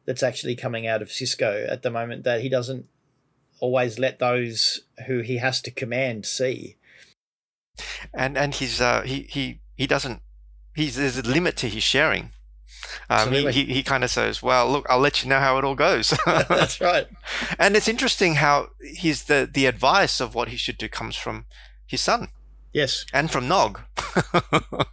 that's 0.06 0.24
actually 0.24 0.56
coming 0.56 0.88
out 0.88 1.04
of 1.04 1.10
Sisko 1.10 1.72
at 1.72 1.84
the 1.84 1.92
moment 1.92 2.24
that 2.24 2.42
he 2.42 2.50
doesn't 2.50 2.88
always 3.60 4.00
let 4.00 4.18
those 4.18 4.82
who 5.06 5.20
he 5.20 5.38
has 5.38 5.62
to 5.62 5.70
command 5.70 6.26
see 6.26 6.78
and 8.14 8.38
and 8.38 8.56
he's 8.56 8.82
uh, 8.82 9.02
he 9.02 9.28
he 9.30 9.60
he 9.76 9.88
doesn't. 9.88 10.22
He's 10.76 10.96
there's 10.96 11.18
a 11.18 11.24
limit 11.24 11.58
to 11.58 11.68
his 11.68 11.84
sharing. 11.84 12.32
Um, 13.10 13.32
he, 13.32 13.52
he, 13.52 13.66
he 13.66 13.84
kind 13.84 14.04
of 14.04 14.10
says, 14.10 14.42
"Well, 14.42 14.70
look, 14.70 14.86
I'll 14.90 15.00
let 15.00 15.24
you 15.24 15.30
know 15.30 15.40
how 15.40 15.58
it 15.58 15.64
all 15.64 15.76
goes." 15.76 16.10
that's 16.26 16.82
right 16.82 17.08
and 17.58 17.76
it's 17.76 17.88
interesting 17.88 18.36
how 18.36 18.70
his 18.82 19.26
the 19.26 19.50
the 19.52 19.66
advice 19.66 20.20
of 20.20 20.36
what 20.36 20.50
he 20.50 20.58
should 20.58 20.78
do 20.78 20.88
comes 20.88 21.16
from 21.16 21.46
his 21.86 22.02
son 22.02 22.30
yes 22.74 23.06
and 23.14 23.32
from 23.32 23.48
Nog. 23.48 23.82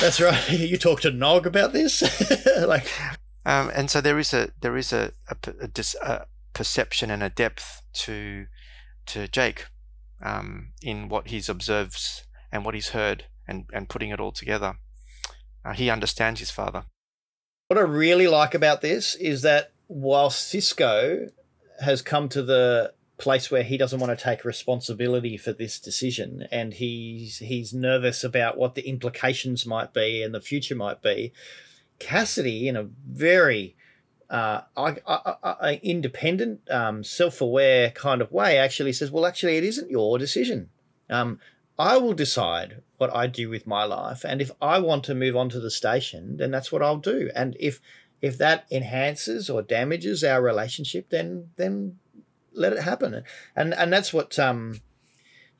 that's 0.00 0.20
right 0.20 0.50
you 0.50 0.76
talk 0.76 1.00
to 1.00 1.10
Nog 1.10 1.46
about 1.46 1.72
this 1.72 2.02
like 2.66 2.90
Um, 3.46 3.70
and 3.74 3.90
so 3.90 4.02
there 4.02 4.18
is 4.18 4.34
a 4.34 4.50
there 4.60 4.76
is 4.76 4.92
a, 4.92 5.12
a, 5.30 5.68
dis, 5.68 5.94
a 6.02 6.26
perception 6.52 7.10
and 7.10 7.22
a 7.22 7.30
depth 7.30 7.80
to 7.94 8.46
to 9.06 9.26
Jake 9.26 9.66
um, 10.22 10.72
in 10.82 11.08
what 11.08 11.28
he's 11.28 11.48
observes 11.48 12.24
and 12.52 12.64
what 12.64 12.74
he's 12.74 12.90
heard 12.90 13.24
and, 13.46 13.64
and 13.72 13.88
putting 13.88 14.10
it 14.10 14.20
all 14.20 14.32
together. 14.32 14.76
Uh, 15.64 15.72
he 15.72 15.88
understands 15.88 16.40
his 16.40 16.50
father. 16.50 16.84
What 17.68 17.78
I 17.78 17.82
really 17.82 18.28
like 18.28 18.54
about 18.54 18.82
this 18.82 19.14
is 19.14 19.42
that 19.42 19.72
while 19.86 20.28
Sisko 20.28 21.30
has 21.80 22.02
come 22.02 22.28
to 22.30 22.42
the 22.42 22.92
place 23.18 23.50
where 23.50 23.64
he 23.64 23.76
doesn't 23.76 23.98
want 23.98 24.16
to 24.16 24.24
take 24.24 24.44
responsibility 24.44 25.36
for 25.36 25.52
this 25.52 25.80
decision 25.80 26.46
and 26.52 26.74
he's 26.74 27.38
he's 27.38 27.74
nervous 27.74 28.22
about 28.22 28.56
what 28.56 28.76
the 28.76 28.88
implications 28.88 29.66
might 29.66 29.92
be 29.92 30.22
and 30.22 30.34
the 30.34 30.40
future 30.40 30.76
might 30.76 31.02
be, 31.02 31.32
Cassidy, 31.98 32.68
in 32.68 32.76
a 32.76 32.88
very 33.06 33.76
uh, 34.30 34.60
I, 34.76 34.96
I, 35.06 35.34
I, 35.42 35.80
independent, 35.82 36.60
um, 36.70 37.02
self-aware 37.02 37.90
kind 37.92 38.20
of 38.20 38.30
way, 38.30 38.58
actually 38.58 38.92
says, 38.92 39.10
"Well, 39.10 39.24
actually, 39.24 39.56
it 39.56 39.64
isn't 39.64 39.90
your 39.90 40.18
decision. 40.18 40.68
Um, 41.08 41.40
I 41.78 41.96
will 41.96 42.12
decide 42.12 42.82
what 42.98 43.14
I 43.14 43.26
do 43.26 43.48
with 43.48 43.66
my 43.66 43.84
life, 43.84 44.24
and 44.24 44.42
if 44.42 44.50
I 44.60 44.80
want 44.80 45.04
to 45.04 45.14
move 45.14 45.34
on 45.34 45.48
to 45.50 45.60
the 45.60 45.70
station, 45.70 46.36
then 46.36 46.50
that's 46.50 46.70
what 46.70 46.82
I'll 46.82 46.98
do. 46.98 47.30
And 47.34 47.56
if 47.58 47.80
if 48.20 48.36
that 48.38 48.66
enhances 48.70 49.48
or 49.48 49.62
damages 49.62 50.22
our 50.22 50.42
relationship, 50.42 51.08
then 51.08 51.50
then 51.56 51.98
let 52.58 52.72
it 52.72 52.82
happen. 52.82 53.22
And 53.56 53.74
and 53.74 53.92
that's 53.92 54.12
what 54.12 54.38
um 54.38 54.80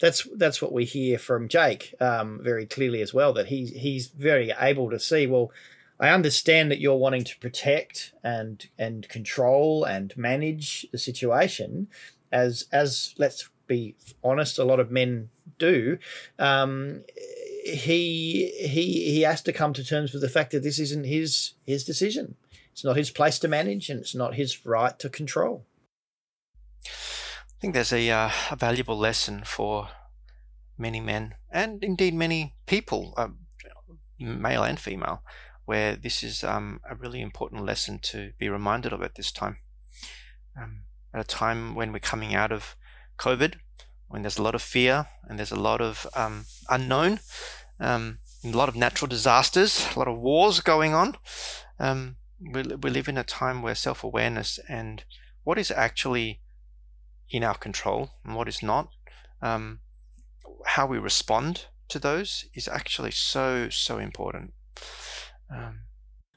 that's 0.01 0.27
that's 0.37 0.63
what 0.63 0.73
we 0.73 0.85
hear 0.85 1.19
from 1.19 1.49
Jake 1.49 1.95
um, 2.01 2.41
very 2.43 2.67
clearly 2.67 3.03
as 3.03 3.13
well. 3.13 3.33
That 3.33 3.47
he's 3.47 3.71
he's 3.71 4.09
very 4.09 4.53
able 4.59 4.91
to 4.91 5.01
see. 5.01 5.27
Well, 5.27 5.51
I 5.99 6.11
understand 6.11 6.71
that 6.71 6.81
you're 6.81 6.97
wanting 6.97 7.25
to 7.25 7.39
protect 7.39 8.13
and 8.23 8.67
and 8.79 9.09
control 9.09 9.85
and 9.85 10.17
manage 10.17 10.87
the 10.93 10.99
situation, 10.99 11.89
as 12.31 12.67
as 12.73 13.15
let's 13.19 13.49
be 13.67 13.97
honest, 14.23 14.59
a 14.59 14.65
lot 14.65 14.81
of 14.81 14.91
men 14.91 15.31
do. 15.59 15.99
Um, 16.39 17.05
he 17.65 18.53
he 18.59 19.11
he 19.13 19.21
has 19.23 19.43
to 19.43 19.53
come 19.53 19.73
to 19.75 19.85
terms 19.85 20.13
with 20.13 20.23
the 20.23 20.29
fact 20.29 20.53
that 20.53 20.63
this 20.63 20.79
isn't 20.79 21.05
his 21.05 21.55
his 21.67 21.85
decision. 21.85 22.37
It's 22.73 22.85
not 22.85 22.97
his 22.97 23.11
place 23.11 23.41
to 23.41 23.49
manage, 23.49 23.91
and 23.91 23.99
it's 23.99 24.15
not 24.15 24.35
his 24.35 24.65
right 24.65 24.97
to 25.01 25.09
control. 25.09 25.65
I 26.85 27.61
think 27.61 27.75
there's 27.75 27.93
a, 27.93 28.11
uh, 28.11 28.31
a 28.51 28.57
valuable 28.57 28.97
lesson 28.97 29.43
for 29.45 29.89
many 30.77 31.01
men 31.01 31.35
and 31.51 31.83
indeed 31.83 32.15
many 32.15 32.55
people, 32.67 33.15
uh, 33.17 33.29
male 34.19 34.63
and 34.63 34.79
female, 34.79 35.23
where 35.65 35.97
this 35.97 36.23
is 36.23 36.45
um, 36.45 36.81
a 36.89 36.95
really 36.95 37.21
important 37.21 37.65
lesson 37.65 37.99
to 38.03 38.33
be 38.39 38.49
reminded 38.49 38.93
of 38.93 39.03
at 39.03 39.17
this 39.17 39.33
time. 39.33 39.59
Um, 40.61 40.83
at 41.13 41.21
a 41.21 41.25
time 41.25 41.75
when 41.75 41.93
we're 41.93 41.99
coming 41.99 42.35
out 42.35 42.53
of 42.53 42.77
COVID, 43.19 43.57
when 44.09 44.23
there's 44.23 44.39
a 44.39 44.43
lot 44.43 44.55
of 44.55 44.63
fear 44.63 45.07
and 45.25 45.39
there's 45.39 45.53
a 45.53 45.57
lot 45.57 45.81
of 45.81 46.07
um, 46.15 46.47
unknown, 46.71 47.21
um, 47.81 48.19
a 48.45 48.49
lot 48.51 48.69
of 48.69 48.77
natural 48.77 49.09
disasters, 49.09 49.87
a 49.95 49.99
lot 49.99 50.09
of 50.09 50.19
wars 50.19 50.61
going 50.61 50.95
on. 50.95 51.17
Um, 51.79 52.17
we, 52.41 52.63
we 52.63 52.91
live 52.91 53.09
in 53.09 53.19
a 53.19 53.25
time 53.25 53.63
where 53.63 53.75
self 53.75 54.05
awareness 54.05 54.59
and 54.69 55.05
what 55.45 55.59
is 55.59 55.71
actually 55.71 56.41
in 57.31 57.45
our 57.45 57.55
control 57.55 58.11
and 58.25 58.35
what 58.35 58.49
is 58.49 58.63
not, 58.63 58.89
um, 59.43 59.81
how 60.67 60.87
we 60.87 60.99
respond 60.99 61.67
to 61.89 61.99
those 61.99 62.47
is 62.55 62.69
actually 62.69 63.11
so, 63.11 63.69
so 63.71 63.99
important. 63.99 64.53
Um, 65.51 65.81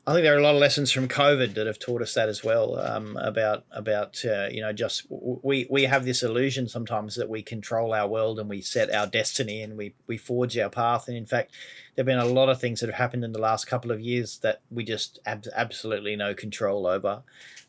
I 0.08 0.14
think 0.14 0.24
there 0.24 0.36
are 0.36 0.40
a 0.40 0.44
lot 0.44 0.56
of 0.56 0.62
lessons 0.62 0.92
from 0.92 1.08
COVID 1.08 1.54
that 1.54 1.68
have 1.68 1.78
taught 1.78 2.02
us 2.02 2.16
that 2.16 2.28
as 2.28 2.44
well. 2.44 2.80
Um, 2.80 3.18
about 3.18 3.66
about 3.72 4.18
uh, 4.26 4.48
you 4.50 4.60
know 4.60 4.74
just 4.74 5.06
we 5.10 5.68
we 5.70 5.84
have 5.84 6.06
this 6.06 6.24
illusion 6.24 6.68
sometimes 6.68 7.16
that 7.16 7.30
we 7.30 7.44
control 7.44 7.94
our 7.94 8.08
world 8.08 8.40
and 8.40 8.50
we 8.50 8.62
set 8.62 8.92
our 8.92 9.06
destiny 9.06 9.62
and 9.62 9.78
we 9.78 9.94
we 10.08 10.18
forge 10.18 10.58
our 10.58 10.72
path. 10.72 11.08
And 11.08 11.16
in 11.16 11.28
fact, 11.28 11.52
there've 11.96 12.06
been 12.06 12.18
a 12.18 12.26
lot 12.26 12.50
of 12.50 12.60
things 12.60 12.80
that 12.80 12.88
have 12.88 12.98
happened 12.98 13.24
in 13.24 13.32
the 13.32 13.40
last 13.40 13.68
couple 13.68 13.92
of 13.92 14.02
years 14.02 14.40
that 14.40 14.62
we 14.72 14.84
just 14.84 15.20
ab- 15.28 15.46
absolutely 15.56 16.16
no 16.16 16.34
control 16.34 16.88
over. 16.88 17.22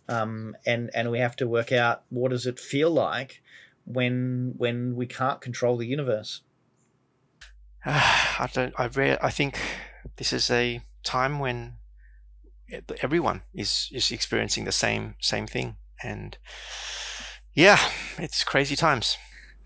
Um, 0.09 0.57
and 0.67 0.91
and 0.95 1.11
we 1.11 1.21
have 1.21 1.37
to 1.37 1.49
work 1.49 1.73
out 1.73 2.03
what 2.11 2.31
does 2.31 2.47
it 2.47 2.59
feel 2.59 2.91
like 2.91 3.43
when 3.85 4.55
when 4.57 4.97
we 4.97 5.07
can't 5.07 5.41
control 5.41 5.77
the 5.77 5.87
universe. 5.87 6.43
I 7.85 8.49
don't. 8.53 8.75
I 8.79 8.87
re- 8.87 9.19
I 9.21 9.31
think 9.31 9.59
this 10.17 10.33
is 10.33 10.51
a 10.51 10.83
time 11.03 11.39
when 11.39 11.75
everyone 13.03 13.43
is 13.55 13.89
is 13.93 14.11
experiencing 14.11 14.65
the 14.65 14.73
same 14.73 15.15
same 15.21 15.47
thing, 15.47 15.77
and 16.03 16.37
yeah, 17.55 17.79
it's 18.19 18.45
crazy 18.45 18.77
times. 18.77 19.17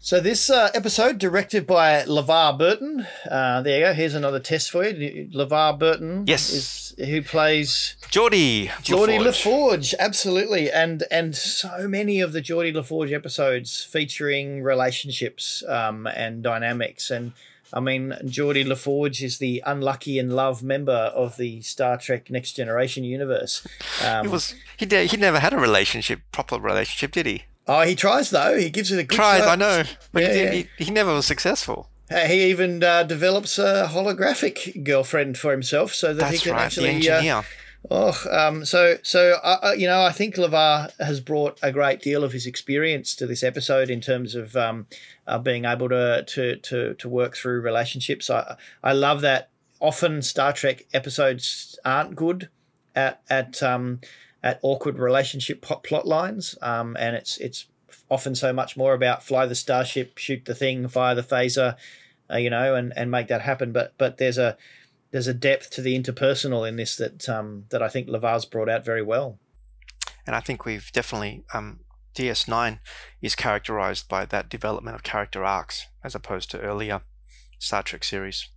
So 0.07 0.21
this 0.21 0.51
uh, 0.51 0.71
episode, 0.73 1.19
directed 1.19 1.67
by 1.67 2.05
LeVar 2.05 2.57
Burton. 2.57 3.05
Uh, 3.29 3.61
there 3.63 3.81
you 3.81 3.87
go. 3.87 3.93
Here's 3.93 4.15
another 4.15 4.39
test 4.39 4.71
for 4.71 4.85
you. 4.85 5.29
LeVar 5.35 5.81
Burton. 5.81 6.23
Yes. 6.29 6.49
Is, 6.51 6.95
who 7.09 7.23
plays 7.23 7.97
Geordi. 8.03 8.69
Geordi 8.85 9.19
LaForge. 9.19 9.43
LaForge, 9.43 9.95
absolutely, 9.99 10.71
and 10.71 11.03
and 11.11 11.35
so 11.35 11.89
many 11.89 12.21
of 12.21 12.33
the 12.33 12.41
Geordi 12.41 12.73
LaForge 12.73 13.13
episodes 13.13 13.83
featuring 13.83 14.63
relationships 14.63 15.65
um, 15.67 16.07
and 16.07 16.41
dynamics, 16.41 17.11
and 17.11 17.33
I 17.73 17.81
mean 17.81 18.15
Geordi 18.27 18.65
LaForge 18.65 19.25
is 19.25 19.39
the 19.39 19.61
unlucky 19.67 20.21
in 20.21 20.31
love 20.31 20.63
member 20.63 21.11
of 21.17 21.37
the 21.37 21.63
Star 21.63 21.99
Trek 21.99 22.31
Next 22.31 22.53
Generation 22.53 23.03
universe. 23.03 23.67
Um, 24.05 24.27
He 24.27 24.33
was 24.33 24.55
he 24.77 24.87
de- 24.87 25.07
he 25.07 25.17
never 25.17 25.41
had 25.41 25.53
a 25.53 25.59
relationship, 25.59 26.21
proper 26.31 26.61
relationship, 26.61 27.11
did 27.11 27.27
he? 27.27 27.43
Oh, 27.69 27.83
he 27.83 27.95
tries 27.95 28.31
though. 28.31 28.57
He 28.57 28.71
gives 28.71 28.93
it 28.93 28.99
a 28.99 29.05
good 29.05 29.17
Tried, 29.17 29.39
shot. 29.41 29.49
I 29.49 29.55
know, 29.57 29.83
but 30.12 30.23
Yeah, 30.23 30.33
he, 30.33 30.43
yeah. 30.43 30.51
He, 30.79 30.85
he 30.85 30.91
never 30.91 31.12
was 31.12 31.27
successful. 31.27 31.89
Uh, 32.11 32.21
He 32.21 32.45
even 32.51 32.83
uh, 32.83 33.03
develops 33.03 33.59
a 33.59 33.89
holographic 33.91 34.85
girlfriend 34.85 35.37
for 35.39 35.51
himself, 35.51 35.93
so 35.93 36.14
that 36.14 36.33
he 36.33 36.39
can 36.39 36.53
right, 36.53 36.71
the 36.71 36.89
actually. 36.89 37.29
uh. 37.29 37.43
Oh, 37.91 38.21
um, 38.31 38.64
so 38.64 38.99
so 39.03 39.39
uh, 39.43 39.59
uh, 39.62 39.75
you 39.77 39.87
know, 39.87 40.03
I 40.03 40.11
think 40.12 40.37
LeVar 40.37 40.93
has 40.99 41.21
brought 41.21 41.59
a 41.62 41.71
great 41.71 42.01
deal 42.01 42.25
of 42.25 42.33
his 42.33 42.47
experience 42.47 43.14
to 43.17 43.27
this 43.27 43.43
episode 43.43 43.91
in 43.91 44.01
terms 44.01 44.35
of 44.35 44.57
um, 44.57 44.87
uh, 45.27 45.39
being 45.39 45.64
able 45.64 45.89
to, 45.91 46.25
to 46.27 46.57
to 46.57 46.95
to 46.95 47.09
work 47.09 47.37
through 47.37 47.61
relationships. 47.61 48.31
I 48.31 48.57
I 48.83 48.93
love 48.93 49.21
that. 49.23 49.51
Often 49.79 50.23
Star 50.23 50.53
Trek 50.53 50.87
episodes 50.95 51.79
aren't 51.85 52.17
good 52.17 52.49
at 52.95 53.21
at 53.29 53.62
um, 53.62 54.01
at 54.47 54.61
awkward 54.62 54.97
relationship 54.97 55.61
plot, 55.61 55.82
plot 55.82 56.07
lines, 56.07 56.55
um, 56.62 56.97
and 57.01 57.16
it's 57.16 57.36
it's 57.38 57.66
often 58.09 58.32
so 58.36 58.53
much 58.53 58.76
more 58.76 58.94
about 58.94 59.24
fly 59.24 59.44
the 59.44 59.57
starship, 59.57 60.16
shoot 60.18 60.44
the 60.44 60.55
thing, 60.55 60.86
fire 60.86 61.16
the 61.16 61.22
phaser, 61.22 61.74
uh, 62.30 62.36
you 62.36 62.49
know, 62.49 62.76
and, 62.76 62.92
and 62.97 63.11
make 63.11 63.26
that 63.26 63.42
happen. 63.42 63.72
But 63.72 63.94
but 63.99 64.18
there's 64.18 64.38
a 64.38 64.57
there's 65.11 65.26
a 65.26 65.34
depth 65.34 65.70
to 65.70 65.82
the 65.82 66.01
interpersonal 66.01 66.66
in 66.66 66.76
this 66.76 66.94
that 66.97 67.28
um, 67.28 67.64
that 67.70 67.82
I 67.82 67.88
think 67.88 68.09
LeVar's 68.09 68.44
brought 68.44 68.68
out 68.68 68.84
very 68.84 69.03
well. 69.03 69.40
and 70.24 70.36
I 70.36 70.40
think 70.40 70.64
we've 70.64 70.92
definitely 70.92 71.42
um, 71.53 71.80
DS9 72.14 72.78
is 73.20 73.34
characterized 73.34 74.09
by 74.09 74.26
that 74.26 74.49
development 74.49 74.94
of 74.94 75.03
character 75.03 75.44
arcs 75.44 75.86
as 76.05 76.14
opposed 76.14 76.53
to 76.53 76.61
earlier 76.61 77.03
Star 77.59 77.82
Trek 77.82 78.05
series. 78.05 78.49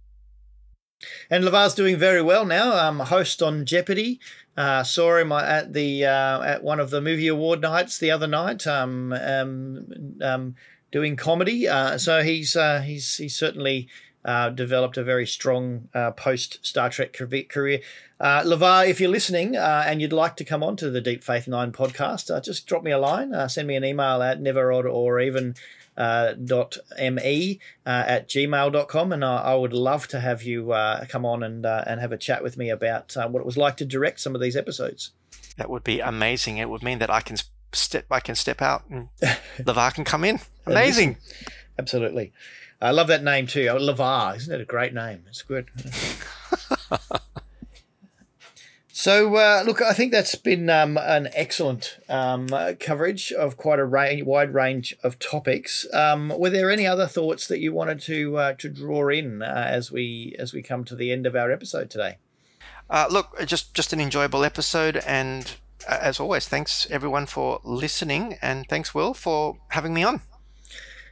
And 1.29 1.43
LeVar's 1.43 1.75
doing 1.75 1.97
very 1.97 2.21
well 2.21 2.45
now. 2.45 2.73
Um, 2.73 2.99
host 2.99 3.41
on 3.41 3.65
Jeopardy. 3.65 4.19
Uh, 4.59 4.83
saw 4.83 5.15
him 5.15 5.31
at 5.31 5.71
the 5.71 6.03
uh, 6.03 6.41
at 6.41 6.61
one 6.61 6.81
of 6.81 6.89
the 6.89 6.99
movie 6.99 7.29
award 7.29 7.61
nights 7.61 7.97
the 7.97 8.11
other 8.11 8.27
night. 8.27 8.67
Um, 8.67 9.13
um, 9.13 10.17
um, 10.21 10.55
doing 10.91 11.15
comedy. 11.15 11.65
Uh, 11.65 11.97
so 11.97 12.23
he's 12.23 12.57
uh, 12.57 12.81
he's 12.81 13.15
he's 13.15 13.37
certainly 13.37 13.87
uh, 14.25 14.49
developed 14.49 14.97
a 14.97 15.03
very 15.03 15.25
strong 15.25 15.87
uh, 15.93 16.11
post 16.11 16.59
Star 16.61 16.89
Trek 16.89 17.13
career-. 17.13 17.79
Uh, 18.19 18.41
LeVar, 18.43 18.89
if 18.89 18.99
you're 18.99 19.09
listening 19.09 19.55
and 19.55 20.01
you'd 20.01 20.11
like 20.11 20.35
to 20.35 20.43
come 20.43 20.61
on 20.61 20.75
to 20.75 20.89
the 20.89 20.99
Deep 20.99 21.23
Faith 21.23 21.47
Nine 21.47 21.71
podcast, 21.71 22.43
just 22.43 22.67
drop 22.67 22.83
me 22.83 22.91
a 22.91 22.97
line. 22.97 23.33
Send 23.47 23.65
me 23.65 23.77
an 23.77 23.85
email 23.85 24.21
at 24.21 24.41
neverod 24.41 24.91
or 24.91 25.21
even 25.21 25.55
uh, 25.99 26.33
dot 26.33 26.77
me 26.97 27.59
uh, 27.85 28.03
at 28.07 28.29
gmail.com 28.29 29.11
and 29.11 29.25
I, 29.25 29.35
I 29.37 29.55
would 29.55 29.73
love 29.73 30.07
to 30.07 30.19
have 30.19 30.41
you 30.41 30.71
uh, 30.71 31.05
come 31.05 31.25
on 31.25 31.43
and 31.43 31.65
uh, 31.65 31.83
and 31.85 31.99
have 31.99 32.13
a 32.13 32.17
chat 32.17 32.41
with 32.41 32.57
me 32.57 32.69
about 32.69 33.15
uh, 33.17 33.27
what 33.27 33.41
it 33.41 33.45
was 33.45 33.57
like 33.57 33.77
to 33.77 33.85
direct 33.85 34.21
some 34.21 34.33
of 34.33 34.41
these 34.41 34.55
episodes. 34.55 35.11
That 35.57 35.69
would 35.69 35.83
be 35.83 35.99
amazing. 35.99 36.57
It 36.57 36.69
would 36.69 36.81
mean 36.81 36.99
that 36.99 37.09
I 37.09 37.19
can 37.19 37.35
step 37.73 38.05
I 38.09 38.21
can 38.21 38.35
step 38.35 38.61
out 38.61 38.83
and 38.89 39.09
LeVar 39.59 39.93
can 39.93 40.05
come 40.05 40.23
in. 40.23 40.39
Amazing. 40.65 41.17
Absolutely. 41.77 42.31
I 42.81 42.91
love 42.91 43.07
that 43.07 43.23
name 43.23 43.45
too. 43.45 43.65
LeVar, 43.65 44.37
isn't 44.37 44.53
it 44.53 44.61
a 44.61 44.65
great 44.65 44.93
name? 44.93 45.25
It's 45.27 45.41
good. 45.41 45.69
so, 48.99 49.37
uh, 49.37 49.63
look, 49.65 49.81
I 49.81 49.93
think 49.93 50.11
that's 50.11 50.35
been 50.35 50.69
um, 50.69 50.97
an 50.97 51.29
excellent 51.33 51.99
um, 52.09 52.47
uh, 52.51 52.73
coverage 52.77 53.31
of 53.31 53.55
quite 53.55 53.79
a 53.79 53.85
wide 53.85 54.53
range 54.53 54.93
of 55.01 55.17
topics. 55.19 55.87
Um, 55.93 56.33
were 56.37 56.49
there 56.49 56.69
any 56.69 56.85
other 56.85 57.07
thoughts 57.07 57.47
that 57.47 57.61
you 57.61 57.71
wanted 57.71 58.01
to 58.01 58.37
uh, 58.37 58.53
to 58.55 58.67
draw 58.67 59.07
in 59.07 59.41
uh, 59.41 59.67
as 59.69 59.89
we 59.89 60.35
as 60.37 60.51
we 60.51 60.61
come 60.61 60.83
to 60.83 60.97
the 60.97 61.13
end 61.13 61.25
of 61.25 61.33
our 61.33 61.49
episode 61.49 61.89
today? 61.89 62.17
Uh, 62.89 63.07
look, 63.09 63.39
just 63.45 63.73
just 63.73 63.93
an 63.93 64.01
enjoyable 64.01 64.43
episode, 64.43 64.97
and 65.07 65.55
uh, 65.87 65.99
as 66.01 66.19
always, 66.19 66.49
thanks 66.49 66.85
everyone 66.91 67.25
for 67.25 67.61
listening, 67.63 68.37
and 68.41 68.67
thanks 68.67 68.93
Will 68.93 69.13
for 69.13 69.59
having 69.69 69.93
me 69.93 70.03
on. 70.03 70.19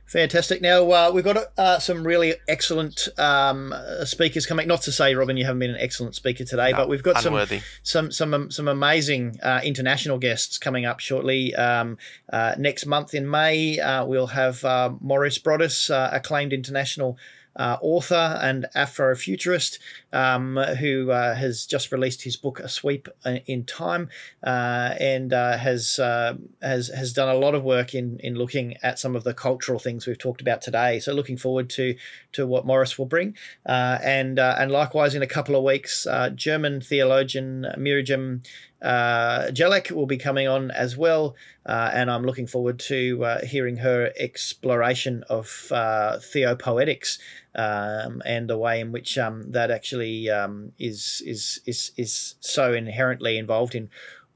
Fantastic. 0.08 0.62
Now 0.62 0.90
uh, 0.90 1.12
we've 1.14 1.24
got 1.24 1.52
uh, 1.58 1.80
some 1.80 2.08
really 2.08 2.36
excellent 2.48 3.10
um, 3.18 3.74
speakers 4.06 4.46
coming. 4.46 4.66
Not 4.66 4.82
to 4.84 4.92
say, 4.92 5.14
Robin, 5.16 5.36
you 5.36 5.44
haven't 5.44 5.60
been 5.60 5.72
an 5.72 5.82
excellent 5.82 6.16
speaker 6.16 6.46
today, 6.46 6.72
No, 6.72 6.78
but 6.78 6.90
we've 6.90 7.04
got 7.04 7.26
unworthy. 7.26 7.60
some 7.84 8.10
some 8.12 8.32
some 8.32 8.50
some 8.52 8.68
amazing 8.70 9.38
uh, 9.44 9.60
international 9.66 10.18
guests 10.18 10.58
coming 10.58 10.86
up 10.86 11.02
shortly. 11.02 11.54
Um, 11.56 11.98
uh, 12.32 12.56
next 12.58 12.86
month 12.86 13.14
in 13.14 13.30
May, 13.30 13.80
uh, 13.80 14.06
we'll 14.06 14.28
have 14.28 14.64
uh, 14.64 14.92
Maurice 15.02 15.40
Broaddus, 15.40 15.90
uh, 15.92 16.10
acclaimed 16.14 16.54
international. 16.54 17.18
Uh, 17.58 17.78
author 17.82 18.40
and 18.42 18.68
Afrofuturist, 18.76 19.80
um, 20.14 20.58
who 20.80 21.10
uh, 21.10 21.34
has 21.34 21.66
just 21.66 21.92
released 21.92 22.22
his 22.22 22.38
book 22.38 22.60
"A 22.60 22.70
Sweep 22.70 23.10
in 23.48 23.66
Time," 23.66 24.10
uh, 24.44 24.94
and 25.00 25.34
uh, 25.34 25.58
has 25.58 25.98
uh, 25.98 26.36
has 26.62 26.90
has 26.90 27.14
done 27.14 27.30
a 27.30 27.40
lot 27.40 27.56
of 27.56 27.64
work 27.64 27.96
in 27.96 28.20
in 28.20 28.36
looking 28.36 28.78
at 28.84 29.00
some 29.00 29.16
of 29.16 29.24
the 29.24 29.34
cultural 29.34 29.80
things 29.80 30.06
we've 30.06 30.20
talked 30.20 30.42
about 30.42 30.62
today. 30.62 31.00
So, 31.00 31.14
looking 31.14 31.38
forward 31.38 31.70
to 31.72 31.96
to 32.34 32.46
what 32.46 32.66
Maurice 32.66 33.00
will 33.00 33.08
bring, 33.08 33.36
uh, 33.66 33.98
and 34.04 34.38
and 34.38 34.72
likewise 34.72 35.16
in 35.16 35.24
a 35.24 35.28
couple 35.28 35.56
of 35.56 35.64
weeks, 35.64 36.06
German 36.36 36.80
theologian 36.82 37.66
Miriam 37.76 38.44
uh, 38.82 39.48
Jelek 39.48 39.92
will 39.92 40.06
be 40.06 40.18
coming 40.18 40.48
on 40.48 40.70
as 40.72 40.96
well, 40.96 41.36
uh, 41.66 41.90
and 41.94 42.12
I'm 42.12 42.24
looking 42.24 42.46
forward 42.46 42.80
to 42.82 43.26
uh, 43.26 43.46
hearing 43.46 43.78
her 43.78 44.12
exploration 44.20 45.24
of 45.30 45.72
uh, 45.72 46.20
theopoetics 46.20 47.18
um, 47.58 48.22
and 48.26 48.50
the 48.50 48.58
way 48.58 48.80
in 48.80 48.92
which 48.92 49.18
um, 49.18 49.52
that 49.52 49.72
actually 49.72 50.30
um, 50.30 50.72
is 50.78 51.24
is 51.26 51.60
is 51.66 51.92
is 51.98 52.36
so 52.40 52.74
inherently 52.74 53.38
involved 53.38 53.74
in 53.74 53.90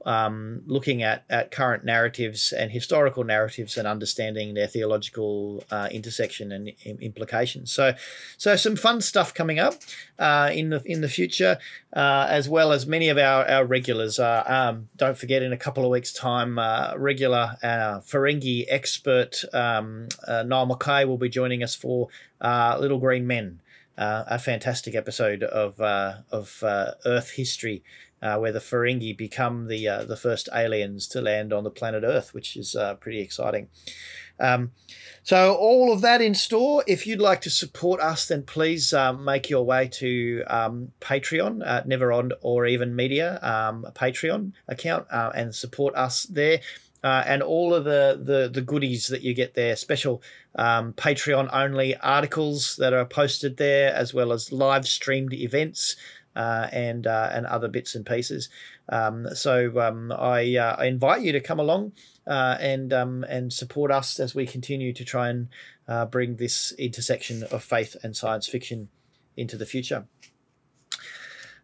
um, 0.06 0.64
looking 0.66 1.04
at, 1.04 1.24
at 1.30 1.52
current 1.52 1.84
narratives 1.84 2.52
and 2.52 2.72
historical 2.72 3.24
narratives 3.24 3.78
and 3.78 3.88
understanding 3.88 4.54
their 4.54 4.68
theological 4.68 5.64
uh, 5.72 5.89
intersection 5.91 6.52
and 6.52 6.72
im- 6.86 6.97
implications. 6.99 7.72
So, 7.72 7.93
so 8.38 8.56
some 8.56 8.76
fun 8.76 9.02
stuff 9.02 9.34
coming 9.34 9.60
up 9.60 9.76
uh, 10.20 10.49
in 10.54 10.70
the 10.70 10.82
in 10.86 11.02
the 11.02 11.10
future, 11.10 11.58
uh, 11.93 12.28
as 12.30 12.49
well 12.49 12.72
as 12.72 12.86
many 12.86 13.10
of 13.10 13.18
our, 13.18 13.47
our 13.47 13.66
regulars. 13.66 14.20
Um, 14.20 14.89
don't 14.95 15.18
forget, 15.18 15.43
in 15.43 15.54
a 15.54 15.58
couple 15.58 15.84
of 15.84 15.91
weeks' 15.91 16.14
time, 16.14 16.58
uh, 16.58 16.93
regular 16.97 17.58
uh, 17.64 17.99
Ferengi 17.99 18.66
expert 18.70 19.43
um, 19.54 20.08
uh, 20.28 20.43
Niall 20.43 20.66
Mackay 20.66 21.06
will 21.06 21.18
be 21.18 21.30
joining 21.30 21.64
us 21.64 21.76
for 21.76 22.08
Little 22.41 22.99
Green 22.99 23.28
Men. 23.28 23.60
Uh, 24.02 24.24
a 24.26 24.39
fantastic 24.39 24.95
episode 24.95 25.43
of 25.43 25.80
uh, 25.80 26.16
of 26.32 26.64
uh, 26.64 26.93
Earth 27.06 27.30
history 27.30 27.84
uh, 28.24 28.36
where 28.39 28.52
the 28.52 28.58
Ferengi 28.58 29.16
become 29.16 29.68
the 29.68 29.86
the 30.08 30.18
first 30.18 30.49
aliens 30.56 31.08
to 31.10 31.22
land 31.22 31.54
on 31.54 31.64
the 31.64 31.70
planet 31.70 32.04
Earth, 32.04 32.34
which 32.34 32.58
is 32.58 32.76
pretty 32.99 33.22
exciting. 33.22 33.68
Um, 34.39 34.72
so 35.22 35.54
all 35.54 35.93
of 35.93 36.02
that 36.02 36.20
in 36.20 36.34
store. 36.34 36.84
If 36.88 37.06
you'd 37.06 37.22
like 37.22 37.41
to 37.41 37.52
support 37.52 38.02
us, 38.02 38.28
then 38.28 38.41
please 38.41 38.91
um, 38.91 39.24
make 39.24 39.52
your 39.52 39.64
way 39.64 39.88
to 39.89 40.43
um, 40.47 40.93
Patreon, 40.99 41.62
uh, 41.64 41.84
Never 41.86 42.12
Odd 42.12 42.34
or 42.41 42.66
even 42.66 42.95
Media 42.95 43.39
um, 43.43 43.86
Patreon 43.93 44.54
account, 44.68 45.06
uh, 45.12 45.32
and 45.36 45.54
support 45.54 45.93
us 45.95 46.24
there. 46.24 46.60
Uh, 47.04 47.24
and 47.26 47.41
all 47.41 47.74
of 47.74 47.84
the, 47.84 48.20
the 48.22 48.47
the 48.47 48.62
goodies 48.62 49.08
that 49.08 49.22
you 49.22 49.34
get 49.34 49.56
there, 49.56 49.76
special 49.76 50.22
um, 50.56 50.93
Patreon 50.93 51.49
only 51.52 51.95
articles 51.97 52.76
that 52.78 52.93
are 52.93 53.06
posted 53.06 53.58
there, 53.58 53.93
as 53.93 54.14
well 54.14 54.32
as 54.32 54.52
live 54.52 54.88
streamed 54.88 55.34
events 55.34 55.95
uh, 56.36 56.68
and 56.72 57.08
uh, 57.08 57.30
and 57.32 57.45
other 57.45 57.68
bits 57.68 57.95
and 57.95 58.06
pieces. 58.06 58.49
Um, 58.89 59.28
so 59.34 59.80
um, 59.80 60.12
I, 60.12 60.58
uh, 60.58 60.76
I 60.78 60.86
invite 60.86 61.22
you 61.22 61.32
to 61.32 61.39
come 61.39 61.60
along 61.60 61.93
uh, 62.28 62.58
and 62.60 62.91
um, 62.93 63.24
and 63.24 63.52
support 63.52 63.91
us 63.91 64.20
as 64.20 64.36
we 64.36 64.45
continue 64.45 64.93
to 64.93 65.06
try 65.06 65.30
and 65.30 65.47
uh, 65.88 66.06
bring 66.06 66.36
this 66.36 66.72
intersection 66.74 67.43
of 67.43 67.64
faith 67.64 67.95
and 68.04 68.16
science 68.16 68.47
fiction 68.47 68.89
into 69.38 69.58
the 69.58 69.66
future. 69.66 70.06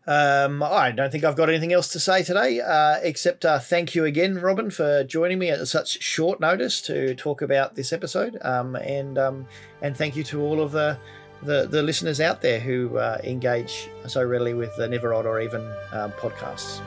Um, 0.08 0.64
I 0.64 0.92
don't 0.92 1.12
think 1.12 1.26
I've 1.26 1.36
got 1.36 1.50
anything 1.50 1.74
else 1.74 1.90
to 1.90 2.00
say 2.00 2.24
today, 2.24 2.62
uh, 2.62 2.96
except 3.02 3.44
uh, 3.44 3.60
thank 3.60 3.94
you 3.94 4.06
again, 4.06 4.36
Robin, 4.40 4.72
for 4.72 5.04
joining 5.04 5.38
me 5.38 5.50
at 5.50 5.68
such 5.68 6.02
short 6.02 6.40
notice 6.40 6.82
to 6.84 7.14
talk 7.16 7.42
about 7.42 7.76
this 7.76 7.92
episode. 7.92 8.38
Um, 8.42 8.78
and 8.78 9.18
um, 9.18 9.46
and 9.82 9.98
thank 9.98 10.16
you 10.16 10.24
to 10.26 10.42
all 10.42 10.62
of 10.62 10.72
the 10.72 10.98
the, 11.44 11.68
the 11.68 11.84
listeners 11.84 12.22
out 12.22 12.42
there 12.42 12.60
who 12.60 12.98
uh, 12.98 13.20
engage 13.24 13.90
so 14.08 14.24
readily 14.24 14.54
with 14.54 14.76
the 14.78 14.88
Never 14.88 15.14
Odd 15.14 15.26
or 15.26 15.42
Even 15.42 15.62
uh, 15.92 16.10
podcasts. 16.18 16.80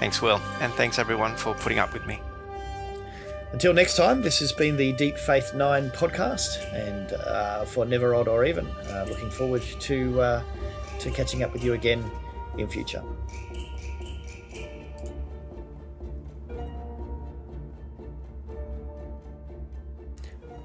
Thanks, 0.00 0.20
Will, 0.20 0.40
and 0.60 0.72
thanks 0.72 0.98
everyone 0.98 1.36
for 1.36 1.54
putting 1.54 1.78
up 1.78 1.92
with 1.92 2.04
me. 2.04 2.20
Until 3.52 3.72
next 3.72 3.96
time, 3.96 4.22
this 4.22 4.40
has 4.40 4.52
been 4.52 4.76
the 4.76 4.92
Deep 4.94 5.16
Faith 5.18 5.54
Nine 5.54 5.90
podcast, 5.90 6.72
and 6.74 7.12
uh, 7.12 7.64
for 7.64 7.84
Never 7.84 8.12
Odd 8.16 8.26
or 8.26 8.44
Even, 8.44 8.66
uh, 8.66 9.06
looking 9.08 9.30
forward 9.30 9.62
to 9.62 10.42
to 10.98 11.10
catching 11.12 11.42
up 11.44 11.52
with 11.52 11.64
you 11.64 11.72
again 11.74 12.10
in 12.60 12.68
future. 12.68 13.02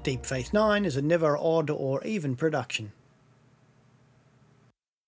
Deep 0.02 0.24
Faith 0.24 0.52
9 0.52 0.84
is 0.84 0.96
a 0.96 1.02
never 1.02 1.36
odd 1.36 1.68
or 1.68 2.04
even 2.04 2.36
production. 2.36 2.92